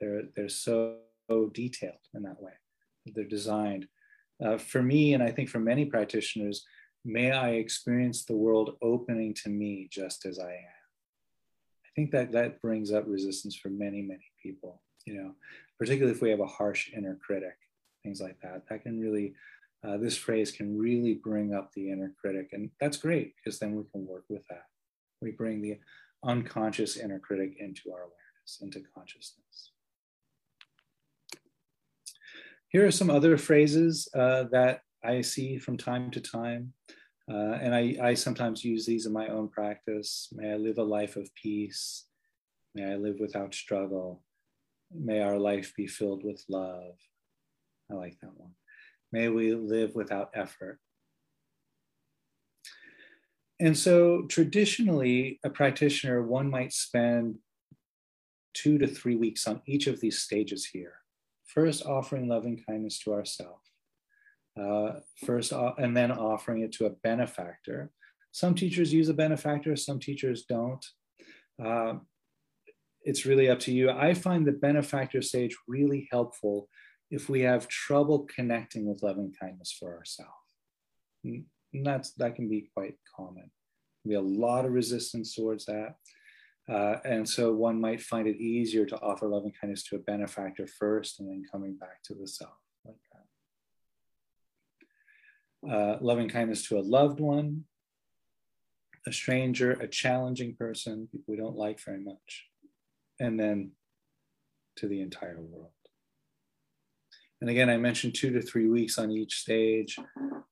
They're, 0.00 0.22
they're 0.36 0.48
so 0.48 0.98
detailed 1.52 1.98
in 2.14 2.22
that 2.22 2.40
way. 2.40 2.52
They're 3.04 3.24
designed. 3.24 3.88
Uh, 4.44 4.56
for 4.58 4.82
me, 4.82 5.14
and 5.14 5.22
I 5.22 5.32
think 5.32 5.48
for 5.48 5.58
many 5.58 5.84
practitioners, 5.84 6.64
may 7.04 7.32
I 7.32 7.54
experience 7.54 8.24
the 8.24 8.36
world 8.36 8.76
opening 8.80 9.34
to 9.42 9.48
me 9.48 9.88
just 9.90 10.24
as 10.24 10.38
I 10.38 10.52
am. 10.52 10.76
I 11.84 11.88
think 11.96 12.12
that 12.12 12.30
that 12.32 12.62
brings 12.62 12.92
up 12.92 13.02
resistance 13.08 13.56
for 13.56 13.68
many, 13.68 14.00
many 14.00 14.30
people, 14.40 14.80
you 15.06 15.14
know, 15.14 15.32
particularly 15.76 16.14
if 16.14 16.22
we 16.22 16.30
have 16.30 16.40
a 16.40 16.46
harsh 16.46 16.92
inner 16.94 17.18
critic 17.20 17.56
things 18.06 18.20
like 18.20 18.40
that. 18.40 18.62
That 18.70 18.82
can 18.82 19.00
really, 19.00 19.34
uh, 19.84 19.96
this 19.96 20.16
phrase 20.16 20.50
can 20.52 20.78
really 20.78 21.14
bring 21.14 21.54
up 21.54 21.70
the 21.72 21.90
inner 21.90 22.12
critic. 22.20 22.48
And 22.52 22.70
that's 22.80 22.96
great 22.96 23.34
because 23.36 23.58
then 23.58 23.74
we 23.74 23.84
can 23.92 24.06
work 24.06 24.24
with 24.28 24.42
that. 24.50 24.64
We 25.20 25.32
bring 25.32 25.62
the 25.62 25.78
unconscious 26.24 26.96
inner 26.96 27.18
critic 27.18 27.56
into 27.58 27.92
our 27.92 28.00
awareness, 28.00 28.58
into 28.60 28.82
consciousness. 28.94 29.72
Here 32.68 32.86
are 32.86 32.90
some 32.90 33.10
other 33.10 33.38
phrases 33.38 34.08
uh, 34.14 34.44
that 34.50 34.80
I 35.04 35.20
see 35.20 35.58
from 35.58 35.76
time 35.76 36.10
to 36.10 36.20
time. 36.20 36.72
Uh, 37.30 37.58
and 37.60 37.74
I, 37.74 37.96
I 38.02 38.14
sometimes 38.14 38.64
use 38.64 38.86
these 38.86 39.06
in 39.06 39.12
my 39.12 39.28
own 39.28 39.48
practice. 39.48 40.28
May 40.32 40.52
I 40.52 40.56
live 40.56 40.78
a 40.78 40.84
life 40.84 41.16
of 41.16 41.28
peace. 41.34 42.04
May 42.74 42.92
I 42.92 42.96
live 42.96 43.16
without 43.18 43.54
struggle. 43.54 44.22
May 44.92 45.20
our 45.20 45.38
life 45.38 45.72
be 45.76 45.86
filled 45.86 46.24
with 46.24 46.44
love. 46.48 46.94
I 47.90 47.94
like 47.94 48.18
that 48.20 48.36
one. 48.36 48.52
May 49.16 49.30
we 49.30 49.54
live 49.54 49.94
without 49.94 50.28
effort. 50.34 50.78
And 53.58 53.74
so, 53.74 54.26
traditionally, 54.28 55.40
a 55.42 55.48
practitioner, 55.48 56.22
one 56.22 56.50
might 56.50 56.74
spend 56.74 57.36
two 58.52 58.76
to 58.76 58.86
three 58.86 59.16
weeks 59.16 59.48
on 59.48 59.62
each 59.64 59.86
of 59.86 60.00
these 60.00 60.18
stages 60.18 60.66
here. 60.66 60.96
First, 61.46 61.86
offering 61.86 62.28
loving 62.28 62.62
kindness 62.68 62.98
to 63.04 63.14
ourselves. 63.14 63.70
Uh, 64.60 65.00
first, 65.24 65.50
and 65.50 65.96
then 65.96 66.12
offering 66.12 66.60
it 66.60 66.72
to 66.72 66.84
a 66.84 66.96
benefactor. 67.02 67.90
Some 68.32 68.54
teachers 68.54 68.92
use 68.92 69.08
a 69.08 69.14
benefactor, 69.14 69.76
some 69.76 69.98
teachers 69.98 70.44
don't. 70.46 70.84
Uh, 71.64 71.94
it's 73.00 73.24
really 73.24 73.48
up 73.48 73.60
to 73.60 73.72
you. 73.72 73.88
I 73.88 74.12
find 74.12 74.46
the 74.46 74.52
benefactor 74.52 75.22
stage 75.22 75.56
really 75.66 76.06
helpful 76.12 76.68
if 77.10 77.28
we 77.28 77.40
have 77.42 77.68
trouble 77.68 78.26
connecting 78.34 78.86
with 78.86 79.02
loving 79.02 79.32
kindness 79.38 79.72
for 79.78 79.96
ourselves. 79.96 80.30
And 81.24 81.44
that's 81.84 82.12
that 82.12 82.34
can 82.34 82.48
be 82.48 82.68
quite 82.74 82.94
common. 83.16 83.50
We 84.04 84.14
have 84.14 84.24
a 84.24 84.28
lot 84.28 84.64
of 84.64 84.72
resistance 84.72 85.34
towards 85.34 85.66
that. 85.66 85.96
Uh, 86.68 86.96
and 87.04 87.28
so 87.28 87.52
one 87.52 87.80
might 87.80 88.00
find 88.00 88.26
it 88.26 88.38
easier 88.38 88.84
to 88.86 89.00
offer 89.00 89.28
loving 89.28 89.52
kindness 89.60 89.84
to 89.84 89.96
a 89.96 90.00
benefactor 90.00 90.66
first 90.66 91.20
and 91.20 91.28
then 91.28 91.44
coming 91.50 91.76
back 91.76 92.02
to 92.04 92.14
the 92.14 92.26
self 92.26 92.50
like 92.84 92.96
that. 95.62 95.72
Uh, 95.72 95.98
loving 96.00 96.28
kindness 96.28 96.66
to 96.68 96.78
a 96.78 96.80
loved 96.80 97.20
one, 97.20 97.64
a 99.06 99.12
stranger, 99.12 99.72
a 99.72 99.86
challenging 99.86 100.56
person, 100.56 101.08
we 101.28 101.36
don't 101.36 101.56
like 101.56 101.80
very 101.80 102.02
much, 102.02 102.46
and 103.20 103.38
then 103.38 103.70
to 104.76 104.88
the 104.88 105.00
entire 105.00 105.40
world. 105.40 105.70
And 107.40 107.50
again, 107.50 107.68
I 107.68 107.76
mentioned 107.76 108.14
two 108.14 108.30
to 108.32 108.40
three 108.40 108.68
weeks 108.68 108.98
on 108.98 109.10
each 109.10 109.40
stage. 109.40 109.98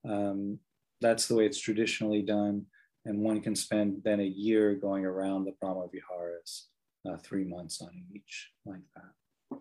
Um, 0.06 0.58
that's 1.00 1.26
the 1.26 1.34
way 1.34 1.46
it's 1.46 1.60
traditionally 1.60 2.22
done. 2.22 2.66
And 3.06 3.20
one 3.20 3.40
can 3.40 3.54
spend 3.54 4.02
then 4.04 4.20
a 4.20 4.24
year 4.24 4.74
going 4.74 5.04
around 5.04 5.44
the 5.44 5.52
Brahma 5.60 5.86
Viharas, 5.88 6.68
uh, 7.08 7.16
three 7.18 7.44
months 7.44 7.80
on 7.82 7.90
each, 8.14 8.50
like 8.64 8.80
that. 8.94 9.58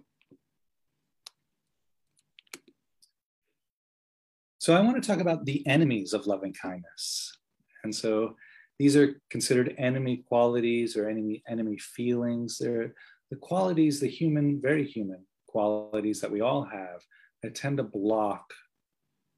So 4.59 4.73
I 4.73 4.79
want 4.79 5.01
to 5.01 5.05
talk 5.05 5.19
about 5.19 5.43
the 5.43 5.65
enemies 5.67 6.13
of 6.13 6.25
loving 6.25 6.53
kindness. 6.53 7.37
And 7.83 7.93
so 7.93 8.37
these 8.79 8.95
are 8.95 9.19
considered 9.29 9.75
enemy 9.77 10.23
qualities 10.25 10.95
or 10.95 11.09
enemy 11.09 11.43
enemy 11.49 11.77
feelings. 11.77 12.57
They're 12.59 12.93
the 13.29 13.35
qualities, 13.35 13.99
the 13.99 14.07
human, 14.07 14.61
very 14.61 14.85
human 14.85 15.25
qualities 15.53 16.19
that 16.19 16.31
we 16.31 16.41
all 16.41 16.63
have 16.65 17.05
that 17.43 17.53
tend 17.53 17.77
to 17.77 17.83
block 17.83 18.51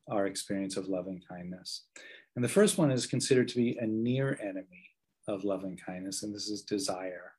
our 0.10 0.25
experience 0.25 0.78
of 0.78 0.88
loving 0.88 1.21
kindness. 1.30 1.88
And 2.36 2.43
the 2.43 2.49
first 2.49 2.78
one 2.78 2.89
is 2.89 3.06
considered 3.06 3.49
to 3.49 3.58
be 3.58 3.78
a 3.78 3.86
near 3.86 4.39
enemy 4.41 4.89
of 5.28 5.43
loving 5.43 5.78
kindness, 5.78 6.23
and 6.23 6.34
this 6.34 6.47
is 6.47 6.62
desire. 6.62 7.34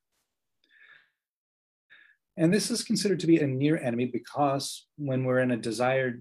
And 2.36 2.52
this 2.52 2.70
is 2.70 2.84
considered 2.84 3.20
to 3.20 3.26
be 3.26 3.38
a 3.38 3.46
near 3.46 3.78
enemy 3.78 4.06
because 4.06 4.86
when 4.96 5.24
we're 5.24 5.40
in 5.40 5.52
a 5.52 5.56
desire 5.56 6.20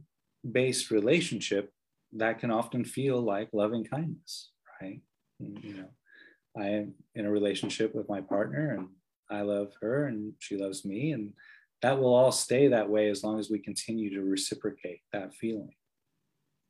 based 0.50 0.91
relationship, 0.91 1.74
that 2.13 2.39
can 2.39 2.52
often 2.52 2.86
feel 2.86 3.20
like 3.22 3.50
loving 3.52 3.84
kindness, 3.84 4.52
right? 4.82 5.02
Mm, 5.41 5.63
you 5.63 5.74
know, 5.74 5.89
I 6.58 6.68
am 6.68 6.94
in 7.15 7.26
a 7.26 7.32
relationship 7.32 7.94
with 7.94 8.08
my 8.08 8.22
partner 8.22 8.76
and 8.76 8.88
I 9.30 9.41
love 9.41 9.74
her 9.82 10.06
and 10.06 10.34
she 10.39 10.56
loves 10.56 10.86
me. 10.86 11.12
And 11.12 11.34
that 11.86 12.00
will 12.00 12.15
all 12.15 12.32
stay 12.32 12.67
that 12.67 12.89
way 12.89 13.12
as 13.12 13.24
long 13.24 13.38
as 13.38 13.52
we 13.52 13.60
continue 13.60 14.12
to 14.12 14.24
reciprocate 14.24 15.02
that 15.13 15.36
feeling. 15.36 15.76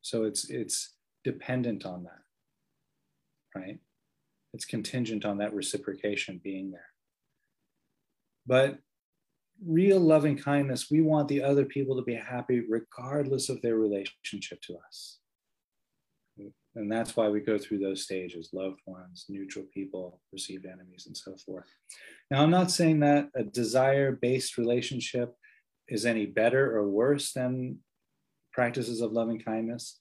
So 0.02 0.26
it's 0.26 0.50
it's 0.50 0.96
dependent 1.24 1.86
on 1.86 2.04
that, 2.04 2.20
right? 3.58 3.80
It's 4.54 4.66
contingent 4.66 5.24
on 5.24 5.38
that 5.38 5.54
reciprocation 5.54 6.42
being 6.44 6.70
there. 6.70 6.90
But 8.46 8.80
real 9.66 10.02
loving 10.02 10.38
kindness, 10.38 10.92
we 10.92 11.00
want 11.00 11.30
the 11.30 11.42
other 11.42 11.64
people 11.64 11.96
to 11.96 12.02
be 12.02 12.16
happy 12.16 12.64
regardless 12.70 13.48
of 13.48 13.62
their 13.62 13.78
relationship 13.78 14.62
to 14.64 14.78
us. 14.86 15.20
And 16.76 16.92
that's 16.92 17.16
why 17.16 17.30
we 17.30 17.40
go 17.40 17.58
through 17.58 17.80
those 17.80 18.04
stages 18.04 18.50
loved 18.52 18.82
ones, 18.86 19.26
neutral 19.30 19.66
people, 19.74 20.20
perceived 20.32 20.66
enemies, 20.66 21.06
and 21.08 21.16
so 21.16 21.36
forth. 21.46 21.68
Now, 22.30 22.44
I'm 22.44 22.52
not 22.52 22.72
saying 22.72 23.00
that 23.00 23.30
a 23.36 23.44
desire 23.44 24.12
based 24.12 24.58
relationship 24.58 25.36
is 25.88 26.06
any 26.06 26.26
better 26.26 26.76
or 26.76 26.90
worse 26.90 27.32
than 27.32 27.78
practices 28.52 29.02
of 29.02 29.14
loving 29.14 29.40
kindness. 29.40 30.00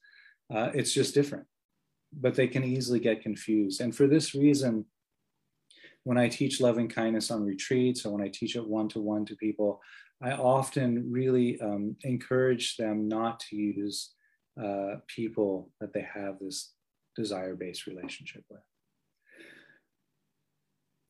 Uh, 0.53 0.71
it's 0.73 0.93
just 0.93 1.13
different, 1.13 1.45
but 2.13 2.35
they 2.35 2.47
can 2.47 2.63
easily 2.63 2.99
get 2.99 3.21
confused. 3.21 3.81
And 3.81 3.95
for 3.95 4.07
this 4.07 4.35
reason, 4.35 4.85
when 6.03 6.17
I 6.17 6.27
teach 6.27 6.61
loving 6.61 6.87
kindness 6.87 7.31
on 7.31 7.43
retreats 7.43 8.05
or 8.05 8.11
when 8.11 8.21
I 8.21 8.29
teach 8.29 8.55
it 8.55 8.67
one 8.67 8.89
to 8.89 8.99
one 8.99 9.25
to 9.25 9.35
people, 9.35 9.81
I 10.21 10.31
often 10.31 11.11
really 11.11 11.59
um, 11.61 11.95
encourage 12.03 12.77
them 12.77 13.07
not 13.07 13.39
to 13.41 13.55
use 13.55 14.14
uh, 14.61 14.95
people 15.07 15.71
that 15.79 15.93
they 15.93 16.05
have 16.13 16.39
this 16.39 16.73
desire 17.15 17.55
based 17.55 17.87
relationship 17.87 18.43
with. 18.49 18.61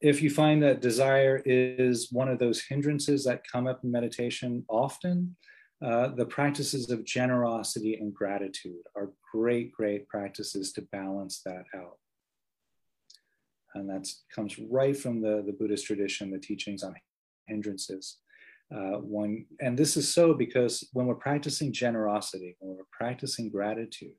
If 0.01 0.21
you 0.21 0.29
find 0.29 0.61
that 0.63 0.81
desire 0.81 1.41
is 1.45 2.11
one 2.11 2.27
of 2.27 2.37
those 2.37 2.63
hindrances 2.63 3.23
that 3.25 3.47
come 3.49 3.65
up 3.65 3.83
in 3.83 3.91
meditation 3.91 4.65
often, 4.67 5.35
uh, 5.83 6.09
the 6.09 6.25
practices 6.25 6.89
of 6.89 7.05
generosity 7.05 7.95
and 7.95 8.13
gratitude 8.13 8.83
are 8.95 9.11
great, 9.31 9.71
great 9.71 10.07
practices 10.07 10.71
to 10.73 10.81
balance 10.91 11.41
that 11.45 11.65
out. 11.75 11.97
And 13.73 13.89
that 13.89 14.07
comes 14.33 14.57
right 14.57 14.95
from 14.95 15.21
the, 15.21 15.43
the 15.45 15.53
Buddhist 15.53 15.85
tradition, 15.85 16.31
the 16.31 16.39
teachings 16.39 16.83
on 16.83 16.95
hindrances 17.47 18.17
uh, 18.73 18.97
one 18.97 19.45
and 19.59 19.77
this 19.77 19.95
is 19.95 20.11
so 20.11 20.33
because 20.33 20.87
when 20.93 21.05
we're 21.05 21.15
practicing 21.15 21.71
generosity 21.71 22.55
when 22.59 22.75
we're 22.75 22.83
practicing 22.91 23.49
gratitude 23.49 24.15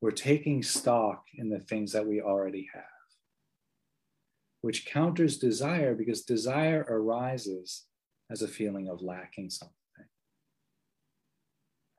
we're 0.00 0.10
taking 0.10 0.62
stock 0.62 1.24
in 1.34 1.48
the 1.48 1.60
things 1.60 1.92
that 1.92 2.06
we 2.06 2.20
already 2.20 2.68
have 2.74 2.82
which 4.62 4.86
counters 4.86 5.38
desire 5.38 5.94
because 5.94 6.22
desire 6.22 6.84
arises 6.88 7.84
as 8.30 8.42
a 8.42 8.48
feeling 8.48 8.88
of 8.88 9.02
lacking 9.02 9.48
something 9.48 9.74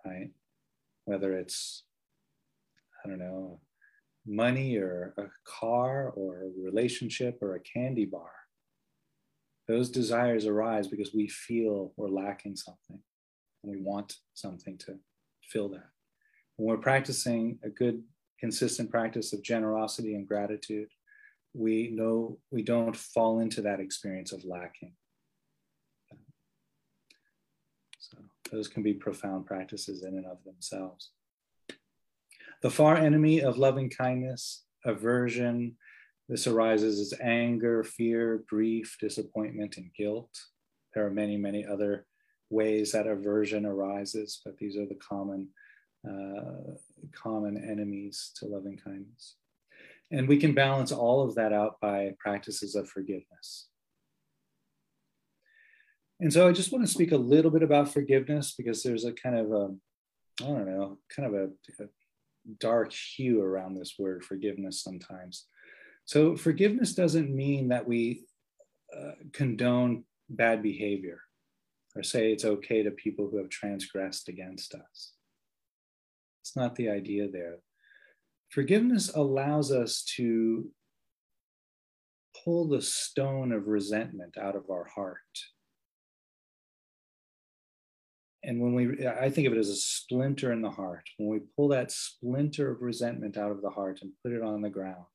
right? 0.05 0.31
Whether 1.05 1.33
it's 1.37 1.83
i 3.03 3.07
don't 3.07 3.19
know 3.19 3.59
money 4.25 4.77
or 4.77 5.13
a 5.17 5.23
car 5.45 6.09
or 6.15 6.43
a 6.43 6.63
relationship 6.63 7.39
or 7.41 7.55
a 7.55 7.59
candy 7.61 8.05
bar 8.05 8.31
those 9.71 9.89
desires 9.89 10.45
arise 10.45 10.87
because 10.87 11.13
we 11.13 11.29
feel 11.29 11.93
we're 11.95 12.09
lacking 12.09 12.57
something 12.57 12.99
and 13.63 13.71
we 13.71 13.81
want 13.81 14.17
something 14.33 14.77
to 14.79 14.99
fill 15.43 15.69
that. 15.69 15.87
When 16.57 16.67
we're 16.67 16.81
practicing 16.81 17.57
a 17.63 17.69
good, 17.69 18.03
consistent 18.37 18.91
practice 18.91 19.31
of 19.31 19.41
generosity 19.43 20.15
and 20.15 20.27
gratitude, 20.27 20.89
we 21.53 21.89
know 21.93 22.37
we 22.51 22.63
don't 22.63 22.95
fall 22.95 23.39
into 23.39 23.61
that 23.61 23.79
experience 23.79 24.33
of 24.33 24.43
lacking. 24.43 24.93
So 27.99 28.17
those 28.51 28.67
can 28.67 28.83
be 28.83 28.93
profound 28.93 29.45
practices 29.45 30.03
in 30.03 30.17
and 30.17 30.25
of 30.25 30.43
themselves. 30.43 31.11
The 32.61 32.69
far 32.69 32.97
enemy 32.97 33.39
of 33.39 33.57
loving 33.57 33.89
kindness, 33.89 34.65
aversion, 34.85 35.77
this 36.29 36.47
arises 36.47 36.99
as 36.99 37.19
anger, 37.19 37.83
fear, 37.83 38.43
grief, 38.47 38.97
disappointment, 38.99 39.77
and 39.77 39.91
guilt. 39.97 40.29
There 40.93 41.05
are 41.05 41.11
many, 41.11 41.37
many 41.37 41.65
other 41.65 42.05
ways 42.49 42.91
that 42.91 43.07
aversion 43.07 43.65
arises, 43.65 44.41
but 44.43 44.57
these 44.57 44.77
are 44.77 44.85
the 44.85 44.95
common, 44.95 45.49
uh, 46.07 46.73
common 47.13 47.57
enemies 47.57 48.31
to 48.37 48.45
loving 48.45 48.77
kindness. 48.77 49.35
And 50.11 50.27
we 50.27 50.37
can 50.37 50.53
balance 50.53 50.91
all 50.91 51.23
of 51.23 51.35
that 51.35 51.53
out 51.53 51.79
by 51.81 52.13
practices 52.19 52.75
of 52.75 52.89
forgiveness. 52.89 53.69
And 56.19 56.31
so 56.31 56.47
I 56.47 56.51
just 56.51 56.71
want 56.71 56.85
to 56.85 56.91
speak 56.91 57.13
a 57.13 57.17
little 57.17 57.49
bit 57.49 57.63
about 57.63 57.91
forgiveness 57.91 58.53
because 58.55 58.83
there's 58.83 59.05
a 59.05 59.13
kind 59.13 59.37
of 59.37 59.51
a, 59.51 59.69
I 60.43 60.47
don't 60.47 60.67
know, 60.67 60.99
kind 61.13 61.27
of 61.27 61.33
a, 61.33 61.83
a 61.83 61.87
dark 62.59 62.93
hue 62.93 63.41
around 63.41 63.75
this 63.75 63.95
word 63.97 64.23
forgiveness 64.23 64.83
sometimes. 64.83 65.47
So 66.05 66.35
forgiveness 66.35 66.93
doesn't 66.93 67.33
mean 67.33 67.69
that 67.69 67.87
we 67.87 68.25
uh, 68.95 69.11
condone 69.31 70.03
bad 70.29 70.61
behavior 70.61 71.21
or 71.95 72.03
say 72.03 72.31
it's 72.31 72.45
okay 72.45 72.83
to 72.83 72.91
people 72.91 73.29
who 73.29 73.37
have 73.37 73.49
transgressed 73.49 74.29
against 74.29 74.73
us. 74.73 75.13
It's 76.41 76.55
not 76.55 76.75
the 76.75 76.89
idea 76.89 77.29
there. 77.29 77.57
Forgiveness 78.49 79.13
allows 79.13 79.71
us 79.71 80.03
to 80.17 80.69
pull 82.43 82.67
the 82.67 82.81
stone 82.81 83.51
of 83.51 83.67
resentment 83.67 84.37
out 84.37 84.55
of 84.55 84.69
our 84.69 84.85
heart. 84.85 85.17
And 88.43 88.59
when 88.59 88.73
we, 88.73 89.07
I 89.07 89.29
think 89.29 89.47
of 89.47 89.53
it 89.53 89.59
as 89.59 89.69
a 89.69 89.75
splinter 89.75 90.51
in 90.51 90.61
the 90.61 90.71
heart. 90.71 91.07
When 91.17 91.29
we 91.29 91.41
pull 91.55 91.67
that 91.69 91.91
splinter 91.91 92.71
of 92.71 92.81
resentment 92.81 93.37
out 93.37 93.51
of 93.51 93.61
the 93.61 93.69
heart 93.69 93.99
and 94.01 94.11
put 94.23 94.31
it 94.31 94.41
on 94.41 94.61
the 94.61 94.69
ground, 94.69 95.05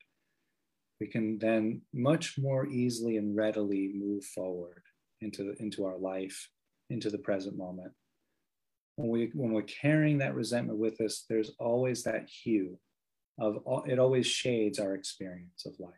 we 1.00 1.06
can 1.06 1.38
then 1.38 1.82
much 1.92 2.38
more 2.38 2.66
easily 2.66 3.16
and 3.16 3.36
readily 3.36 3.92
move 3.94 4.24
forward 4.24 4.82
into, 5.20 5.54
into 5.58 5.84
our 5.84 5.98
life, 5.98 6.48
into 6.90 7.10
the 7.10 7.18
present 7.18 7.56
moment. 7.56 7.92
When, 8.96 9.10
we, 9.10 9.30
when 9.34 9.52
we're 9.52 9.62
carrying 9.62 10.18
that 10.18 10.34
resentment 10.34 10.78
with 10.78 11.00
us, 11.00 11.24
there's 11.28 11.52
always 11.58 12.02
that 12.04 12.28
hue 12.28 12.78
of, 13.38 13.58
it 13.86 13.98
always 13.98 14.26
shades 14.26 14.78
our 14.78 14.94
experience 14.94 15.66
of 15.66 15.78
life. 15.78 15.92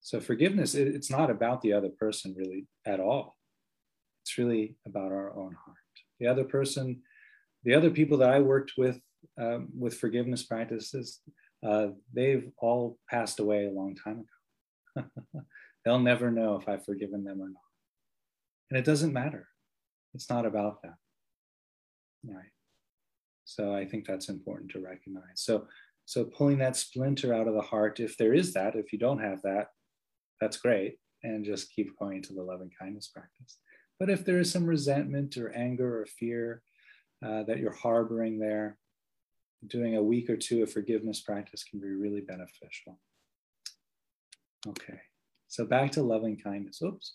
So 0.00 0.20
forgiveness, 0.20 0.74
it's 0.74 1.10
not 1.10 1.30
about 1.30 1.62
the 1.62 1.72
other 1.72 1.88
person 1.88 2.34
really 2.36 2.66
at 2.84 3.00
all. 3.00 3.36
It's 4.22 4.36
really 4.36 4.76
about 4.86 5.12
our 5.12 5.34
own 5.36 5.56
heart. 5.64 5.76
The 6.20 6.26
other 6.26 6.44
person, 6.44 7.02
the 7.62 7.74
other 7.74 7.90
people 7.90 8.18
that 8.18 8.30
I 8.30 8.40
worked 8.40 8.72
with 8.76 9.00
um, 9.40 9.68
with 9.76 9.94
forgiveness 9.94 10.42
practices, 10.42 11.20
uh, 11.64 11.88
they've 12.12 12.50
all 12.58 12.98
passed 13.08 13.40
away 13.40 13.66
a 13.66 13.70
long 13.70 13.96
time 13.96 14.24
ago. 14.96 15.06
They'll 15.84 15.98
never 15.98 16.30
know 16.30 16.56
if 16.56 16.68
I've 16.68 16.84
forgiven 16.84 17.24
them 17.24 17.40
or 17.40 17.48
not. 17.48 17.62
And 18.70 18.78
it 18.78 18.84
doesn't 18.84 19.12
matter. 19.12 19.48
It's 20.14 20.30
not 20.30 20.46
about 20.46 20.82
that. 20.82 20.94
Right. 22.26 22.52
So 23.44 23.74
I 23.74 23.84
think 23.84 24.06
that's 24.06 24.28
important 24.28 24.70
to 24.72 24.80
recognize. 24.80 25.36
So 25.36 25.66
so 26.06 26.24
pulling 26.24 26.58
that 26.58 26.76
splinter 26.76 27.32
out 27.32 27.48
of 27.48 27.54
the 27.54 27.62
heart, 27.62 27.98
if 27.98 28.16
there 28.18 28.34
is 28.34 28.52
that, 28.52 28.76
if 28.76 28.92
you 28.92 28.98
don't 28.98 29.20
have 29.20 29.40
that, 29.42 29.68
that's 30.40 30.58
great. 30.58 30.98
And 31.22 31.44
just 31.44 31.72
keep 31.72 31.98
going 31.98 32.22
to 32.22 32.34
the 32.34 32.42
loving 32.42 32.70
kindness 32.78 33.08
practice. 33.08 33.58
But 33.98 34.10
if 34.10 34.24
there 34.24 34.38
is 34.38 34.50
some 34.50 34.66
resentment 34.66 35.36
or 35.38 35.50
anger 35.52 36.00
or 36.02 36.06
fear 36.06 36.62
uh, 37.24 37.44
that 37.44 37.58
you're 37.58 37.72
harboring 37.72 38.38
there, 38.38 38.76
doing 39.66 39.96
a 39.96 40.02
week 40.02 40.30
or 40.30 40.36
two 40.36 40.62
of 40.62 40.72
forgiveness 40.72 41.20
practice 41.20 41.64
can 41.64 41.80
be 41.80 41.88
really 41.88 42.20
beneficial. 42.20 42.98
Okay, 44.66 45.00
so 45.48 45.66
back 45.66 45.92
to 45.92 46.02
loving 46.02 46.36
kindness. 46.36 46.80
Oops, 46.82 47.14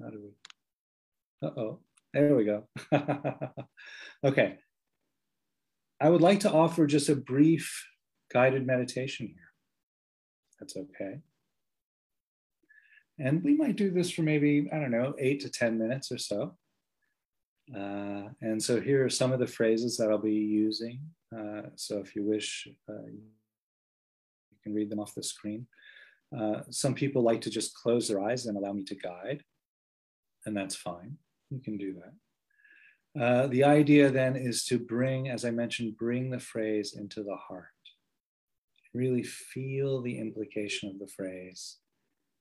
how 0.00 0.10
do 0.10 0.20
we? 0.22 1.46
Uh 1.48 1.52
oh, 1.58 1.78
there 2.12 2.34
we 2.34 2.44
go. 2.44 2.64
okay, 4.24 4.58
I 6.00 6.10
would 6.10 6.20
like 6.20 6.40
to 6.40 6.50
offer 6.50 6.86
just 6.86 7.08
a 7.08 7.16
brief 7.16 7.86
guided 8.32 8.66
meditation 8.66 9.28
here. 9.28 9.52
That's 10.60 10.76
okay. 10.76 11.20
And 13.18 13.42
we 13.42 13.56
might 13.56 13.76
do 13.76 13.90
this 13.90 14.10
for 14.10 14.22
maybe, 14.22 14.68
I 14.72 14.78
don't 14.78 14.90
know, 14.90 15.14
eight 15.18 15.40
to 15.40 15.50
10 15.50 15.78
minutes 15.78 16.12
or 16.12 16.18
so. 16.18 16.56
Uh, 17.74 18.28
and 18.40 18.62
so 18.62 18.80
here 18.80 19.04
are 19.04 19.10
some 19.10 19.32
of 19.32 19.40
the 19.40 19.46
phrases 19.46 19.96
that 19.96 20.10
I'll 20.10 20.18
be 20.18 20.32
using. 20.32 21.00
Uh, 21.36 21.62
so 21.74 21.98
if 21.98 22.14
you 22.14 22.24
wish, 22.24 22.68
uh, 22.88 23.06
you 23.06 23.20
can 24.62 24.74
read 24.74 24.90
them 24.90 25.00
off 25.00 25.14
the 25.14 25.22
screen. 25.22 25.66
Uh, 26.36 26.62
some 26.70 26.94
people 26.94 27.22
like 27.22 27.40
to 27.40 27.50
just 27.50 27.74
close 27.74 28.08
their 28.08 28.20
eyes 28.20 28.46
and 28.46 28.56
allow 28.56 28.72
me 28.72 28.84
to 28.84 28.94
guide, 28.94 29.42
and 30.44 30.56
that's 30.56 30.74
fine. 30.74 31.16
You 31.50 31.60
can 31.60 31.76
do 31.76 31.94
that. 31.94 33.22
Uh, 33.22 33.46
the 33.46 33.64
idea 33.64 34.10
then 34.10 34.36
is 34.36 34.64
to 34.64 34.78
bring, 34.78 35.28
as 35.28 35.44
I 35.44 35.50
mentioned, 35.50 35.96
bring 35.96 36.30
the 36.30 36.40
phrase 36.40 36.94
into 36.96 37.22
the 37.22 37.36
heart. 37.36 37.66
Really 38.92 39.22
feel 39.22 40.02
the 40.02 40.18
implication 40.18 40.90
of 40.90 40.98
the 40.98 41.06
phrase 41.06 41.78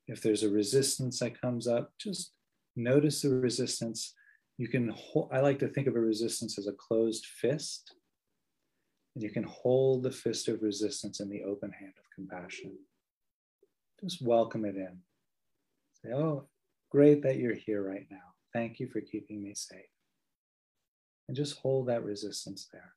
if 0.08 0.22
there's 0.22 0.44
a 0.44 0.50
resistance 0.50 1.20
that 1.20 1.40
comes 1.40 1.68
up, 1.68 1.92
just 2.00 2.34
notice 2.76 3.22
the 3.22 3.30
resistance. 3.30 4.14
You 4.58 4.68
can, 4.68 4.90
hold, 4.90 5.30
I 5.34 5.42
like 5.42 5.60
to 5.60 5.68
think 5.68 5.88
of 5.88 5.96
a 5.96 6.00
resistance 6.00 6.58
as 6.58 6.68
a 6.68 6.74
closed 6.74 7.26
fist. 7.26 7.96
And 9.16 9.24
you 9.24 9.30
can 9.30 9.44
hold 9.44 10.04
the 10.04 10.12
fist 10.12 10.48
of 10.48 10.62
resistance 10.62 11.20
in 11.20 11.30
the 11.30 11.44
open 11.44 11.72
hand 11.72 11.94
of 11.98 12.04
compassion. 12.14 12.74
Just 14.02 14.22
welcome 14.22 14.66
it 14.66 14.76
in. 14.76 14.98
Say, 16.04 16.14
oh, 16.14 16.48
great 16.92 17.24
that 17.24 17.38
you're 17.38 17.56
here 17.56 17.82
right 17.82 18.06
now. 18.12 18.34
Thank 18.54 18.80
you 18.80 18.88
for 18.88 19.02
keeping 19.02 19.42
me 19.42 19.54
safe. 19.56 19.80
And 21.28 21.36
just 21.36 21.58
hold 21.60 21.88
that 21.88 22.04
resistance 22.04 22.68
there. 22.72 22.94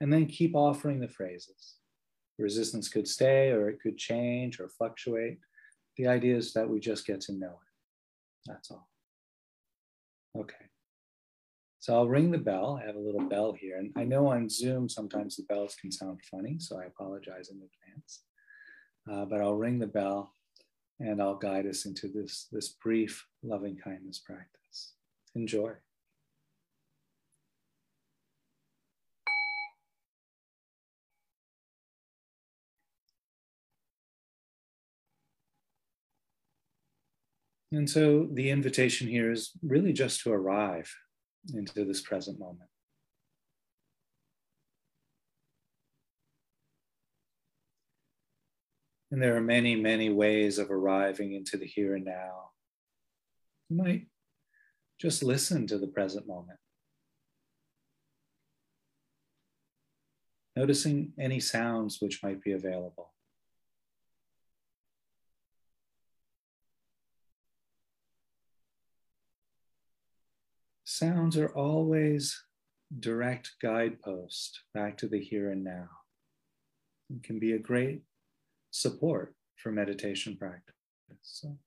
And 0.00 0.12
then 0.12 0.26
keep 0.26 0.54
offering 0.54 1.00
the 1.00 1.08
phrases. 1.08 1.76
Resistance 2.38 2.88
could 2.88 3.08
stay 3.08 3.50
or 3.50 3.68
it 3.68 3.80
could 3.80 3.96
change 3.96 4.60
or 4.60 4.68
fluctuate. 4.68 5.38
The 5.96 6.06
idea 6.06 6.36
is 6.36 6.52
that 6.52 6.68
we 6.68 6.80
just 6.80 7.06
get 7.06 7.20
to 7.22 7.32
know 7.32 7.46
it. 7.46 8.50
That's 8.50 8.70
all. 8.70 8.88
Okay. 10.38 10.66
So 11.86 11.94
I'll 11.94 12.08
ring 12.08 12.32
the 12.32 12.38
bell. 12.38 12.80
I 12.82 12.84
have 12.84 12.96
a 12.96 12.98
little 12.98 13.28
bell 13.28 13.52
here. 13.52 13.78
And 13.78 13.92
I 13.94 14.02
know 14.02 14.26
on 14.26 14.48
Zoom 14.48 14.88
sometimes 14.88 15.36
the 15.36 15.44
bells 15.44 15.76
can 15.80 15.92
sound 15.92 16.18
funny, 16.28 16.56
so 16.58 16.80
I 16.80 16.86
apologize 16.86 17.48
in 17.48 17.58
advance. 17.58 18.22
Uh, 19.08 19.24
but 19.24 19.40
I'll 19.40 19.54
ring 19.54 19.78
the 19.78 19.86
bell 19.86 20.34
and 20.98 21.22
I'll 21.22 21.36
guide 21.36 21.64
us 21.64 21.86
into 21.86 22.08
this, 22.08 22.48
this 22.50 22.70
brief 22.70 23.24
loving 23.44 23.76
kindness 23.76 24.18
practice. 24.18 24.94
Enjoy. 25.36 25.74
And 37.70 37.88
so 37.88 38.28
the 38.32 38.50
invitation 38.50 39.06
here 39.06 39.30
is 39.30 39.52
really 39.62 39.92
just 39.92 40.22
to 40.22 40.32
arrive 40.32 40.92
into 41.54 41.84
this 41.84 42.00
present 42.00 42.38
moment. 42.38 42.70
And 49.10 49.22
there 49.22 49.36
are 49.36 49.40
many, 49.40 49.76
many 49.76 50.10
ways 50.10 50.58
of 50.58 50.70
arriving 50.70 51.34
into 51.34 51.56
the 51.56 51.66
here 51.66 51.94
and 51.94 52.04
now. 52.04 52.50
You 53.68 53.76
might 53.76 54.06
just 55.00 55.22
listen 55.22 55.66
to 55.68 55.78
the 55.78 55.86
present 55.86 56.26
moment. 56.26 56.58
Noticing 60.56 61.12
any 61.18 61.38
sounds 61.38 62.00
which 62.00 62.22
might 62.22 62.42
be 62.42 62.52
available. 62.52 63.12
Sounds 70.96 71.36
are 71.36 71.54
always 71.54 72.42
direct 73.00 73.52
guidepost 73.60 74.62
back 74.72 74.96
to 74.96 75.08
the 75.08 75.20
here 75.20 75.50
and 75.50 75.62
now. 75.62 75.88
It 77.10 77.22
can 77.22 77.38
be 77.38 77.52
a 77.52 77.58
great 77.58 78.02
support 78.70 79.34
for 79.56 79.70
meditation 79.70 80.36
practice. 80.36 80.74
So 81.22 81.58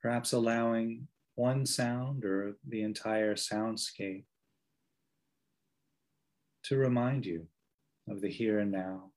perhaps 0.00 0.32
allowing 0.32 1.08
one 1.34 1.66
sound 1.66 2.24
or 2.24 2.56
the 2.68 2.82
entire 2.82 3.34
soundscape 3.34 4.24
to 6.64 6.76
remind 6.76 7.26
you 7.26 7.48
of 8.08 8.20
the 8.20 8.30
here 8.30 8.60
and 8.60 8.70
now. 8.70 9.10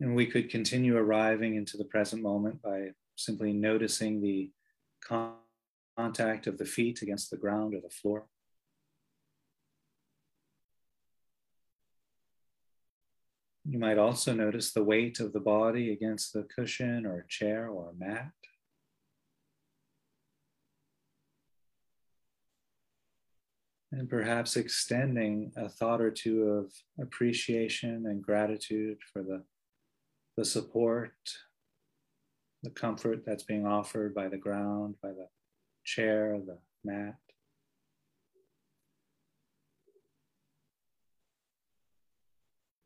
And 0.00 0.14
we 0.14 0.26
could 0.26 0.48
continue 0.48 0.96
arriving 0.96 1.56
into 1.56 1.76
the 1.76 1.84
present 1.84 2.22
moment 2.22 2.62
by 2.62 2.90
simply 3.16 3.52
noticing 3.52 4.20
the 4.20 4.50
contact 5.96 6.46
of 6.46 6.56
the 6.56 6.64
feet 6.64 7.02
against 7.02 7.30
the 7.30 7.36
ground 7.36 7.74
or 7.74 7.80
the 7.80 7.90
floor. 7.90 8.26
You 13.64 13.78
might 13.78 13.98
also 13.98 14.32
notice 14.32 14.72
the 14.72 14.84
weight 14.84 15.20
of 15.20 15.32
the 15.32 15.40
body 15.40 15.92
against 15.92 16.32
the 16.32 16.44
cushion 16.44 17.04
or 17.04 17.26
chair 17.28 17.68
or 17.68 17.92
mat. 17.98 18.30
And 23.90 24.08
perhaps 24.08 24.56
extending 24.56 25.52
a 25.56 25.68
thought 25.68 26.00
or 26.00 26.10
two 26.10 26.44
of 26.44 26.72
appreciation 26.98 28.06
and 28.06 28.22
gratitude 28.22 28.98
for 29.12 29.22
the 29.22 29.42
the 30.38 30.44
support, 30.44 31.16
the 32.62 32.70
comfort 32.70 33.24
that's 33.26 33.42
being 33.42 33.66
offered 33.66 34.14
by 34.14 34.28
the 34.28 34.36
ground, 34.36 34.94
by 35.02 35.08
the 35.08 35.26
chair, 35.84 36.38
the 36.46 36.56
mat. 36.84 37.16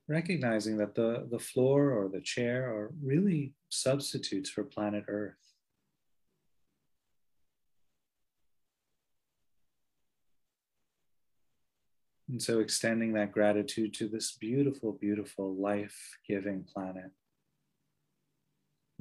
Recognizing 0.08 0.78
that 0.78 0.94
the, 0.94 1.28
the 1.30 1.38
floor 1.38 1.90
or 1.90 2.08
the 2.08 2.22
chair 2.22 2.74
are 2.74 2.90
really 3.02 3.52
substitutes 3.68 4.48
for 4.48 4.64
planet 4.64 5.04
Earth. 5.06 5.34
And 12.30 12.40
so 12.40 12.60
extending 12.60 13.12
that 13.12 13.30
gratitude 13.30 13.92
to 13.96 14.08
this 14.08 14.32
beautiful, 14.40 14.92
beautiful 14.92 15.54
life 15.54 16.16
giving 16.26 16.64
planet, 16.64 17.10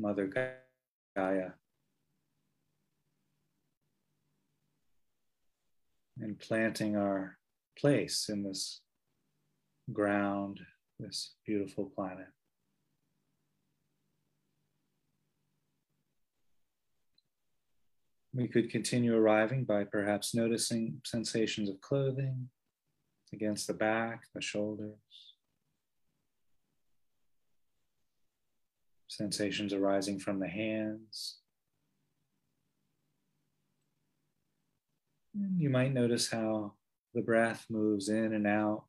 Mother 0.02 0.28
Gaia. 1.16 1.52
And 6.20 6.40
planting 6.40 6.98
our 6.98 7.38
place 7.78 8.28
in 8.30 8.44
this 8.44 8.82
ground, 9.94 10.60
this 11.00 11.34
beautiful 11.46 11.92
planet. 11.96 12.28
We 18.34 18.48
could 18.48 18.72
continue 18.72 19.16
arriving 19.16 19.66
by 19.66 19.84
perhaps 19.84 20.34
noticing 20.34 21.02
sensations 21.06 21.70
of 21.70 21.80
clothing 21.82 22.50
against 23.34 23.68
the 23.68 23.74
back, 23.74 24.24
the 24.34 24.42
shoulders. 24.42 25.31
Sensations 29.12 29.74
arising 29.74 30.20
from 30.20 30.40
the 30.40 30.48
hands. 30.48 31.40
You 35.58 35.70
might 35.70 35.94
notice 35.94 36.32
how 36.32 36.76
the 37.14 37.22
breath 37.22 37.66
moves 37.70 38.08
in 38.08 38.32
and 38.32 38.48
out 38.48 38.86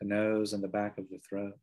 the 0.00 0.06
nose 0.06 0.52
and 0.52 0.62
the 0.62 0.68
back 0.68 0.96
of 0.96 1.08
the 1.10 1.18
throat. 1.28 1.58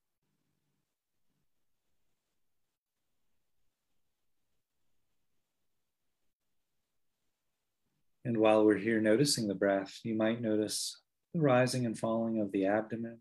And 8.26 8.39
while 8.39 8.66
we're 8.66 8.76
here 8.76 9.00
noticing 9.00 9.48
the 9.48 9.56
breath, 9.56 10.02
you 10.04 10.16
might 10.16 10.41
notice 10.41 11.00
the 11.34 11.39
rising 11.39 11.86
and 11.86 11.98
falling 11.98 12.41
of 12.41 12.52
the 12.52 12.66
abdomen. 12.66 13.20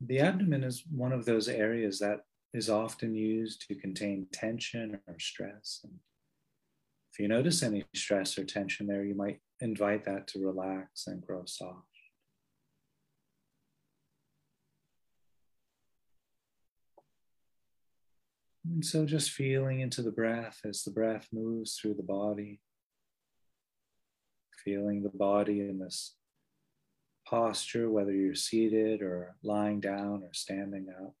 The 0.00 0.20
abdomen 0.20 0.64
is 0.64 0.84
one 0.90 1.12
of 1.12 1.26
those 1.26 1.48
areas 1.48 1.98
that 1.98 2.20
is 2.54 2.70
often 2.70 3.14
used 3.14 3.68
to 3.68 3.74
contain 3.74 4.26
tension 4.32 4.98
or 5.06 5.18
stress. 5.18 5.80
And 5.84 5.94
if 7.12 7.18
you 7.18 7.28
notice 7.28 7.62
any 7.62 7.84
stress 7.94 8.38
or 8.38 8.44
tension 8.44 8.86
there, 8.86 9.04
you 9.04 9.14
might 9.14 9.40
invite 9.60 10.04
that 10.06 10.26
to 10.28 10.44
relax 10.44 11.06
and 11.06 11.24
grow 11.24 11.42
soft. 11.44 11.86
And 18.64 18.84
so 18.84 19.04
just 19.04 19.30
feeling 19.32 19.80
into 19.80 20.00
the 20.00 20.12
breath 20.12 20.60
as 20.64 20.82
the 20.82 20.90
breath 20.90 21.28
moves 21.32 21.76
through 21.76 21.94
the 21.94 22.02
body, 22.02 22.60
feeling 24.64 25.02
the 25.02 25.10
body 25.10 25.60
in 25.60 25.78
this 25.78 26.14
posture, 27.30 27.88
whether 27.88 28.12
you're 28.12 28.34
seated 28.34 29.02
or 29.02 29.36
lying 29.44 29.78
down 29.78 30.24
or 30.24 30.32
standing 30.32 30.88
up, 31.00 31.14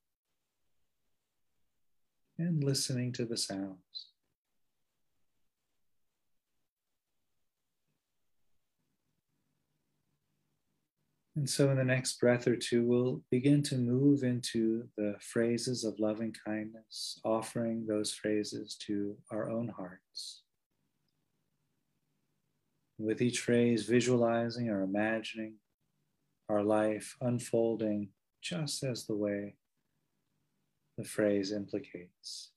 and 2.36 2.64
listening 2.64 3.12
to 3.12 3.24
the 3.24 3.36
sounds. 3.36 4.08
And 11.36 11.48
so, 11.48 11.70
in 11.70 11.76
the 11.76 11.84
next 11.84 12.18
breath 12.18 12.48
or 12.48 12.56
two, 12.56 12.84
we'll 12.84 13.22
begin 13.30 13.62
to 13.62 13.76
move 13.76 14.24
into 14.24 14.88
the 14.96 15.14
phrases 15.20 15.84
of 15.84 16.00
loving 16.00 16.34
kindness, 16.44 17.20
offering 17.24 17.86
those 17.86 18.12
phrases 18.12 18.76
to 18.86 19.16
our 19.30 19.48
own 19.48 19.68
hearts. 19.68 20.42
With 22.98 23.22
each 23.22 23.40
phrase, 23.40 23.86
visualizing 23.86 24.68
or 24.68 24.82
imagining 24.82 25.54
our 26.50 26.64
life 26.64 27.16
unfolding 27.20 28.08
just 28.42 28.82
as 28.82 29.06
the 29.06 29.14
way 29.14 29.54
the 30.98 31.04
phrase 31.04 31.52
implicates. 31.52 32.50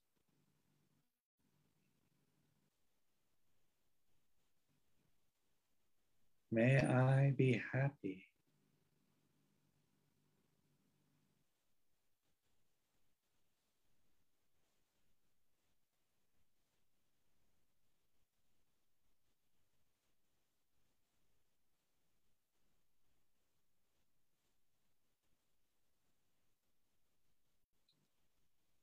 May 6.50 6.78
I 6.78 7.32
be 7.36 7.62
happy. 7.72 8.28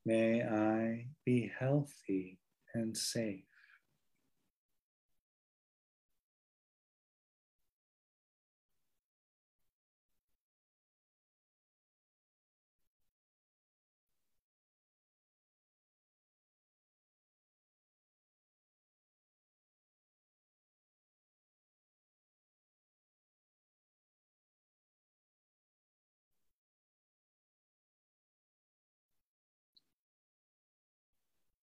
May 0.04 0.42
I 0.42 1.06
be 1.24 1.52
healthy 1.58 2.40
and 2.74 2.96
safe. 2.96 3.51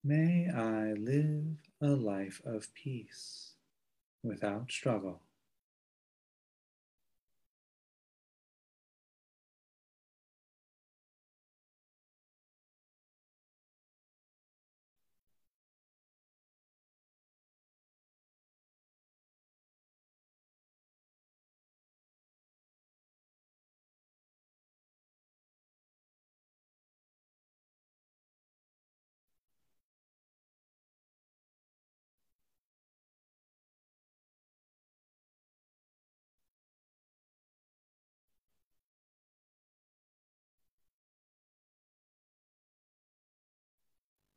May 0.06 0.49
I 0.49 0.91
live 0.99 1.56
a 1.80 1.88
life 1.88 2.41
of 2.43 2.74
peace 2.74 3.54
without 4.22 4.70
struggle. 4.70 5.22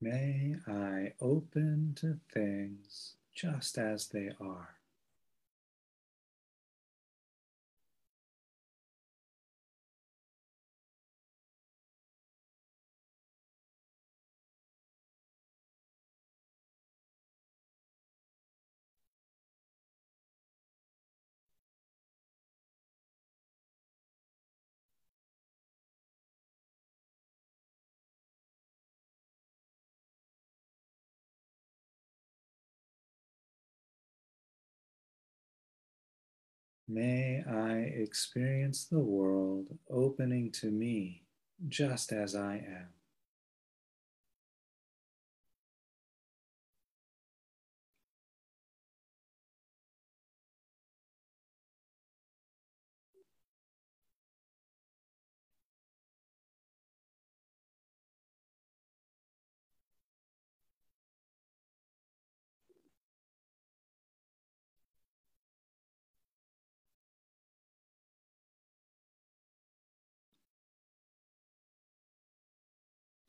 May 0.01 0.57
I 0.66 1.14
open 1.22 1.94
to 2.01 2.18
things 2.32 3.14
just 3.34 3.78
as 3.78 4.09
they 4.09 4.30
are. 4.40 4.75
May 36.89 37.43
I 37.43 37.78
experience 37.78 38.84
the 38.84 39.01
world 39.01 39.76
opening 39.91 40.53
to 40.53 40.70
me 40.70 41.24
just 41.68 42.12
as 42.12 42.37
I 42.37 42.57
am. 42.57 42.95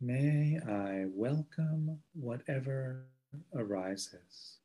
May 0.07 0.57
I 0.65 1.03
welcome 1.13 1.99
whatever 2.13 3.07
arises. 3.53 4.59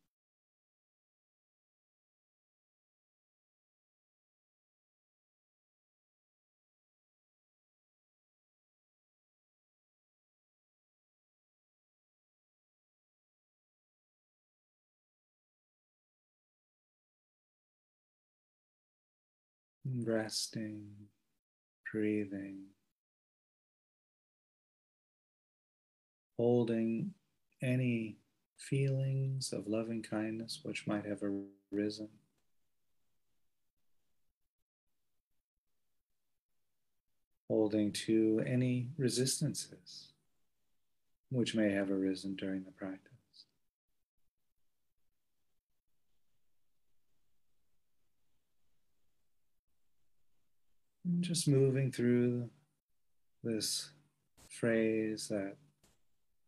resting, 19.84 20.86
breathing, 21.90 22.60
holding 26.42 27.14
any 27.62 28.16
feelings 28.58 29.52
of 29.52 29.68
loving 29.68 30.02
kindness 30.02 30.58
which 30.64 30.88
might 30.88 31.06
have 31.06 31.22
arisen. 31.22 32.08
Holding 37.46 37.92
to 38.06 38.42
any 38.44 38.88
resistances 38.98 40.08
which 41.30 41.54
may 41.54 41.70
have 41.70 41.92
arisen 41.92 42.34
during 42.34 42.64
the 42.64 42.72
practice. 42.72 43.12
And 51.04 51.22
just 51.22 51.46
moving 51.46 51.92
through 51.92 52.50
this 53.44 53.90
phrase 54.48 55.28
that 55.28 55.54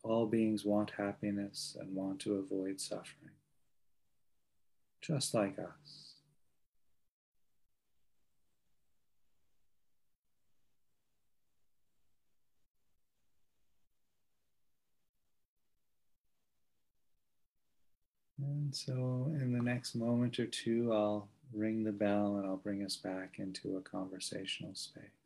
all 0.04 0.26
beings 0.26 0.64
want 0.64 0.90
happiness 0.90 1.76
and 1.80 1.94
want 1.94 2.20
to 2.20 2.34
avoid 2.34 2.78
suffering, 2.80 3.32
just 5.00 5.32
like 5.32 5.58
us. 5.58 6.12
And 18.38 18.74
so, 18.74 19.32
in 19.40 19.52
the 19.52 19.62
next 19.62 19.94
moment 19.94 20.38
or 20.38 20.46
two, 20.46 20.92
I'll 20.92 21.28
ring 21.54 21.84
the 21.84 21.92
bell 21.92 22.36
and 22.36 22.46
I'll 22.46 22.56
bring 22.56 22.84
us 22.84 22.96
back 22.96 23.36
into 23.38 23.76
a 23.76 23.80
conversational 23.80 24.74
space. 24.74 25.23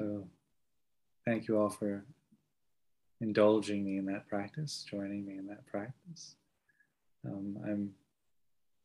So, 0.00 0.26
thank 1.26 1.46
you 1.46 1.58
all 1.58 1.68
for 1.68 2.06
indulging 3.20 3.84
me 3.84 3.98
in 3.98 4.06
that 4.06 4.26
practice, 4.28 4.86
joining 4.90 5.26
me 5.26 5.36
in 5.36 5.46
that 5.48 5.66
practice. 5.66 6.36
Um, 7.26 7.58
I'm 7.62 7.90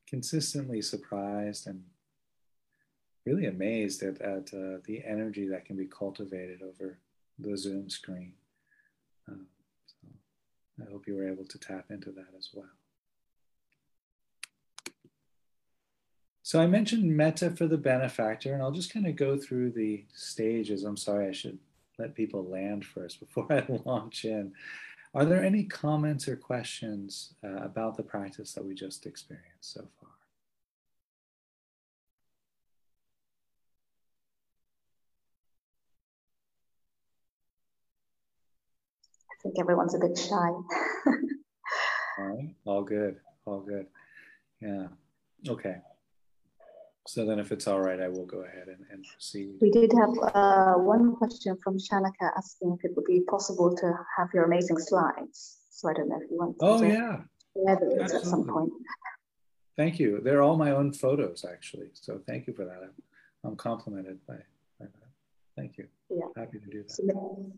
consistently 0.10 0.82
surprised 0.82 1.68
and 1.68 1.86
really 3.26 3.46
amazed 3.46 4.04
at, 4.04 4.20
at 4.20 4.54
uh, 4.54 4.80
the 4.84 5.04
energy 5.06 5.48
that 5.48 5.64
can 5.64 5.78
be 5.78 5.86
cultivated 5.86 6.62
over 6.62 7.00
the 7.40 7.58
Zoom 7.58 7.90
screen. 7.90 8.34
Um, 9.30 9.46
so 9.88 10.86
I 10.86 10.92
hope 10.92 11.08
you 11.08 11.16
were 11.16 11.32
able 11.32 11.46
to 11.46 11.58
tap 11.58 11.92
into 11.92 12.12
that 12.12 12.34
as 12.38 12.50
well. 12.54 12.66
So 16.46 16.62
I 16.62 16.68
mentioned 16.68 17.18
metta 17.18 17.50
for 17.50 17.66
the 17.66 17.76
benefactor, 17.76 18.54
and 18.54 18.62
I'll 18.62 18.70
just 18.70 18.94
kind 18.94 19.08
of 19.08 19.16
go 19.16 19.36
through 19.36 19.72
the 19.72 20.06
stages. 20.14 20.84
I'm 20.84 20.96
sorry, 20.96 21.28
I 21.28 21.32
should 21.32 21.58
let 21.98 22.14
people 22.14 22.46
land 22.46 22.86
first 22.86 23.20
before 23.26 23.52
I 23.52 23.66
launch 23.84 24.26
in. 24.26 24.54
Are 25.16 25.26
there 25.26 25.44
any 25.44 25.64
comments 25.64 26.28
or 26.28 26.36
questions 26.36 27.34
uh, 27.44 27.64
about 27.64 27.98
the 27.98 28.04
practice 28.04 28.54
that 28.54 28.64
we 28.64 28.76
just 28.76 29.08
experienced 29.08 29.74
so 29.74 29.88
far? 30.00 30.12
I 39.32 39.36
think 39.42 39.56
everyone's 39.60 39.96
a 39.96 40.00
bit 40.00 40.16
shy. 40.16 40.36
all 42.20 42.24
right, 42.24 42.54
all 42.66 42.84
good, 42.84 43.16
all 43.48 43.62
good. 43.62 43.88
Yeah, 44.62 44.90
okay. 45.50 45.78
So 47.08 47.24
then 47.24 47.38
if 47.40 47.52
it's 47.52 47.68
all 47.68 47.82
right, 47.82 48.02
I 48.02 48.08
will 48.08 48.26
go 48.26 48.40
ahead 48.40 48.68
and, 48.68 48.84
and 48.92 49.06
proceed. 49.06 49.54
We 49.62 49.70
did 49.70 49.92
have 49.94 50.10
uh, 50.34 50.74
one 50.74 51.16
question 51.16 51.56
from 51.64 51.78
Shanaka 51.78 52.32
asking 52.36 52.78
if 52.80 52.86
it 52.86 52.96
would 52.96 53.06
be 53.06 53.22
possible 53.22 53.76
to 53.76 53.94
have 54.18 54.30
your 54.34 54.46
amazing 54.46 54.80
slides. 54.80 55.60
So 55.70 55.90
I 55.90 55.94
don't 55.94 56.10
know 56.10 56.20
if 56.22 56.30
you 56.32 56.38
want 56.38 56.56
oh, 56.62 56.80
to 56.80 56.88
yeah. 56.88 57.18
share 57.54 57.80
those 57.80 58.12
at 58.12 58.24
some 58.24 58.48
point. 58.48 58.72
Thank 59.78 60.00
you. 60.00 60.20
They're 60.24 60.42
all 60.42 60.58
my 60.58 60.72
own 60.72 60.94
photos, 60.94 61.46
actually. 61.48 61.90
So 61.94 62.22
thank 62.26 62.48
you 62.48 62.54
for 62.54 62.66
that. 62.66 62.80
I'm, 62.82 62.94
I'm 63.44 63.56
complimented 63.56 64.18
by, 64.26 64.38
by 64.80 64.86
that. 64.86 65.10
Thank 65.56 65.78
you. 65.78 65.88
Yeah. 66.10 66.26
Happy 66.36 66.60
to 66.60 66.66
do 66.66 66.84
that. 66.84 66.92
So, 66.92 67.04
maybe, 67.04 67.52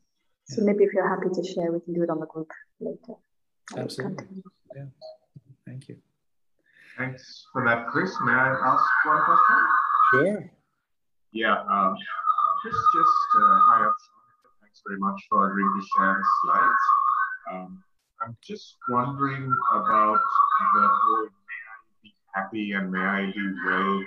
so 0.46 0.62
maybe 0.64 0.84
if 0.84 0.94
you're 0.94 1.08
happy 1.08 1.30
to 1.34 1.44
share, 1.44 1.72
we 1.72 1.80
can 1.80 1.94
do 1.94 2.04
it 2.04 2.10
on 2.10 2.20
the 2.20 2.26
group 2.26 2.52
later. 2.80 3.14
Absolutely. 3.78 4.44
Yeah. 4.76 4.86
Thank 5.66 5.88
you. 5.88 5.98
Thanks 6.98 7.46
for 7.54 7.64
that, 7.66 7.88
Chris. 7.88 8.12
May 8.26 8.32
I 8.32 8.56
ask 8.66 8.84
one 9.06 9.22
question? 9.24 9.58
Sure. 10.12 10.52
Yeah, 11.32 11.62
um, 11.70 11.96
just, 12.66 12.76
just 12.76 13.18
uh, 13.38 13.60
hi, 13.70 13.86
Thanks 14.62 14.82
very 14.88 15.00
much 15.00 15.22
for 15.30 15.48
agreeing 15.48 15.80
to 15.80 15.88
share 15.96 16.18
the 16.18 16.26
slides. 16.42 16.84
Um, 17.52 17.84
I'm 18.24 18.36
just 18.44 18.78
wondering 18.90 19.54
about 19.74 20.18
the 20.74 20.90
whole 20.90 21.26
may 21.26 21.62
I 21.70 21.78
be 22.02 22.14
happy 22.34 22.72
and 22.72 22.92
may 22.92 23.00
I 23.00 23.32
do 23.32 23.56
well 23.68 24.00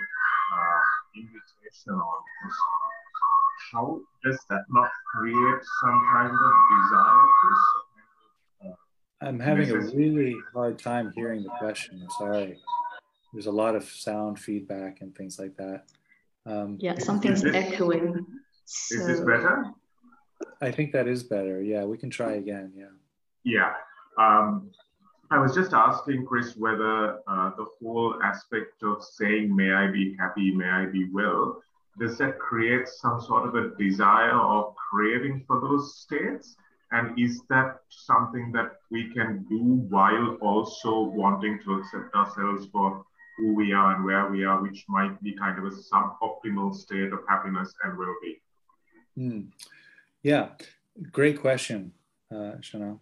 uh, 0.53 0.81
invitation 1.15 1.93
on 1.93 2.23
this. 2.43 2.55
How 3.71 4.01
does 4.25 4.39
that 4.49 4.65
not 4.69 4.89
create 5.15 5.61
some 5.81 6.09
kind 6.11 6.29
of 6.29 6.51
desire, 6.75 7.25
Chris? 7.39 7.59
Uh, 8.65 9.25
I'm 9.25 9.39
having 9.39 9.71
a 9.71 9.77
really 9.77 10.35
hard 10.53 10.77
time 10.77 11.13
hearing 11.15 11.43
the 11.43 11.51
question. 11.57 12.01
I'm 12.03 12.09
sorry 12.09 12.59
there's 13.33 13.47
a 13.47 13.51
lot 13.51 13.75
of 13.75 13.83
sound 13.83 14.39
feedback 14.39 15.01
and 15.01 15.15
things 15.15 15.39
like 15.39 15.55
that. 15.57 15.83
Um, 16.45 16.77
yeah, 16.79 16.97
something's 16.97 17.41
this, 17.41 17.55
echoing. 17.55 18.25
So. 18.65 18.95
Is 18.95 19.07
this 19.07 19.19
better? 19.19 19.65
I 20.61 20.71
think 20.71 20.91
that 20.93 21.07
is 21.07 21.23
better. 21.23 21.61
Yeah, 21.61 21.85
we 21.85 21.97
can 21.97 22.09
try 22.09 22.33
again. 22.33 22.71
Yeah. 22.75 22.85
Yeah. 23.43 23.73
Um, 24.19 24.71
I 25.29 25.37
was 25.37 25.55
just 25.55 25.73
asking 25.73 26.25
Chris 26.25 26.57
whether 26.57 27.19
uh, 27.27 27.51
the 27.57 27.65
whole 27.79 28.21
aspect 28.21 28.83
of 28.83 29.03
saying, 29.03 29.55
may 29.55 29.71
I 29.71 29.89
be 29.89 30.15
happy, 30.19 30.51
may 30.51 30.67
I 30.67 30.85
be 30.85 31.09
well, 31.11 31.61
does 31.99 32.17
that 32.17 32.39
create 32.39 32.87
some 32.87 33.21
sort 33.21 33.47
of 33.47 33.55
a 33.55 33.75
desire 33.77 34.37
or 34.37 34.73
craving 34.89 35.43
for 35.47 35.61
those 35.61 35.95
states? 35.95 36.55
And 36.91 37.17
is 37.17 37.41
that 37.49 37.77
something 37.89 38.51
that 38.51 38.79
we 38.89 39.13
can 39.13 39.45
do 39.49 39.85
while 39.89 40.37
also 40.41 41.03
wanting 41.03 41.59
to 41.63 41.75
accept 41.75 42.13
ourselves 42.13 42.67
for 42.71 43.05
who 43.41 43.55
we 43.55 43.73
are 43.73 43.95
and 43.95 44.05
where 44.05 44.29
we 44.29 44.45
are, 44.45 44.61
which 44.61 44.85
might 44.87 45.21
be 45.23 45.33
kind 45.33 45.57
of 45.57 45.65
a 45.65 45.75
suboptimal 45.75 46.75
state 46.75 47.11
of 47.11 47.19
happiness 47.27 47.73
and 47.83 47.97
well-being? 47.97 48.41
Mm. 49.17 49.47
Yeah, 50.21 50.49
great 51.11 51.41
question, 51.41 51.93
uh, 52.31 52.57
Shana. 52.61 52.99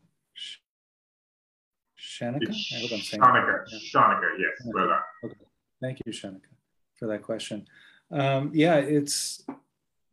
Shanika? 2.00 2.50
I 2.50 2.80
hope 2.80 2.92
I'm 2.94 3.00
saying 3.02 3.22
Shanika, 3.22 3.66
yeah. 3.70 3.80
Shanika, 3.94 4.30
yes, 4.40 4.68
well 4.74 4.88
done. 4.88 5.00
Okay. 5.26 5.36
Thank 5.82 6.00
you, 6.06 6.14
Shanika, 6.14 6.52
for 6.96 7.08
that 7.08 7.22
question. 7.22 7.68
Um, 8.10 8.52
yeah, 8.54 8.76
it's, 8.76 9.46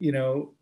you 0.00 0.10
know, 0.10 0.54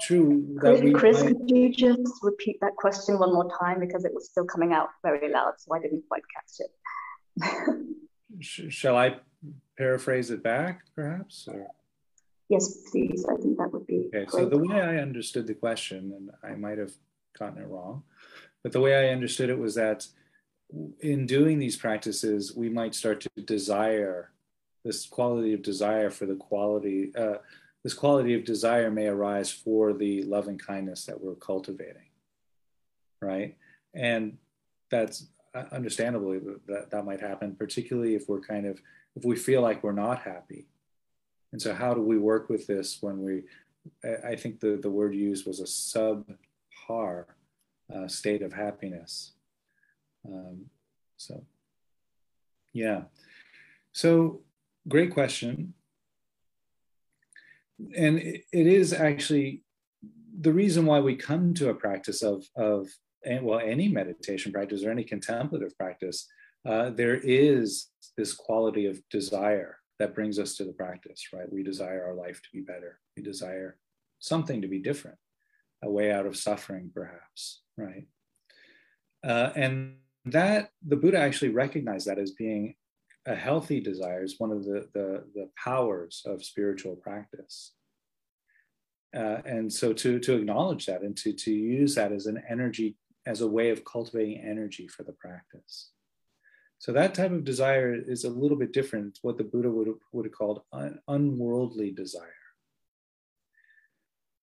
true 0.00 0.58
that 0.60 0.82
we 0.82 0.92
Chris, 0.92 1.22
might... 1.22 1.38
could 1.38 1.50
you 1.50 1.72
just 1.72 2.12
repeat 2.22 2.58
that 2.60 2.74
question 2.74 3.20
one 3.20 3.32
more 3.32 3.48
time 3.60 3.78
because 3.78 4.04
it 4.04 4.12
was 4.12 4.28
still 4.28 4.44
coming 4.44 4.72
out 4.72 4.88
very 5.04 5.30
loud, 5.32 5.52
so 5.58 5.72
I 5.72 5.78
didn't 5.78 6.02
quite 6.08 6.24
catch 6.34 6.66
it. 6.66 7.86
sh- 8.40 8.70
shall 8.70 8.96
I 8.96 9.16
paraphrase 9.76 10.30
it 10.30 10.42
back, 10.42 10.82
perhaps? 10.94 11.48
Or? 11.48 11.66
Yes, 12.48 12.78
please. 12.90 13.24
I 13.30 13.36
think 13.36 13.58
that 13.58 13.72
would 13.72 13.86
be. 13.86 14.06
Okay, 14.06 14.24
great. 14.24 14.30
so 14.30 14.46
the 14.46 14.58
way 14.58 14.80
I 14.80 14.98
understood 14.98 15.46
the 15.46 15.54
question, 15.54 16.12
and 16.16 16.30
I 16.42 16.56
might 16.56 16.78
have 16.78 16.92
gotten 17.38 17.62
it 17.62 17.68
wrong, 17.68 18.02
but 18.62 18.72
the 18.72 18.80
way 18.80 19.08
I 19.08 19.12
understood 19.12 19.50
it 19.50 19.58
was 19.58 19.74
that 19.74 20.06
in 21.00 21.26
doing 21.26 21.58
these 21.58 21.76
practices, 21.76 22.54
we 22.54 22.68
might 22.68 22.94
start 22.94 23.20
to 23.20 23.42
desire 23.42 24.30
this 24.84 25.06
quality 25.06 25.54
of 25.54 25.62
desire 25.62 26.10
for 26.10 26.26
the 26.26 26.34
quality, 26.34 27.12
uh, 27.16 27.36
this 27.82 27.94
quality 27.94 28.34
of 28.34 28.44
desire 28.44 28.90
may 28.90 29.06
arise 29.06 29.50
for 29.50 29.92
the 29.92 30.22
loving 30.24 30.58
kindness 30.58 31.06
that 31.06 31.20
we're 31.20 31.34
cultivating, 31.34 32.08
right? 33.20 33.56
And 33.94 34.38
that's 34.90 35.26
understandably 35.72 36.40
that 36.66 36.90
that 36.90 37.04
might 37.04 37.20
happen, 37.20 37.54
particularly 37.54 38.14
if 38.14 38.28
we're 38.28 38.40
kind 38.40 38.66
of 38.66 38.80
if 39.16 39.24
we 39.24 39.36
feel 39.36 39.62
like 39.62 39.82
we're 39.82 39.92
not 39.92 40.22
happy. 40.22 40.66
And 41.52 41.62
so, 41.62 41.74
how 41.74 41.94
do 41.94 42.00
we 42.00 42.18
work 42.18 42.48
with 42.48 42.66
this 42.66 42.98
when 43.00 43.22
we? 43.22 43.42
I 44.24 44.34
think 44.36 44.60
the 44.60 44.78
the 44.80 44.90
word 44.90 45.14
used 45.14 45.46
was 45.46 45.60
a 45.60 45.64
subpar 45.64 47.26
uh, 47.94 48.08
state 48.08 48.42
of 48.42 48.52
happiness. 48.52 49.32
Um, 50.26 50.66
so, 51.16 51.44
yeah. 52.72 53.02
So, 53.92 54.40
great 54.88 55.12
question. 55.12 55.74
And 57.96 58.18
it, 58.18 58.44
it 58.52 58.66
is 58.66 58.92
actually 58.92 59.62
the 60.40 60.52
reason 60.52 60.86
why 60.86 61.00
we 61.00 61.14
come 61.14 61.54
to 61.54 61.70
a 61.70 61.74
practice 61.74 62.22
of, 62.22 62.48
of 62.56 62.88
well, 63.42 63.60
any 63.60 63.88
meditation 63.88 64.52
practice 64.52 64.84
or 64.84 64.90
any 64.90 65.04
contemplative 65.04 65.76
practice, 65.76 66.26
uh, 66.66 66.90
there 66.90 67.16
is 67.16 67.88
this 68.16 68.32
quality 68.32 68.86
of 68.86 69.00
desire 69.10 69.78
that 69.98 70.14
brings 70.14 70.38
us 70.38 70.56
to 70.56 70.64
the 70.64 70.72
practice, 70.72 71.28
right? 71.32 71.50
We 71.52 71.62
desire 71.62 72.04
our 72.04 72.14
life 72.14 72.40
to 72.42 72.48
be 72.52 72.60
better. 72.60 73.00
We 73.16 73.22
desire 73.22 73.78
something 74.18 74.62
to 74.62 74.68
be 74.68 74.78
different, 74.78 75.18
a 75.82 75.90
way 75.90 76.10
out 76.10 76.26
of 76.26 76.36
suffering, 76.36 76.90
perhaps, 76.92 77.62
right? 77.76 78.06
Uh, 79.22 79.50
and 79.54 79.96
that 80.26 80.70
the 80.86 80.96
Buddha 80.96 81.18
actually 81.18 81.50
recognized 81.50 82.06
that 82.06 82.18
as 82.18 82.32
being 82.32 82.74
a 83.26 83.34
healthy 83.34 83.80
desire 83.80 84.22
is 84.22 84.38
one 84.38 84.50
of 84.50 84.64
the, 84.64 84.88
the, 84.92 85.24
the 85.34 85.48
powers 85.62 86.22
of 86.26 86.44
spiritual 86.44 86.96
practice. 86.96 87.72
Uh, 89.16 89.40
and 89.46 89.72
so 89.72 89.92
to, 89.92 90.18
to 90.18 90.34
acknowledge 90.34 90.86
that 90.86 91.02
and 91.02 91.16
to, 91.16 91.32
to 91.32 91.52
use 91.52 91.94
that 91.94 92.12
as 92.12 92.26
an 92.26 92.42
energy, 92.48 92.96
as 93.26 93.40
a 93.40 93.48
way 93.48 93.70
of 93.70 93.84
cultivating 93.84 94.40
energy 94.40 94.88
for 94.88 95.02
the 95.02 95.12
practice. 95.12 95.90
So 96.78 96.92
that 96.92 97.14
type 97.14 97.30
of 97.30 97.44
desire 97.44 97.94
is 97.94 98.24
a 98.24 98.30
little 98.30 98.58
bit 98.58 98.72
different, 98.72 99.18
what 99.22 99.38
the 99.38 99.44
Buddha 99.44 99.70
would 99.70 99.86
have, 99.86 99.96
would 100.12 100.26
have 100.26 100.34
called 100.34 100.62
un, 100.72 100.98
unworldly 101.08 101.92
desire. 101.92 102.42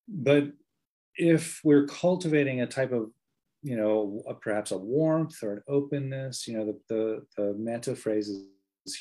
But 0.08 0.54
if 1.16 1.62
we're 1.64 1.86
cultivating 1.86 2.62
a 2.62 2.68
type 2.68 2.92
of 2.92 3.12
you 3.62 3.78
know, 3.78 4.24
a, 4.28 4.34
perhaps 4.34 4.72
a 4.72 4.78
warmth 4.78 5.42
or 5.44 5.54
an 5.54 5.64
openness. 5.68 6.48
You 6.48 6.58
know, 6.58 6.66
the, 6.66 6.80
the, 6.90 7.26
the 7.38 7.54
metta 7.58 7.96
phrases 7.96 8.44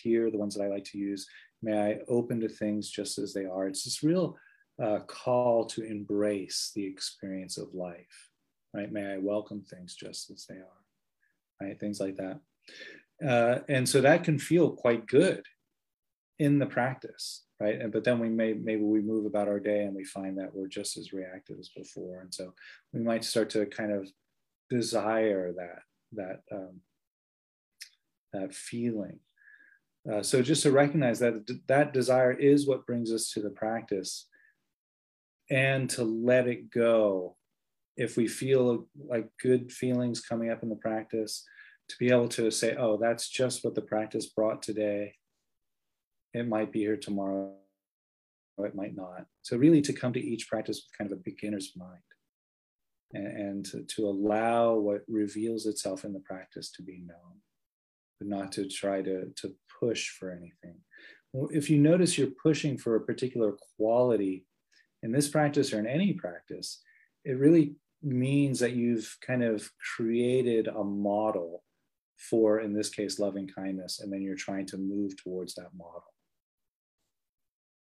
here, 0.03 0.31
the 0.31 0.39
ones 0.39 0.55
that 0.55 0.65
I 0.65 0.69
like 0.69 0.85
to 0.85 0.99
use, 0.99 1.27
may 1.63 1.79
I 1.79 1.99
open 2.09 2.41
to 2.41 2.49
things 2.49 2.91
just 2.91 3.19
as 3.19 3.33
they 3.33 3.47
are. 3.47 3.67
It's 3.67 3.85
this 3.85 4.03
real 4.03 4.37
uh, 4.83 5.01
call 5.07 5.67
to 5.67 5.83
embrace 5.83 6.73
the 6.75 6.85
experience 6.85 7.59
of 7.59 7.75
life, 7.75 8.30
right? 8.75 8.93
May 8.93 9.15
I 9.15 9.19
welcome 9.19 9.63
things 9.63 9.95
just 9.95 10.31
as 10.31 10.47
they 10.47 10.57
are, 10.57 10.83
right? 11.61 11.79
Things 11.79 12.01
like 12.01 12.17
that. 12.17 12.41
Uh, 13.27 13.61
and 13.69 13.89
so 13.89 14.01
that 14.01 14.25
can 14.25 14.39
feel 14.39 14.71
quite 14.71 15.07
good 15.07 15.45
in 16.39 16.59
the 16.59 16.67
practice, 16.67 17.45
right? 17.61 17.81
And, 17.81 17.93
but 17.93 18.03
then 18.03 18.19
we 18.19 18.29
may 18.29 18.55
maybe 18.55 18.83
we 18.83 19.03
move 19.03 19.27
about 19.27 19.49
our 19.49 19.61
day 19.61 19.85
and 19.85 19.95
we 19.95 20.05
find 20.05 20.39
that 20.39 20.55
we're 20.55 20.69
just 20.69 20.97
as 20.97 21.13
reactive 21.13 21.59
as 21.59 21.69
before, 21.69 22.21
and 22.21 22.33
so 22.33 22.55
we 22.93 23.01
might 23.01 23.25
start 23.25 23.51
to 23.51 23.67
kind 23.67 23.93
of 23.93 24.09
desire 24.71 25.53
that 25.53 25.81
that 26.13 26.41
um, 26.51 26.81
that 28.33 28.55
feeling. 28.55 29.19
Uh, 30.11 30.23
so 30.23 30.41
just 30.41 30.63
to 30.63 30.73
recognize 30.73 31.19
that 31.19 31.47
that 31.69 31.93
desire 31.93 32.33
is 32.33 32.67
what 32.67 32.87
brings 32.87 33.13
us 33.13 33.31
to 33.33 33.43
the 33.43 33.51
practice, 33.51 34.27
and 35.51 35.91
to 35.91 36.05
let 36.05 36.49
it 36.49 36.71
go. 36.71 37.37
If 37.97 38.17
we 38.17 38.27
feel 38.29 38.89
like 39.09 39.29
good 39.43 39.73
feelings 39.73 40.21
coming 40.21 40.51
up 40.51 40.63
in 40.63 40.69
the 40.69 40.77
practice, 40.77 41.45
to 41.89 41.97
be 41.99 42.11
able 42.11 42.29
to 42.29 42.51
say, 42.51 42.77
"Oh, 42.77 42.97
that's 42.97 43.29
just 43.29 43.65
what 43.65 43.75
the 43.75 43.83
practice 43.83 44.27
brought 44.27 44.63
today." 44.63 45.17
It 46.33 46.47
might 46.47 46.73
be 46.73 46.81
here 46.81 46.97
tomorrow. 46.97 47.57
It 48.59 48.75
might 48.75 48.95
not. 48.95 49.27
So 49.43 49.57
really, 49.57 49.81
to 49.83 49.93
come 49.93 50.13
to 50.13 50.21
each 50.21 50.49
practice 50.49 50.77
with 50.77 50.99
kind 50.99 51.11
of 51.11 51.19
a 51.19 51.23
beginner's 51.23 51.73
mind 51.77 52.03
and, 53.13 53.27
and 53.27 53.65
to, 53.67 53.83
to 53.83 54.07
allow 54.07 54.75
what 54.75 55.03
reveals 55.09 55.67
itself 55.67 56.05
in 56.05 56.13
the 56.13 56.21
practice 56.21 56.71
to 56.73 56.83
be 56.83 57.03
known, 57.05 57.41
but 58.19 58.29
not 58.29 58.53
to 58.53 58.69
try 58.69 59.03
to, 59.03 59.31
to 59.37 59.55
push 59.81 60.11
for 60.11 60.31
anything. 60.31 60.79
If 61.51 61.71
you 61.71 61.79
notice 61.79 62.19
you're 62.19 62.29
pushing 62.43 62.77
for 62.77 62.97
a 62.97 63.05
particular 63.05 63.57
quality 63.77 64.47
in 65.03 65.13
this 65.13 65.29
practice 65.29 65.73
or 65.73 65.79
in 65.79 65.87
any 65.87 66.13
practice, 66.13 66.83
it 67.25 67.39
really 67.39 67.75
means 68.03 68.61
that 68.61 68.73
you've 68.73 69.17
kind 69.21 69.43
of 69.43 69.71
created 69.97 70.69
a 70.69 70.83
model 70.83 71.63
for, 72.17 72.61
in 72.61 72.73
this 72.73 72.89
case, 72.89 73.19
loving 73.19 73.49
kindness, 73.49 74.01
and 74.01 74.13
then 74.13 74.23
you're 74.23 74.37
trying 74.37 74.67
to 74.67 74.77
move 74.77 75.17
towards 75.17 75.55
that 75.55 75.71
model. 75.77 76.05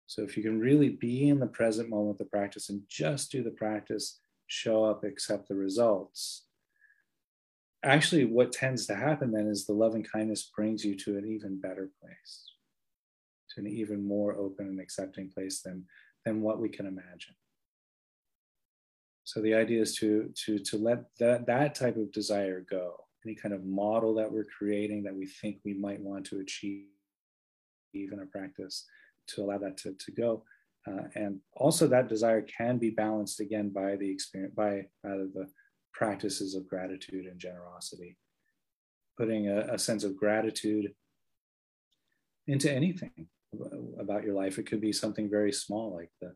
So 0.08 0.22
if 0.22 0.38
you 0.38 0.44
can 0.44 0.60
really 0.60 0.90
be 0.90 1.28
in 1.30 1.40
the 1.40 1.48
present 1.48 1.90
moment, 1.90 2.16
of 2.16 2.18
the 2.20 2.26
practice, 2.26 2.70
and 2.70 2.82
just 2.88 3.32
do 3.32 3.44
the 3.44 3.52
practice 3.52 4.20
show 4.48 4.84
up, 4.84 5.04
accept 5.04 5.48
the 5.48 5.56
results. 5.56 6.46
Actually, 7.84 8.26
what 8.26 8.52
tends 8.52 8.86
to 8.88 8.96
happen 8.96 9.32
then 9.32 9.48
is 9.48 9.66
the 9.66 9.74
loving 9.74 10.04
kindness 10.04 10.50
brings 10.56 10.86
you 10.86 10.96
to 10.96 11.18
an 11.18 11.26
even 11.26 11.60
better 11.60 11.90
place, 12.02 12.52
to 13.50 13.62
an 13.62 13.68
even 13.68 14.06
more 14.06 14.36
open 14.36 14.68
and 14.68 14.80
accepting 14.80 15.30
place 15.30 15.62
than, 15.62 15.86
than 16.26 16.42
what 16.42 16.60
we 16.60 16.70
can 16.70 16.86
imagine. 16.86 17.36
So 19.24 19.42
the 19.42 19.54
idea 19.54 19.82
is 19.82 19.96
to, 19.98 20.32
to, 20.46 20.60
to 20.60 20.78
let 20.78 21.04
that, 21.20 21.46
that 21.48 21.76
type 21.76 21.98
of 21.98 22.12
desire 22.12 22.66
go, 22.70 22.96
any 23.26 23.36
kind 23.36 23.54
of 23.54 23.64
model 23.64 24.14
that 24.16 24.32
we're 24.32 24.46
creating 24.46 25.04
that 25.04 25.16
we 25.16 25.28
think 25.28 25.58
we 25.64 25.74
might 25.74 26.02
want 26.02 26.26
to 26.28 26.40
achieve 26.40 26.86
in 27.94 28.20
a 28.22 28.26
practice, 28.26 28.86
to 29.28 29.44
allow 29.44 29.58
that 29.58 29.78
to, 29.78 29.94
to 29.94 30.12
go 30.12 30.44
uh, 30.88 31.04
and 31.16 31.40
also 31.54 31.88
that 31.88 32.10
desire 32.10 32.42
can 32.42 32.78
be 32.78 32.90
balanced 32.90 33.40
again 33.40 33.70
by 33.70 33.96
the 33.96 34.10
experience, 34.10 34.54
by 34.56 34.86
rather 35.04 35.28
the 35.34 35.48
practices 35.94 36.56
of 36.56 36.68
gratitude 36.68 37.26
and 37.26 37.40
generosity. 37.40 38.18
Putting 39.18 39.48
a, 39.48 39.60
a 39.74 39.80
sense 39.80 40.04
of 40.04 40.18
gratitude 40.18 40.94
into 42.48 42.72
anything 42.72 43.28
about 44.00 44.24
your 44.24 44.34
life. 44.34 44.58
It 44.58 44.66
could 44.66 44.82
be 44.82 44.92
something 44.92 45.30
very 45.30 45.54
small 45.54 45.96
like 45.96 46.12
the, 46.20 46.34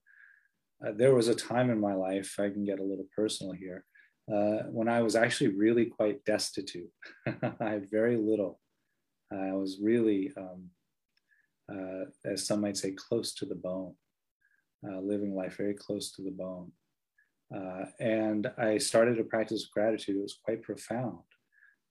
uh, 0.86 0.92
there 0.96 1.16
was 1.16 1.28
a 1.28 1.36
time 1.36 1.70
in 1.70 1.80
my 1.80 1.94
life, 1.94 2.36
I 2.40 2.50
can 2.50 2.66
get 2.66 2.80
a 2.80 2.84
little 2.84 3.08
personal 3.16 3.54
here, 3.54 3.84
uh, 4.32 4.64
when 4.70 4.88
I 4.88 5.02
was 5.02 5.16
actually 5.16 5.56
really 5.56 5.86
quite 5.86 6.24
destitute. 6.26 6.92
I 7.26 7.70
had 7.70 7.90
very 7.90 8.18
little. 8.18 8.60
I 9.32 9.54
was 9.54 9.80
really, 9.82 10.32
um, 10.38 10.70
uh, 11.72 12.06
as 12.26 12.46
some 12.46 12.62
might 12.62 12.78
say, 12.78 12.92
close 12.92 13.34
to 13.36 13.46
the 13.46 13.56
bone 13.56 13.96
uh, 14.86 15.00
living 15.00 15.36
life 15.36 15.58
very 15.58 15.74
close 15.74 16.12
to 16.12 16.22
the 16.22 16.32
bone. 16.32 16.72
Uh, 17.54 17.86
and 18.00 18.52
I 18.58 18.78
started 18.78 19.20
a 19.20 19.24
practice 19.24 19.64
of 19.64 19.72
gratitude. 19.72 20.18
It 20.18 20.22
was 20.22 20.40
quite 20.44 20.62
profound. 20.62 21.20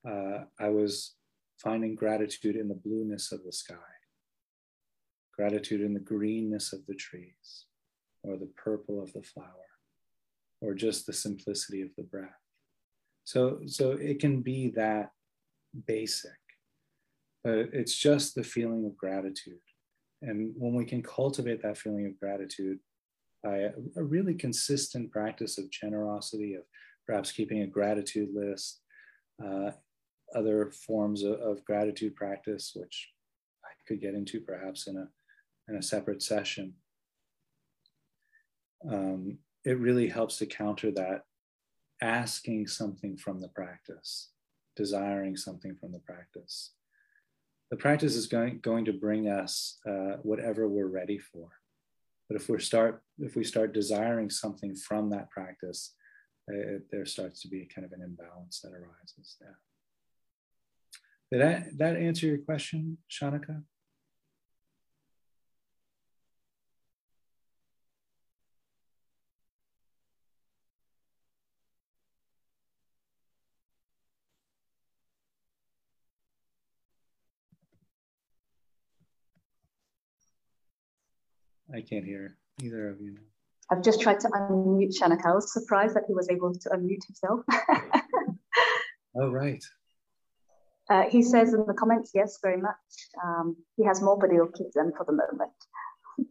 Uh, 0.07 0.45
I 0.61 0.69
was 0.69 1.15
finding 1.63 1.95
gratitude 1.95 2.57
in 2.57 2.69
the 2.69 2.75
blueness 2.75 3.33
of 3.33 3.43
the 3.45 3.53
sky, 3.53 3.75
gratitude 5.35 5.81
in 5.81 5.95
the 5.95 6.01
greenness 6.01 6.73
of 6.73 6.81
the 6.87 6.95
trees, 6.95 7.65
or 8.27 8.37
the 8.37 8.51
purple 8.57 9.03
of 9.03 9.13
the 9.13 9.23
flower, 9.23 9.69
or 10.61 10.75
just 10.75 11.07
the 11.07 11.13
simplicity 11.13 11.83
of 11.83 11.91
the 11.97 12.03
breath. 12.03 12.31
So, 13.25 13.61
so 13.67 13.93
it 13.93 14.21
can 14.21 14.43
be 14.43 14.71
that 14.77 15.11
basic, 15.87 16.31
but 17.43 17.71
it's 17.73 17.97
just 17.97 18.35
the 18.35 18.45
feeling 18.45 18.87
of 18.87 18.97
gratitude 18.97 19.61
and 20.23 20.53
when 20.57 20.75
we 20.75 20.85
can 20.85 21.03
cultivate 21.03 21.63
that 21.63 21.79
feeling 21.79 22.07
of 22.07 22.19
gratitude 22.19 22.79
by 23.43 23.59
a, 23.59 23.71
a 23.97 24.03
really 24.03 24.35
consistent 24.35 25.11
practice 25.11 25.59
of 25.59 25.71
generosity, 25.71 26.55
of 26.55 26.63
perhaps 27.07 27.33
keeping 27.33 27.63
a 27.63 27.67
gratitude 27.67 28.31
list, 28.35 28.81
uh, 29.45 29.71
other 30.35 30.73
forms 30.87 31.23
of, 31.23 31.35
of, 31.35 31.65
gratitude 31.65 32.17
practice, 32.17 32.73
which 32.75 33.11
I 33.65 33.69
could 33.87 34.01
get 34.01 34.15
into 34.15 34.41
perhaps 34.41 34.87
in 34.89 34.97
a, 34.97 35.09
in 35.69 35.79
a 35.79 35.83
separate 35.83 36.23
session. 36.23 36.75
Um, 38.91 39.39
it 39.65 39.79
really 39.79 40.09
helps 40.09 40.39
to 40.39 40.47
counter 40.47 40.91
that 40.93 41.23
asking 42.01 42.69
something 42.69 43.17
from 43.17 43.41
the 43.41 43.49
practice, 43.49 44.31
desiring 44.77 45.37
something 45.37 45.77
from 45.77 45.93
the 45.93 45.99
practice 46.01 46.73
the 47.71 47.77
practice 47.77 48.15
is 48.15 48.27
going, 48.27 48.61
going 48.61 48.85
to 48.85 48.93
bring 48.93 49.29
us 49.29 49.79
uh, 49.87 50.17
whatever 50.23 50.69
we're 50.69 50.87
ready 50.87 51.19
for. 51.19 51.49
But 52.29 52.37
if 52.37 52.49
we 52.49 52.59
start 52.59 53.03
if 53.19 53.37
we 53.37 53.45
start 53.45 53.73
desiring 53.73 54.31
something 54.31 54.75
from 54.75 55.11
that 55.11 55.31
practice, 55.31 55.95
uh, 56.53 56.79
there 56.91 57.07
starts 57.07 57.41
to 57.43 57.49
be 57.49 57.69
kind 57.73 57.85
of 57.85 57.93
an 57.93 58.03
imbalance 58.03 58.61
that 58.61 58.73
arises 58.73 59.37
there. 59.41 59.59
Did 61.31 61.41
that, 61.41 61.79
that 61.79 61.97
answer 61.97 62.27
your 62.27 62.39
question, 62.39 62.99
Shanika? 63.11 63.63
I 81.77 81.83
can't 81.83 82.07
hear 82.07 82.39
either 82.63 82.89
of 82.89 83.01
you. 83.03 83.19
I've 83.71 83.83
just 83.83 84.01
tried 84.01 84.21
to 84.21 84.29
unmute 84.29 84.95
Shanaka. 84.99 85.27
I 85.27 85.35
was 85.35 85.53
surprised 85.53 85.95
that 85.95 86.05
he 86.07 86.15
was 86.15 86.31
able 86.31 86.55
to 86.55 86.69
unmute 86.71 87.05
himself. 87.05 87.41
oh, 89.17 89.31
right. 89.31 89.63
Uh, 90.89 91.03
he 91.03 91.23
says 91.23 91.53
in 91.53 91.67
the 91.67 91.75
comments, 91.75 92.13
yes, 92.15 92.39
very 92.41 92.61
much. 92.61 92.77
Um, 93.23 93.57
he 93.77 93.85
has 93.85 94.01
more, 94.01 94.17
but 94.17 94.31
he'll 94.31 94.47
keep 94.47 94.73
them 94.73 94.93
for 94.97 95.05
the 95.05 95.13
moment. 95.13 95.53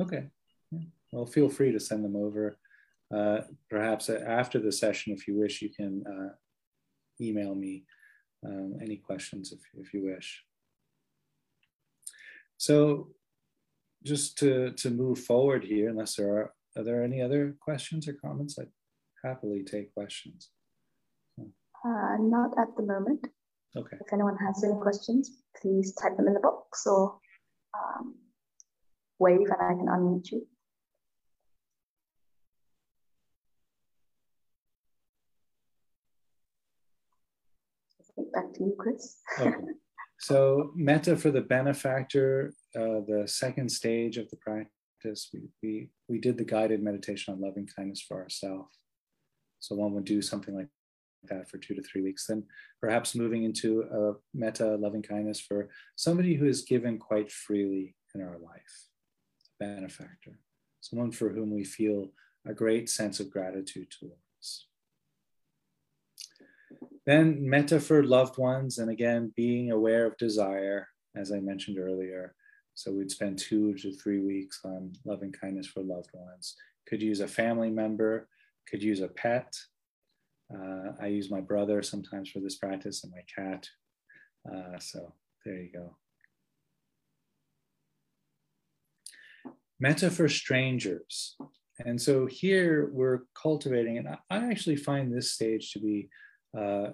okay. 0.00 0.30
Well, 1.12 1.26
feel 1.26 1.48
free 1.48 1.70
to 1.70 1.78
send 1.78 2.04
them 2.04 2.16
over. 2.16 2.58
Uh, 3.14 3.42
perhaps 3.70 4.10
after 4.10 4.58
the 4.58 4.72
session, 4.72 5.12
if 5.12 5.28
you 5.28 5.38
wish, 5.38 5.62
you 5.62 5.68
can 5.68 6.02
uh, 6.06 6.34
email 7.20 7.54
me 7.54 7.84
um, 8.44 8.78
any 8.82 8.96
questions 8.96 9.52
if, 9.52 9.60
if 9.80 9.94
you 9.94 10.04
wish. 10.04 10.42
So 12.56 13.10
just 14.06 14.38
to, 14.38 14.70
to 14.72 14.90
move 14.90 15.18
forward 15.18 15.64
here, 15.64 15.88
unless 15.88 16.14
there 16.16 16.32
are, 16.32 16.52
are 16.76 16.84
there 16.84 17.02
any 17.02 17.20
other 17.20 17.56
questions 17.60 18.08
or 18.08 18.14
comments? 18.14 18.58
I'd 18.58 18.68
happily 19.24 19.64
take 19.64 19.92
questions. 19.94 20.50
Uh, 21.38 22.16
not 22.20 22.52
at 22.58 22.68
the 22.76 22.82
moment. 22.82 23.26
Okay. 23.76 23.96
If 24.00 24.12
anyone 24.12 24.36
has 24.38 24.64
any 24.64 24.80
questions, 24.80 25.42
please 25.60 25.92
type 25.94 26.16
them 26.16 26.26
in 26.26 26.34
the 26.34 26.40
box 26.40 26.86
or 26.86 27.18
um, 27.74 28.14
wave 29.18 29.38
and 29.38 29.60
I 29.60 29.74
can 29.74 29.86
unmute 29.86 30.30
you. 30.32 30.46
Back 38.32 38.52
to 38.54 38.64
you, 38.64 38.74
Chris. 38.78 39.18
okay. 39.38 39.54
So 40.18 40.72
metta 40.74 41.16
for 41.16 41.30
the 41.30 41.42
benefactor, 41.42 42.52
uh, 42.76 43.00
the 43.06 43.24
second 43.26 43.70
stage 43.70 44.18
of 44.18 44.28
the 44.30 44.36
practice, 44.36 45.30
we, 45.32 45.48
we, 45.62 45.88
we 46.08 46.18
did 46.18 46.36
the 46.36 46.44
guided 46.44 46.82
meditation 46.82 47.32
on 47.32 47.40
loving 47.40 47.68
kindness 47.74 48.02
for 48.02 48.22
ourselves. 48.22 48.76
So 49.60 49.74
one 49.74 49.94
would 49.94 50.04
do 50.04 50.20
something 50.22 50.54
like 50.54 50.68
that 51.24 51.48
for 51.48 51.58
two 51.58 51.74
to 51.74 51.82
three 51.82 52.02
weeks. 52.02 52.26
Then 52.26 52.44
perhaps 52.80 53.14
moving 53.14 53.44
into 53.44 53.82
a 53.82 54.12
metta 54.34 54.76
loving 54.76 55.02
kindness 55.02 55.40
for 55.40 55.70
somebody 55.96 56.34
who 56.34 56.46
is 56.46 56.62
given 56.62 56.98
quite 56.98 57.32
freely 57.32 57.96
in 58.14 58.22
our 58.22 58.38
life, 58.38 58.88
a 59.60 59.64
benefactor, 59.64 60.38
someone 60.80 61.10
for 61.10 61.30
whom 61.30 61.50
we 61.50 61.64
feel 61.64 62.10
a 62.46 62.54
great 62.54 62.88
sense 62.88 63.20
of 63.20 63.30
gratitude 63.30 63.88
towards. 63.98 64.68
Then 67.06 67.48
metta 67.48 67.80
for 67.80 68.02
loved 68.02 68.36
ones, 68.38 68.78
and 68.78 68.90
again, 68.90 69.32
being 69.36 69.70
aware 69.70 70.06
of 70.06 70.16
desire, 70.16 70.88
as 71.14 71.32
I 71.32 71.38
mentioned 71.38 71.78
earlier. 71.78 72.34
So 72.76 72.92
we'd 72.92 73.10
spend 73.10 73.38
two 73.38 73.72
to 73.78 73.90
three 73.90 74.20
weeks 74.20 74.60
on 74.62 74.92
loving 75.06 75.32
kindness 75.32 75.66
for 75.66 75.82
loved 75.82 76.10
ones. 76.12 76.54
Could 76.86 77.02
use 77.02 77.20
a 77.20 77.26
family 77.26 77.70
member, 77.70 78.28
could 78.68 78.82
use 78.82 79.00
a 79.00 79.08
pet. 79.08 79.56
Uh, 80.54 80.92
I 81.00 81.06
use 81.06 81.30
my 81.30 81.40
brother 81.40 81.82
sometimes 81.82 82.30
for 82.30 82.40
this 82.40 82.56
practice 82.56 83.02
and 83.02 83.12
my 83.12 83.24
cat. 83.34 83.66
Uh, 84.46 84.78
so 84.78 85.14
there 85.44 85.54
you 85.54 85.70
go. 85.72 85.96
Metta 89.80 90.10
for 90.10 90.28
strangers. 90.28 91.34
And 91.78 92.00
so 92.00 92.26
here 92.26 92.90
we're 92.92 93.20
cultivating, 93.34 93.98
and 93.98 94.08
I 94.08 94.50
actually 94.50 94.76
find 94.76 95.10
this 95.10 95.32
stage 95.32 95.72
to 95.72 95.78
be 95.78 96.08
uh, 96.56 96.88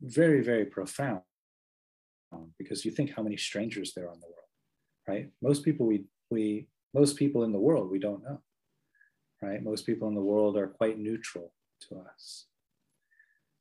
very, 0.00 0.42
very 0.42 0.66
profound 0.66 1.22
because 2.58 2.84
you 2.84 2.92
think 2.92 3.10
how 3.10 3.22
many 3.22 3.36
strangers 3.36 3.92
there 3.94 4.08
are 4.08 4.14
in 4.14 4.20
the 4.20 4.26
world, 4.26 4.45
right? 5.08 5.28
Most 5.42 5.64
people 5.64 5.86
we 5.86 6.04
we 6.30 6.68
most 6.94 7.16
people 7.16 7.44
in 7.44 7.52
the 7.52 7.58
world 7.58 7.90
we 7.90 7.98
don't 7.98 8.22
know, 8.22 8.40
right? 9.42 9.62
Most 9.62 9.86
people 9.86 10.08
in 10.08 10.14
the 10.14 10.20
world 10.20 10.56
are 10.56 10.68
quite 10.68 10.98
neutral 10.98 11.52
to 11.88 11.96
us. 11.96 12.46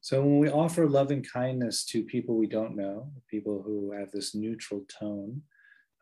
So 0.01 0.21
when 0.21 0.37
we 0.37 0.49
offer 0.49 0.87
loving 0.87 1.23
kindness 1.23 1.83
to 1.85 2.03
people 2.03 2.37
we 2.37 2.47
don't 2.47 2.75
know, 2.75 3.11
people 3.29 3.63
who 3.65 3.91
have 3.91 4.11
this 4.11 4.35
neutral 4.35 4.85
tone, 4.99 5.41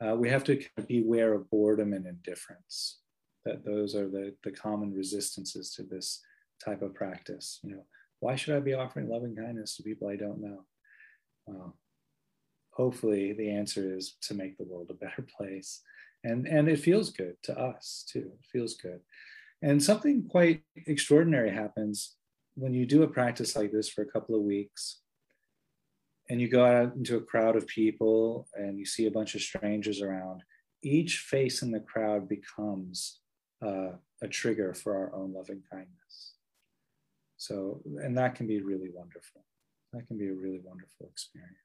uh, 0.02 0.16
we 0.16 0.30
have 0.30 0.44
to 0.46 0.62
be 0.88 1.02
aware 1.02 1.34
of 1.34 1.50
boredom 1.50 1.94
and 1.94 2.06
indifference. 2.06 3.00
That 3.46 3.66
those 3.66 3.96
are 3.96 4.10
the, 4.10 4.36
the 4.44 4.52
common 4.52 4.94
resistances 4.94 5.74
to 5.76 5.84
this 5.84 6.22
type 6.64 6.82
of 6.82 6.94
practice. 6.94 7.60
You 7.64 7.76
know, 7.76 7.86
why 8.20 8.36
should 8.36 8.56
I 8.56 8.60
be 8.60 8.74
offering 8.74 9.10
loving 9.10 9.36
kindness 9.36 9.76
to 9.78 9.84
people 9.84 10.08
I 10.10 10.16
don't 10.16 10.41
know? 10.41 10.66
Hopefully 12.76 13.34
the 13.34 13.49
answer 13.49 13.95
is 13.95 14.15
to 14.21 14.34
make 14.34 14.57
the 14.57 14.65
world 14.65 14.88
a 14.89 14.93
better 14.93 15.26
place. 15.38 15.82
And, 16.24 16.47
and 16.47 16.69
it 16.69 16.80
feels 16.80 17.11
good 17.11 17.36
to 17.43 17.59
us 17.59 18.05
too. 18.09 18.32
It 18.39 18.45
feels 18.51 18.76
good. 18.76 19.01
And 19.61 19.82
something 19.82 20.28
quite 20.30 20.63
extraordinary 20.88 21.51
happens 21.51 22.15
when 22.55 22.74
you 22.74 22.86
do 22.86 23.03
a 23.03 23.07
practice 23.07 23.55
like 23.55 23.71
this 23.71 23.89
for 23.89 24.01
a 24.01 24.11
couple 24.11 24.36
of 24.36 24.41
weeks 24.41 24.99
and 26.30 26.39
you 26.39 26.47
go 26.47 26.65
out 26.65 26.95
into 26.95 27.17
a 27.17 27.21
crowd 27.21 27.55
of 27.55 27.67
people 27.67 28.47
and 28.55 28.78
you 28.80 28.86
see 28.86 29.07
a 29.07 29.11
bunch 29.11 29.36
of 29.36 29.41
strangers 29.41 30.01
around. 30.01 30.43
Each 30.82 31.17
face 31.17 31.61
in 31.61 31.71
the 31.71 31.80
crowd 31.80 32.30
becomes 32.30 33.19
uh, 33.65 33.91
a 34.21 34.28
trigger 34.28 34.74
for 34.74 34.95
our 34.95 35.15
own 35.15 35.34
loving 35.34 35.63
kindness. 35.71 36.36
So, 37.38 37.82
and 38.01 38.17
that 38.17 38.36
can 38.36 38.47
be 38.47 38.61
really 38.61 38.89
wonderful. 38.93 39.43
That 39.91 40.07
can 40.07 40.17
be 40.17 40.28
a 40.28 40.34
really 40.34 40.61
wonderful 40.63 41.07
experience. 41.11 41.57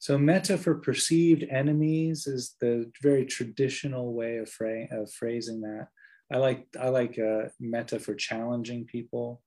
So, 0.00 0.16
metta 0.16 0.56
for 0.56 0.76
perceived 0.76 1.44
enemies 1.50 2.26
is 2.26 2.56
the 2.58 2.90
very 3.02 3.26
traditional 3.26 4.14
way 4.14 4.38
of, 4.38 4.48
fra- 4.48 4.88
of 4.90 5.12
phrasing 5.12 5.60
that. 5.60 5.88
I 6.32 6.38
like 6.38 6.66
I 6.80 6.88
like 6.88 7.18
uh, 7.18 7.48
metta 7.60 7.98
for 7.98 8.14
challenging 8.14 8.86
people. 8.86 9.42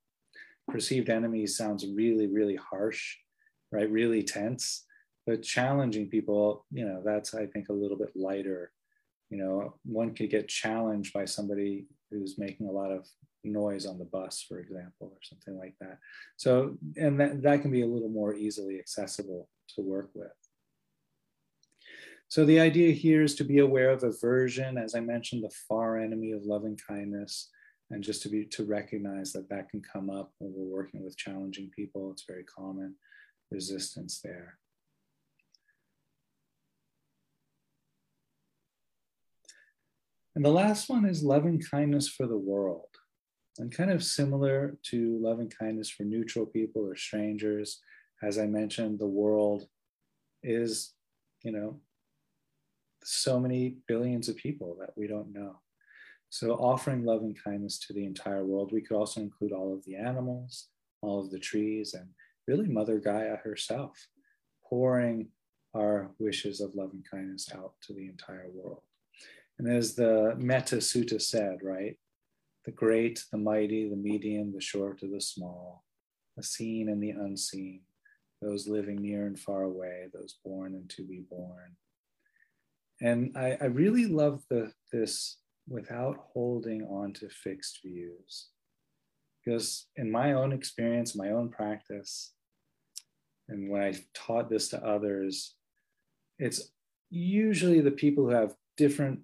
Perceived 0.68 1.10
enemies 1.10 1.56
sounds 1.56 1.84
really 1.84 2.28
really 2.28 2.54
harsh, 2.54 3.16
right? 3.72 3.90
Really 3.90 4.22
tense. 4.22 4.84
But 5.26 5.42
challenging 5.42 6.08
people, 6.08 6.66
you 6.70 6.86
know, 6.86 7.02
that's 7.04 7.34
I 7.34 7.46
think 7.46 7.68
a 7.68 7.72
little 7.72 7.98
bit 7.98 8.12
lighter. 8.14 8.70
You 9.30 9.38
know, 9.38 9.74
one 9.84 10.14
could 10.14 10.30
get 10.30 10.46
challenged 10.46 11.12
by 11.12 11.24
somebody 11.24 11.86
who's 12.12 12.38
making 12.38 12.68
a 12.68 12.72
lot 12.72 12.92
of 12.92 13.04
noise 13.42 13.86
on 13.86 13.98
the 13.98 14.04
bus, 14.04 14.44
for 14.48 14.60
example, 14.60 15.10
or 15.10 15.18
something 15.22 15.58
like 15.58 15.74
that. 15.80 15.98
So, 16.36 16.78
and 16.96 17.18
that, 17.18 17.42
that 17.42 17.62
can 17.62 17.72
be 17.72 17.82
a 17.82 17.86
little 17.86 18.08
more 18.08 18.34
easily 18.34 18.78
accessible 18.78 19.48
to 19.74 19.82
work 19.82 20.10
with. 20.14 20.32
So 22.28 22.44
the 22.44 22.60
idea 22.60 22.92
here 22.92 23.22
is 23.22 23.34
to 23.36 23.44
be 23.44 23.58
aware 23.58 23.90
of 23.90 24.02
aversion, 24.02 24.76
as 24.76 24.94
I 24.94 25.00
mentioned, 25.00 25.44
the 25.44 25.54
far 25.68 25.98
enemy 25.98 26.32
of 26.32 26.44
loving 26.44 26.76
kindness, 26.88 27.50
and 27.90 28.02
just 28.02 28.22
to 28.22 28.28
be 28.28 28.44
to 28.46 28.64
recognize 28.64 29.32
that 29.32 29.48
that 29.50 29.68
can 29.68 29.82
come 29.82 30.10
up 30.10 30.32
when 30.38 30.52
we're 30.54 30.76
working 30.76 31.04
with 31.04 31.16
challenging 31.16 31.70
people. 31.76 32.10
It's 32.10 32.24
very 32.26 32.44
common 32.44 32.96
resistance 33.50 34.20
there. 34.22 34.58
And 40.34 40.44
the 40.44 40.50
last 40.50 40.88
one 40.88 41.04
is 41.04 41.22
loving 41.22 41.60
kindness 41.60 42.08
for 42.08 42.26
the 42.26 42.38
world. 42.38 42.88
And 43.58 43.70
kind 43.70 43.92
of 43.92 44.02
similar 44.02 44.76
to 44.90 45.18
loving 45.22 45.48
kindness 45.48 45.88
for 45.88 46.02
neutral 46.02 46.46
people 46.46 46.82
or 46.82 46.96
strangers, 46.96 47.80
as 48.22 48.38
I 48.38 48.46
mentioned, 48.46 48.98
the 48.98 49.06
world 49.06 49.66
is, 50.42 50.92
you 51.42 51.52
know, 51.52 51.80
so 53.02 53.38
many 53.38 53.76
billions 53.86 54.28
of 54.28 54.36
people 54.36 54.76
that 54.80 54.90
we 54.96 55.06
don't 55.06 55.32
know. 55.32 55.60
So, 56.30 56.54
offering 56.54 57.04
love 57.04 57.22
and 57.22 57.36
kindness 57.42 57.78
to 57.80 57.92
the 57.92 58.04
entire 58.04 58.44
world, 58.44 58.72
we 58.72 58.80
could 58.80 58.96
also 58.96 59.20
include 59.20 59.52
all 59.52 59.72
of 59.72 59.84
the 59.84 59.96
animals, 59.96 60.68
all 61.00 61.20
of 61.20 61.30
the 61.30 61.38
trees, 61.38 61.94
and 61.94 62.08
really 62.48 62.66
Mother 62.66 62.98
Gaia 62.98 63.36
herself, 63.36 64.08
pouring 64.66 65.28
our 65.74 66.10
wishes 66.18 66.60
of 66.60 66.74
love 66.74 66.90
and 66.92 67.04
kindness 67.08 67.48
out 67.54 67.74
to 67.82 67.92
the 67.92 68.08
entire 68.08 68.48
world. 68.52 68.82
And 69.58 69.68
as 69.68 69.94
the 69.94 70.34
Metta 70.36 70.76
Sutta 70.76 71.20
said, 71.20 71.58
right? 71.62 71.96
The 72.64 72.72
great, 72.72 73.22
the 73.30 73.38
mighty, 73.38 73.88
the 73.88 73.96
medium, 73.96 74.52
the 74.52 74.60
short, 74.60 75.02
or 75.02 75.08
the 75.08 75.20
small, 75.20 75.84
the 76.36 76.42
seen 76.42 76.88
and 76.88 77.02
the 77.02 77.10
unseen, 77.10 77.82
those 78.44 78.68
living 78.68 79.00
near 79.00 79.26
and 79.26 79.38
far 79.38 79.62
away, 79.62 80.08
those 80.12 80.36
born 80.44 80.74
and 80.74 80.88
to 80.90 81.02
be 81.02 81.24
born. 81.30 81.76
And 83.00 83.36
I, 83.36 83.56
I 83.60 83.64
really 83.66 84.06
love 84.06 84.42
the, 84.50 84.72
this 84.92 85.38
without 85.68 86.16
holding 86.32 86.82
on 86.84 87.12
to 87.14 87.28
fixed 87.28 87.80
views. 87.84 88.48
Because 89.44 89.86
in 89.96 90.10
my 90.10 90.32
own 90.32 90.52
experience, 90.52 91.16
my 91.16 91.30
own 91.30 91.50
practice, 91.50 92.32
and 93.48 93.68
when 93.68 93.82
I've 93.82 94.02
taught 94.14 94.48
this 94.48 94.68
to 94.68 94.84
others, 94.84 95.54
it's 96.38 96.72
usually 97.10 97.80
the 97.80 97.90
people 97.90 98.24
who 98.24 98.30
have 98.30 98.54
different 98.76 99.20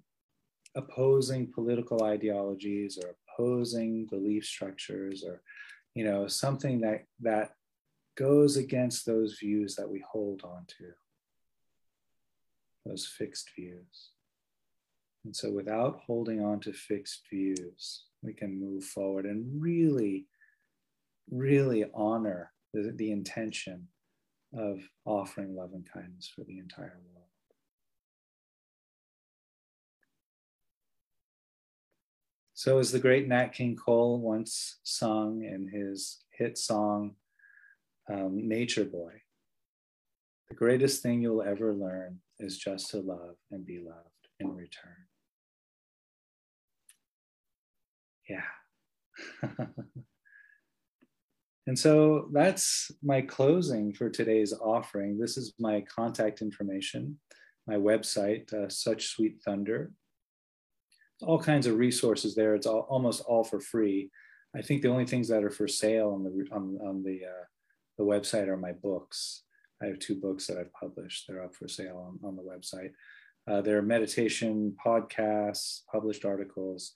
opposing 0.75 1.51
political 1.51 2.03
ideologies 2.03 2.97
or 2.97 3.15
opposing 3.27 4.07
belief 4.09 4.45
structures 4.45 5.23
or 5.25 5.41
you 5.95 6.05
know 6.05 6.27
something 6.27 6.79
that 6.79 7.03
that 7.19 7.51
goes 8.15 8.57
against 8.57 9.05
those 9.05 9.37
views 9.39 9.75
that 9.75 9.89
we 9.89 10.03
hold 10.11 10.41
on 10.43 10.65
to 10.67 10.91
those 12.85 13.05
fixed 13.05 13.49
views. 13.55 14.11
And 15.23 15.35
so, 15.35 15.51
without 15.51 16.01
holding 16.05 16.43
on 16.43 16.59
to 16.61 16.73
fixed 16.73 17.23
views, 17.29 18.05
we 18.23 18.33
can 18.33 18.59
move 18.59 18.83
forward 18.83 19.25
and 19.25 19.61
really, 19.61 20.25
really 21.29 21.85
honor 21.93 22.51
the, 22.73 22.93
the 22.95 23.11
intention 23.11 23.87
of 24.53 24.79
offering 25.05 25.55
love 25.55 25.71
and 25.73 25.87
kindness 25.91 26.31
for 26.33 26.43
the 26.43 26.57
entire 26.57 26.99
world. 27.13 27.27
So, 32.55 32.79
as 32.79 32.91
the 32.91 32.99
great 32.99 33.27
Nat 33.27 33.53
King 33.53 33.75
Cole 33.75 34.19
once 34.19 34.79
sung 34.83 35.43
in 35.43 35.67
his 35.67 36.19
hit 36.31 36.57
song, 36.57 37.15
um, 38.11 38.47
Nature 38.47 38.85
Boy, 38.85 39.21
the 40.49 40.55
greatest 40.55 41.01
thing 41.01 41.21
you'll 41.21 41.43
ever 41.43 41.73
learn 41.73 42.19
is 42.39 42.57
just 42.57 42.89
to 42.91 42.97
love 42.99 43.35
and 43.51 43.65
be 43.65 43.79
loved 43.79 44.09
in 44.39 44.53
return. 44.55 45.07
Yeah. 48.27 48.43
and 51.67 51.77
so 51.77 52.29
that's 52.33 52.91
my 53.03 53.21
closing 53.21 53.93
for 53.93 54.09
today's 54.09 54.53
offering. 54.53 55.17
This 55.17 55.37
is 55.37 55.53
my 55.59 55.81
contact 55.81 56.41
information, 56.41 57.19
my 57.67 57.75
website, 57.75 58.51
uh, 58.53 58.69
Such 58.69 59.07
Sweet 59.07 59.41
Thunder. 59.43 59.91
All 61.21 61.39
kinds 61.39 61.67
of 61.67 61.77
resources 61.77 62.35
there. 62.35 62.55
It's 62.55 62.65
all, 62.67 62.87
almost 62.89 63.21
all 63.21 63.43
for 63.43 63.59
free. 63.59 64.09
I 64.55 64.61
think 64.61 64.81
the 64.81 64.89
only 64.89 65.05
things 65.05 65.27
that 65.29 65.43
are 65.43 65.51
for 65.51 65.67
sale 65.67 66.09
on 66.09 66.23
the 66.23 66.47
on, 66.51 66.77
on 66.83 67.03
the 67.03 67.21
uh, 67.25 67.45
the 67.97 68.03
website 68.03 68.47
are 68.47 68.57
my 68.57 68.71
books. 68.71 69.43
I 69.81 69.87
have 69.87 69.99
two 69.99 70.15
books 70.15 70.47
that 70.47 70.57
I've 70.57 70.73
published. 70.73 71.25
They're 71.27 71.43
up 71.43 71.55
for 71.55 71.67
sale 71.67 71.97
on, 71.97 72.27
on 72.27 72.35
the 72.35 72.43
website. 72.43 72.91
Uh, 73.49 73.61
there 73.61 73.77
are 73.77 73.81
meditation 73.83 74.75
podcasts, 74.85 75.81
published 75.91 76.25
articles, 76.25 76.91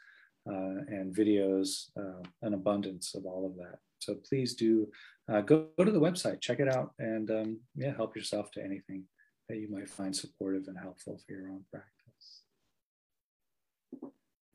uh, 0.48 0.86
and 0.88 1.16
videos, 1.16 1.90
uh, 1.98 2.22
an 2.44 2.54
abundance 2.54 3.16
of 3.16 3.26
all 3.26 3.46
of 3.46 3.56
that. 3.58 3.80
So 4.00 4.16
please 4.28 4.54
do 4.54 4.88
uh, 5.32 5.42
go, 5.42 5.68
go 5.78 5.84
to 5.84 5.92
the 5.92 6.00
website, 6.00 6.42
check 6.42 6.60
it 6.60 6.74
out, 6.74 6.92
and 7.00 7.32
um, 7.32 7.60
yeah, 7.76 7.96
help 7.96 8.16
yourself 8.16 8.52
to 8.52 8.64
anything 8.64 9.06
that 9.50 9.58
you 9.58 9.70
might 9.72 9.90
find 9.90 10.16
supportive 10.16 10.68
and 10.68 10.78
helpful 10.78 11.20
for 11.26 11.34
your 11.34 11.50
own 11.50 11.64
practice. 11.72 11.92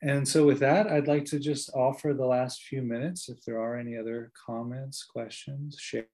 And 0.01 0.27
so, 0.27 0.45
with 0.45 0.59
that, 0.59 0.87
I'd 0.87 1.07
like 1.07 1.25
to 1.25 1.39
just 1.39 1.69
offer 1.75 2.13
the 2.13 2.25
last 2.25 2.63
few 2.63 2.81
minutes 2.81 3.29
if 3.29 3.43
there 3.45 3.61
are 3.61 3.77
any 3.77 3.97
other 3.97 4.31
comments, 4.45 5.03
questions, 5.03 5.77
shares, 5.79 6.05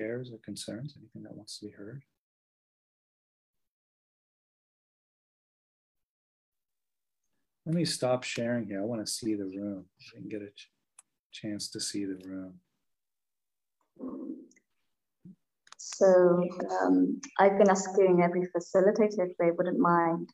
or 0.00 0.38
concerns, 0.44 0.94
anything 0.98 1.22
that 1.22 1.36
wants 1.36 1.58
to 1.58 1.66
be 1.66 1.72
heard. 1.72 2.02
Let 7.66 7.74
me 7.74 7.84
stop 7.84 8.24
sharing 8.24 8.66
here. 8.66 8.82
I 8.82 8.84
want 8.84 9.04
to 9.04 9.10
see 9.10 9.34
the 9.34 9.44
room. 9.44 9.86
I 10.14 10.20
can 10.20 10.28
get 10.28 10.42
a 10.42 10.50
ch 10.54 10.70
chance 11.32 11.68
to 11.70 11.80
see 11.80 12.04
the 12.04 12.18
room. 12.24 12.54
So 15.78 16.44
um, 16.82 17.20
I've 17.38 17.58
been 17.58 17.70
asking 17.70 18.20
every 18.22 18.48
facilitator 18.54 19.30
if 19.30 19.36
they 19.38 19.50
wouldn't 19.50 19.78
mind 19.78 20.28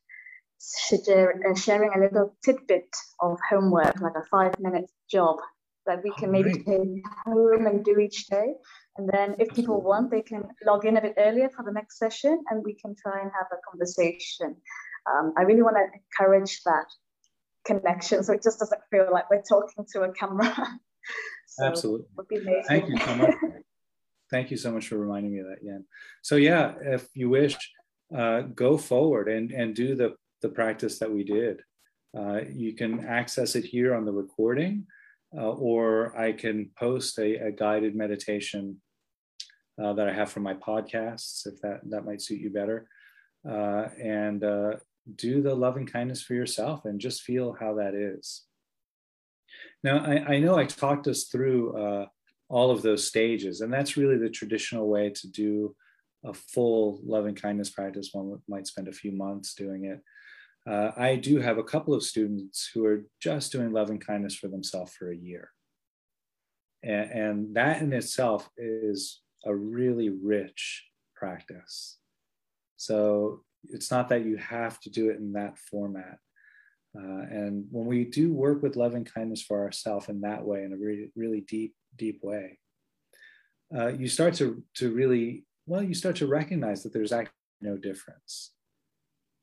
uh, 0.83 1.55
sharing 1.55 1.91
a 1.95 2.01
little 2.01 2.37
tidbit 2.45 2.89
of 3.21 3.39
homework, 3.49 4.01
like 4.01 4.17
a 4.17 4.27
five 4.31 4.55
minute 4.59 4.91
job 5.11 5.37
that 5.87 6.03
we 6.05 6.13
can 6.19 6.31
maybe 6.31 6.53
right. 6.53 6.67
take 6.67 7.05
home 7.25 7.67
and 7.67 7.85
do 7.85 7.99
each 7.99 8.27
day. 8.27 8.55
And 8.97 9.09
then 9.09 9.36
if 9.38 9.55
people 9.55 9.80
want, 9.80 10.11
they 10.11 10.22
can 10.22 10.45
log 10.64 10.84
in 10.84 10.97
a 10.97 11.01
bit 11.01 11.14
earlier 11.16 11.49
for 11.49 11.64
the 11.64 11.72
next 11.72 11.99
session 11.99 12.43
and 12.51 12.64
we 12.64 12.74
can 12.74 12.95
try 13.01 13.20
and 13.20 13.30
have 13.32 13.47
a 13.53 13.70
conversation. 13.70 14.57
Um, 15.11 15.32
I 15.38 15.43
really 15.43 15.62
want 15.62 15.76
to 15.76 15.86
encourage 15.99 16.62
that 16.64 16.86
connection. 17.64 18.22
So 18.24 18.32
it 18.32 18.43
just 18.43 18.59
doesn't 18.59 18.80
feel 18.91 19.09
like 19.12 19.30
we're 19.30 19.43
talking 19.43 19.86
to 19.93 20.03
a 20.03 20.12
camera. 20.12 20.55
so 21.47 21.64
Absolutely. 21.64 22.07
Thank 22.66 22.88
you 22.88 22.99
so 22.99 23.14
much. 23.16 23.34
Thank 24.30 24.51
you 24.51 24.57
so 24.57 24.70
much 24.70 24.88
for 24.88 24.97
reminding 24.97 25.32
me 25.32 25.41
of 25.41 25.47
that, 25.47 25.59
Yen. 25.62 25.84
So 26.22 26.36
yeah, 26.36 26.74
if 26.80 27.09
you 27.14 27.28
wish, 27.28 27.57
uh, 28.16 28.43
go 28.43 28.76
forward 28.76 29.28
and, 29.28 29.51
and 29.51 29.74
do 29.74 29.95
the, 29.95 30.14
the 30.43 30.49
practice 30.49 30.99
that 30.99 31.11
we 31.11 31.24
did. 31.24 31.61
Uh, 32.16 32.41
you 32.53 32.74
can 32.74 33.07
access 33.07 33.55
it 33.55 33.64
here 33.64 33.95
on 33.95 34.05
the 34.05 34.12
recording, 34.12 34.86
uh, 35.37 35.51
or 35.51 36.18
I 36.18 36.33
can 36.33 36.70
post 36.78 37.18
a, 37.18 37.37
a 37.37 37.53
guided 37.53 37.95
meditation 37.95 38.81
uh, 39.83 39.93
that 39.95 40.09
I 40.09 40.12
have 40.12 40.31
from 40.31 40.43
my 40.43 40.55
podcasts, 40.55 41.47
if 41.47 41.61
that, 41.62 41.81
that 41.91 42.05
might 42.05 42.20
suit 42.20 42.41
you 42.41 42.51
better. 42.51 42.89
Uh, 43.49 43.89
and 44.03 44.45
uh, 44.45 44.72
do 45.16 45.41
the 45.43 45.55
loving 45.55 45.87
kindness 45.87 46.22
for 46.22 46.35
yourself 46.35 46.85
and 46.85 47.01
just 47.01 47.22
feel 47.22 47.57
how 47.59 47.74
that 47.74 47.95
is. 47.95 48.43
Now, 49.83 49.99
I, 49.99 50.35
I 50.35 50.39
know 50.39 50.57
I 50.57 50.66
talked 50.66 51.07
us 51.07 51.24
through 51.24 51.76
uh, 51.76 52.07
all 52.49 52.70
of 52.70 52.83
those 52.83 53.07
stages, 53.07 53.61
and 53.61 53.72
that's 53.72 53.97
really 53.97 54.18
the 54.18 54.28
traditional 54.28 54.89
way 54.89 55.11
to 55.11 55.28
do 55.28 55.74
a 56.24 56.35
full 56.35 57.01
loving 57.05 57.35
kindness 57.35 57.70
practice. 57.70 58.11
One 58.12 58.39
might 58.49 58.66
spend 58.66 58.89
a 58.89 58.93
few 58.93 59.12
months 59.12 59.55
doing 59.55 59.87
it. 59.87 60.03
Uh, 60.71 60.93
I 60.97 61.16
do 61.16 61.41
have 61.41 61.59
a 61.59 61.64
couple 61.64 61.95
of 61.95 62.05
students 62.05 62.71
who 62.73 62.87
are 62.87 63.05
just 63.21 63.51
doing 63.51 63.73
loving 63.73 63.99
kindness 63.99 64.37
for 64.37 64.47
themselves 64.47 64.93
for 64.93 65.11
a 65.11 65.16
year. 65.16 65.51
And, 66.85 67.11
and 67.11 67.57
that 67.57 67.83
in 67.83 67.93
itself 67.93 68.49
is 68.57 69.21
a 69.45 69.53
really 69.55 70.11
rich 70.11 70.85
practice. 71.16 71.99
So 72.77 73.43
it's 73.68 73.91
not 73.91 74.11
that 74.11 74.25
you 74.25 74.37
have 74.37 74.79
to 74.83 74.91
do 74.91 75.11
it 75.11 75.16
in 75.16 75.33
that 75.33 75.59
format. 75.59 76.18
Uh, 76.97 77.23
and 77.31 77.64
when 77.71 77.87
we 77.87 78.05
do 78.05 78.33
work 78.33 78.62
with 78.62 78.77
loving 78.77 79.05
kindness 79.05 79.43
for 79.43 79.64
ourselves 79.64 80.09
in 80.09 80.21
that 80.21 80.45
way, 80.45 80.62
in 80.62 80.73
a 80.73 80.77
really, 80.77 81.11
really 81.16 81.41
deep, 81.41 81.75
deep 81.97 82.21
way, 82.23 82.59
uh, 83.77 83.89
you 83.89 84.07
start 84.07 84.35
to, 84.35 84.62
to 84.75 84.93
really, 84.93 85.45
well, 85.66 85.83
you 85.83 85.95
start 85.95 86.16
to 86.16 86.29
recognize 86.29 86.85
that 86.85 86.93
there's 86.93 87.12
actually 87.12 87.35
no 87.61 87.77
difference. 87.77 88.53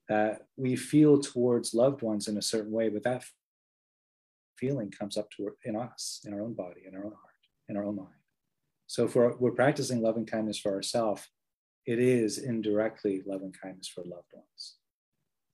That 0.10 0.48
we 0.56 0.76
feel 0.76 1.20
towards 1.20 1.74
loved 1.74 2.02
ones 2.02 2.28
in 2.28 2.38
a 2.38 2.42
certain 2.42 2.72
way, 2.72 2.90
but 2.90 3.04
that 3.04 3.26
feeling 4.58 4.90
comes 4.90 5.18
up 5.18 5.30
to 5.32 5.52
in 5.64 5.76
us, 5.76 6.22
in 6.26 6.34
our 6.34 6.42
own 6.42 6.54
body, 6.54 6.82
in 6.88 6.96
our 6.96 7.04
own 7.04 7.12
heart, 7.12 7.44
in 7.68 7.78
our 7.78 7.84
own 7.84 7.98
mind. 7.98 8.10
So 8.88 9.04
if 9.06 9.16
we're, 9.16 9.36
we're 9.36 9.52
practicing 9.52 10.02
loving 10.02 10.26
kindness 10.26 10.58
for 10.58 10.74
ourselves, 10.74 11.28
it 11.86 12.00
is 12.00 12.38
indirectly 12.38 13.22
loving 13.26 13.54
kindness 13.54 13.88
for 13.88 14.02
loved 14.02 14.32
ones. 14.34 14.76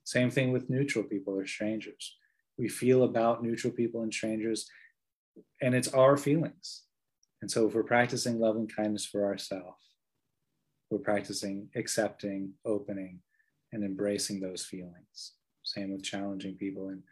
Same 0.03 0.29
thing 0.29 0.51
with 0.51 0.69
neutral 0.69 1.03
people 1.03 1.37
or 1.37 1.45
strangers. 1.45 2.15
We 2.57 2.69
feel 2.69 3.03
about 3.03 3.43
neutral 3.43 3.73
people 3.73 4.01
and 4.01 4.13
strangers, 4.13 4.67
and 5.61 5.73
it's 5.73 5.87
our 5.87 6.17
feelings. 6.17 6.83
And 7.41 7.49
so, 7.49 7.67
if 7.67 7.73
we're 7.73 7.83
practicing 7.83 8.39
loving 8.39 8.67
kindness 8.67 9.05
for 9.05 9.25
ourselves, 9.25 9.81
we're 10.89 10.99
practicing 10.99 11.69
accepting, 11.75 12.53
opening, 12.65 13.19
and 13.73 13.83
embracing 13.83 14.39
those 14.39 14.63
feelings. 14.63 15.33
Same 15.63 15.91
with 15.91 16.03
challenging 16.03 16.55
people 16.55 16.89
and 16.89 17.03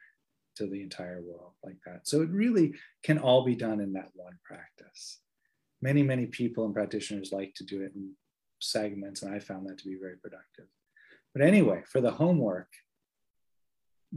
to 0.56 0.68
the 0.68 0.82
entire 0.82 1.22
world 1.22 1.54
like 1.64 1.78
that. 1.86 2.08
So, 2.08 2.22
it 2.22 2.30
really 2.30 2.74
can 3.04 3.18
all 3.18 3.44
be 3.44 3.56
done 3.56 3.80
in 3.80 3.94
that 3.94 4.10
one 4.14 4.38
practice. 4.44 5.20
Many, 5.82 6.04
many 6.04 6.28
people 6.28 6.66
and 6.66 6.74
practitioners 6.74 7.32
like 7.32 7.54
to 7.56 7.66
do 7.66 7.82
it 7.82 7.94
in 7.96 8.12
segments, 8.60 9.24
and 9.24 9.34
I 9.34 9.40
found 9.40 9.68
that 9.68 9.80
to 9.80 9.88
be 9.88 9.98
very 10.00 10.18
productive. 10.18 10.66
But 11.34 11.44
anyway, 11.44 11.84
for 11.88 12.02
the 12.02 12.12
homework, 12.12 12.68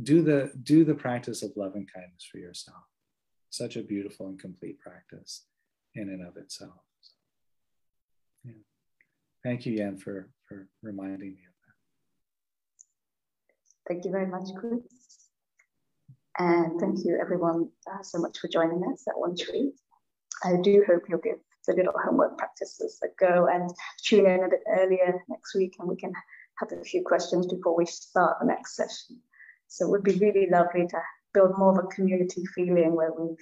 do 0.03 0.23
the 0.23 0.53
do 0.63 0.85
the 0.85 0.95
practice 0.95 1.43
of 1.43 1.53
love 1.57 1.75
and 1.77 1.91
kindness 1.91 2.29
for 2.31 2.39
yourself. 2.39 2.83
Such 3.51 3.77
a 3.77 3.83
beautiful 3.83 4.27
and 4.27 4.39
complete 4.39 4.81
practice 4.81 5.45
in 5.95 6.09
and 6.09 6.27
of 6.27 6.37
itself. 6.37 6.83
So, 7.01 7.13
yeah. 8.45 8.53
Thank 9.45 9.67
you, 9.67 9.75
Yen, 9.75 9.97
for, 9.97 10.31
for 10.49 10.67
reminding 10.83 11.35
me. 11.35 11.43
Thank 13.89 14.05
you 14.05 14.11
very 14.11 14.27
much, 14.27 14.49
Chris. 14.59 14.81
And 16.39 16.81
thank 16.81 17.05
you, 17.05 17.19
everyone, 17.21 17.69
uh, 17.87 18.03
so 18.03 18.19
much 18.19 18.39
for 18.39 18.49
joining 18.49 18.83
us 18.93 19.05
at 19.09 19.19
One 19.19 19.37
Tree. 19.37 19.73
I 20.43 20.57
do 20.63 20.85
hope 20.87 21.03
you'll 21.09 21.21
give 21.21 21.39
the 21.67 21.75
little 21.75 21.95
homework 22.05 22.37
practices 22.37 22.99
that 23.01 23.17
go 23.19 23.47
and 23.47 23.71
tune 24.05 24.27
in 24.27 24.45
a 24.45 24.49
bit 24.49 24.63
earlier 24.79 25.23
next 25.29 25.55
week 25.55 25.75
and 25.79 25.89
we 25.89 25.97
can 25.97 26.13
have 26.59 26.73
a 26.73 26.83
few 26.85 27.03
questions 27.05 27.47
before 27.47 27.77
we 27.77 27.87
start 27.87 28.39
the 28.41 28.47
next 28.47 28.77
session. 28.77 29.21
So 29.69 29.87
it 29.87 29.91
would 29.91 30.03
be 30.03 30.19
really 30.19 30.49
lovely 30.51 30.87
to 30.89 30.99
build 31.33 31.59
more 31.59 31.79
of 31.79 31.85
a 31.85 31.89
community 31.89 32.45
feeling 32.55 32.95
where 32.95 33.13
we 33.13 33.37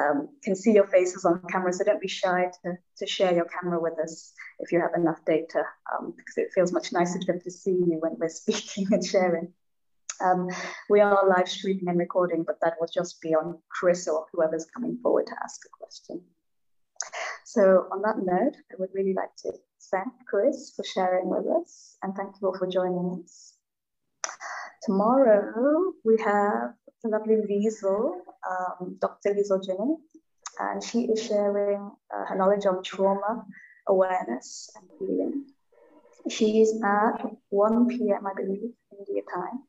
um, 0.00 0.28
can 0.42 0.54
see 0.54 0.72
your 0.72 0.86
faces 0.86 1.24
on 1.24 1.42
camera. 1.50 1.72
So 1.72 1.84
don't 1.84 2.00
be 2.00 2.08
shy 2.08 2.50
to, 2.64 2.72
to 2.98 3.06
share 3.06 3.34
your 3.34 3.46
camera 3.46 3.80
with 3.80 3.98
us 3.98 4.32
if 4.58 4.72
you 4.72 4.80
have 4.80 4.94
enough 4.96 5.24
data, 5.24 5.64
um, 5.92 6.14
because 6.16 6.36
it 6.36 6.48
feels 6.54 6.72
much 6.72 6.92
nicer 6.92 7.18
to 7.18 7.26
be 7.26 7.32
able 7.32 7.42
to 7.42 7.50
see 7.50 7.70
you 7.70 7.98
when 8.00 8.16
we're 8.18 8.28
speaking 8.28 8.86
and 8.92 9.04
sharing. 9.04 9.52
Um, 10.20 10.48
we 10.90 11.00
are 11.00 11.28
live 11.28 11.48
streaming 11.48 11.88
and 11.88 11.98
recording, 11.98 12.42
but 12.42 12.58
that 12.60 12.74
will 12.80 12.88
just 12.92 13.20
be 13.20 13.34
on 13.34 13.58
Chris 13.68 14.08
or 14.08 14.26
whoever's 14.32 14.66
coming 14.66 14.98
forward 15.02 15.26
to 15.28 15.36
ask 15.42 15.60
a 15.64 15.68
question. 15.78 16.22
So 17.44 17.86
on 17.92 18.02
that 18.02 18.18
note, 18.18 18.56
I 18.72 18.74
would 18.78 18.90
really 18.92 19.14
like 19.14 19.34
to 19.44 19.52
thank 19.90 20.12
Chris 20.28 20.72
for 20.74 20.84
sharing 20.84 21.28
with 21.28 21.46
us 21.46 21.96
and 22.02 22.14
thank 22.14 22.34
you 22.40 22.48
all 22.48 22.58
for 22.58 22.66
joining 22.66 23.22
us. 23.24 23.54
Tomorrow 24.82 25.92
we 26.04 26.18
have 26.24 26.74
the 27.02 27.10
lovely 27.10 27.36
Liesl, 27.36 28.18
um, 28.48 28.96
Dr. 29.00 29.34
Liesl 29.34 29.64
Jinnen, 29.64 29.96
and 30.58 30.82
she 30.82 31.02
is 31.04 31.24
sharing 31.24 31.90
uh, 32.14 32.24
her 32.26 32.36
knowledge 32.36 32.66
on 32.66 32.82
trauma 32.82 33.44
awareness 33.86 34.70
and 34.76 34.88
healing. 34.98 35.44
She's 36.28 36.72
at 36.84 37.24
1 37.50 37.88
p.m., 37.88 38.26
I 38.26 38.32
believe, 38.34 38.72
India 38.92 39.22
time. 39.32 39.62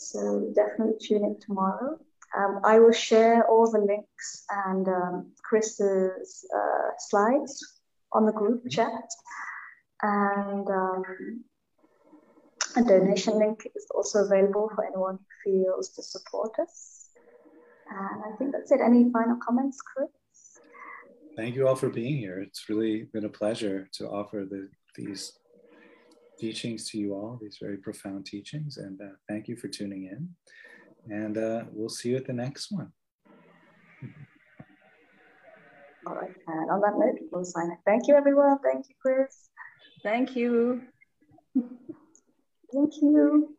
So 0.00 0.50
definitely 0.54 0.94
tune 0.98 1.24
in 1.24 1.38
tomorrow. 1.40 1.98
Um, 2.36 2.60
I 2.64 2.78
will 2.78 2.92
share 2.92 3.46
all 3.46 3.70
the 3.70 3.80
links 3.80 4.44
and 4.48 4.88
um, 4.88 5.32
Chris's 5.42 6.46
uh, 6.56 6.90
slides 6.98 7.80
on 8.12 8.24
the 8.24 8.32
group 8.32 8.66
chat. 8.70 9.10
And 10.00 10.66
um, 10.68 11.44
a 12.76 12.82
donation 12.82 13.38
link 13.38 13.68
is 13.76 13.86
also 13.94 14.24
available 14.24 14.70
for 14.74 14.86
anyone 14.86 15.18
who 15.44 15.64
feels 15.64 15.90
to 15.90 16.02
support 16.02 16.58
us. 16.58 17.10
And 17.90 18.22
I 18.24 18.36
think 18.38 18.52
that's 18.52 18.72
it. 18.72 18.80
Any 18.80 19.10
final 19.12 19.36
comments, 19.36 19.82
Chris? 19.82 20.08
Thank 21.36 21.56
you 21.56 21.68
all 21.68 21.76
for 21.76 21.90
being 21.90 22.16
here. 22.16 22.40
It's 22.40 22.70
really 22.70 23.02
been 23.12 23.26
a 23.26 23.28
pleasure 23.28 23.86
to 23.94 24.08
offer 24.08 24.46
the, 24.48 24.70
these 24.96 25.32
teachings 26.40 26.88
to 26.90 26.98
you 26.98 27.14
all, 27.14 27.38
these 27.40 27.58
very 27.60 27.76
profound 27.76 28.26
teachings. 28.26 28.78
And 28.78 29.00
uh, 29.00 29.14
thank 29.28 29.46
you 29.46 29.56
for 29.56 29.68
tuning 29.68 30.04
in. 30.06 30.28
And 31.14 31.36
uh, 31.36 31.64
we'll 31.72 31.88
see 31.88 32.10
you 32.10 32.16
at 32.16 32.26
the 32.26 32.32
next 32.32 32.72
one. 32.72 32.90
All 36.06 36.14
right. 36.14 36.34
And 36.46 36.70
on 36.70 36.80
that 36.80 36.94
note, 36.96 37.18
we'll 37.30 37.44
sign 37.44 37.70
it. 37.70 37.78
Thank 37.84 38.08
you, 38.08 38.14
everyone. 38.14 38.58
Thank 38.64 38.88
you, 38.88 38.94
Chris. 39.00 39.50
Thank 40.02 40.34
you. 40.34 40.82
Thank 41.54 42.92
you. 43.02 43.56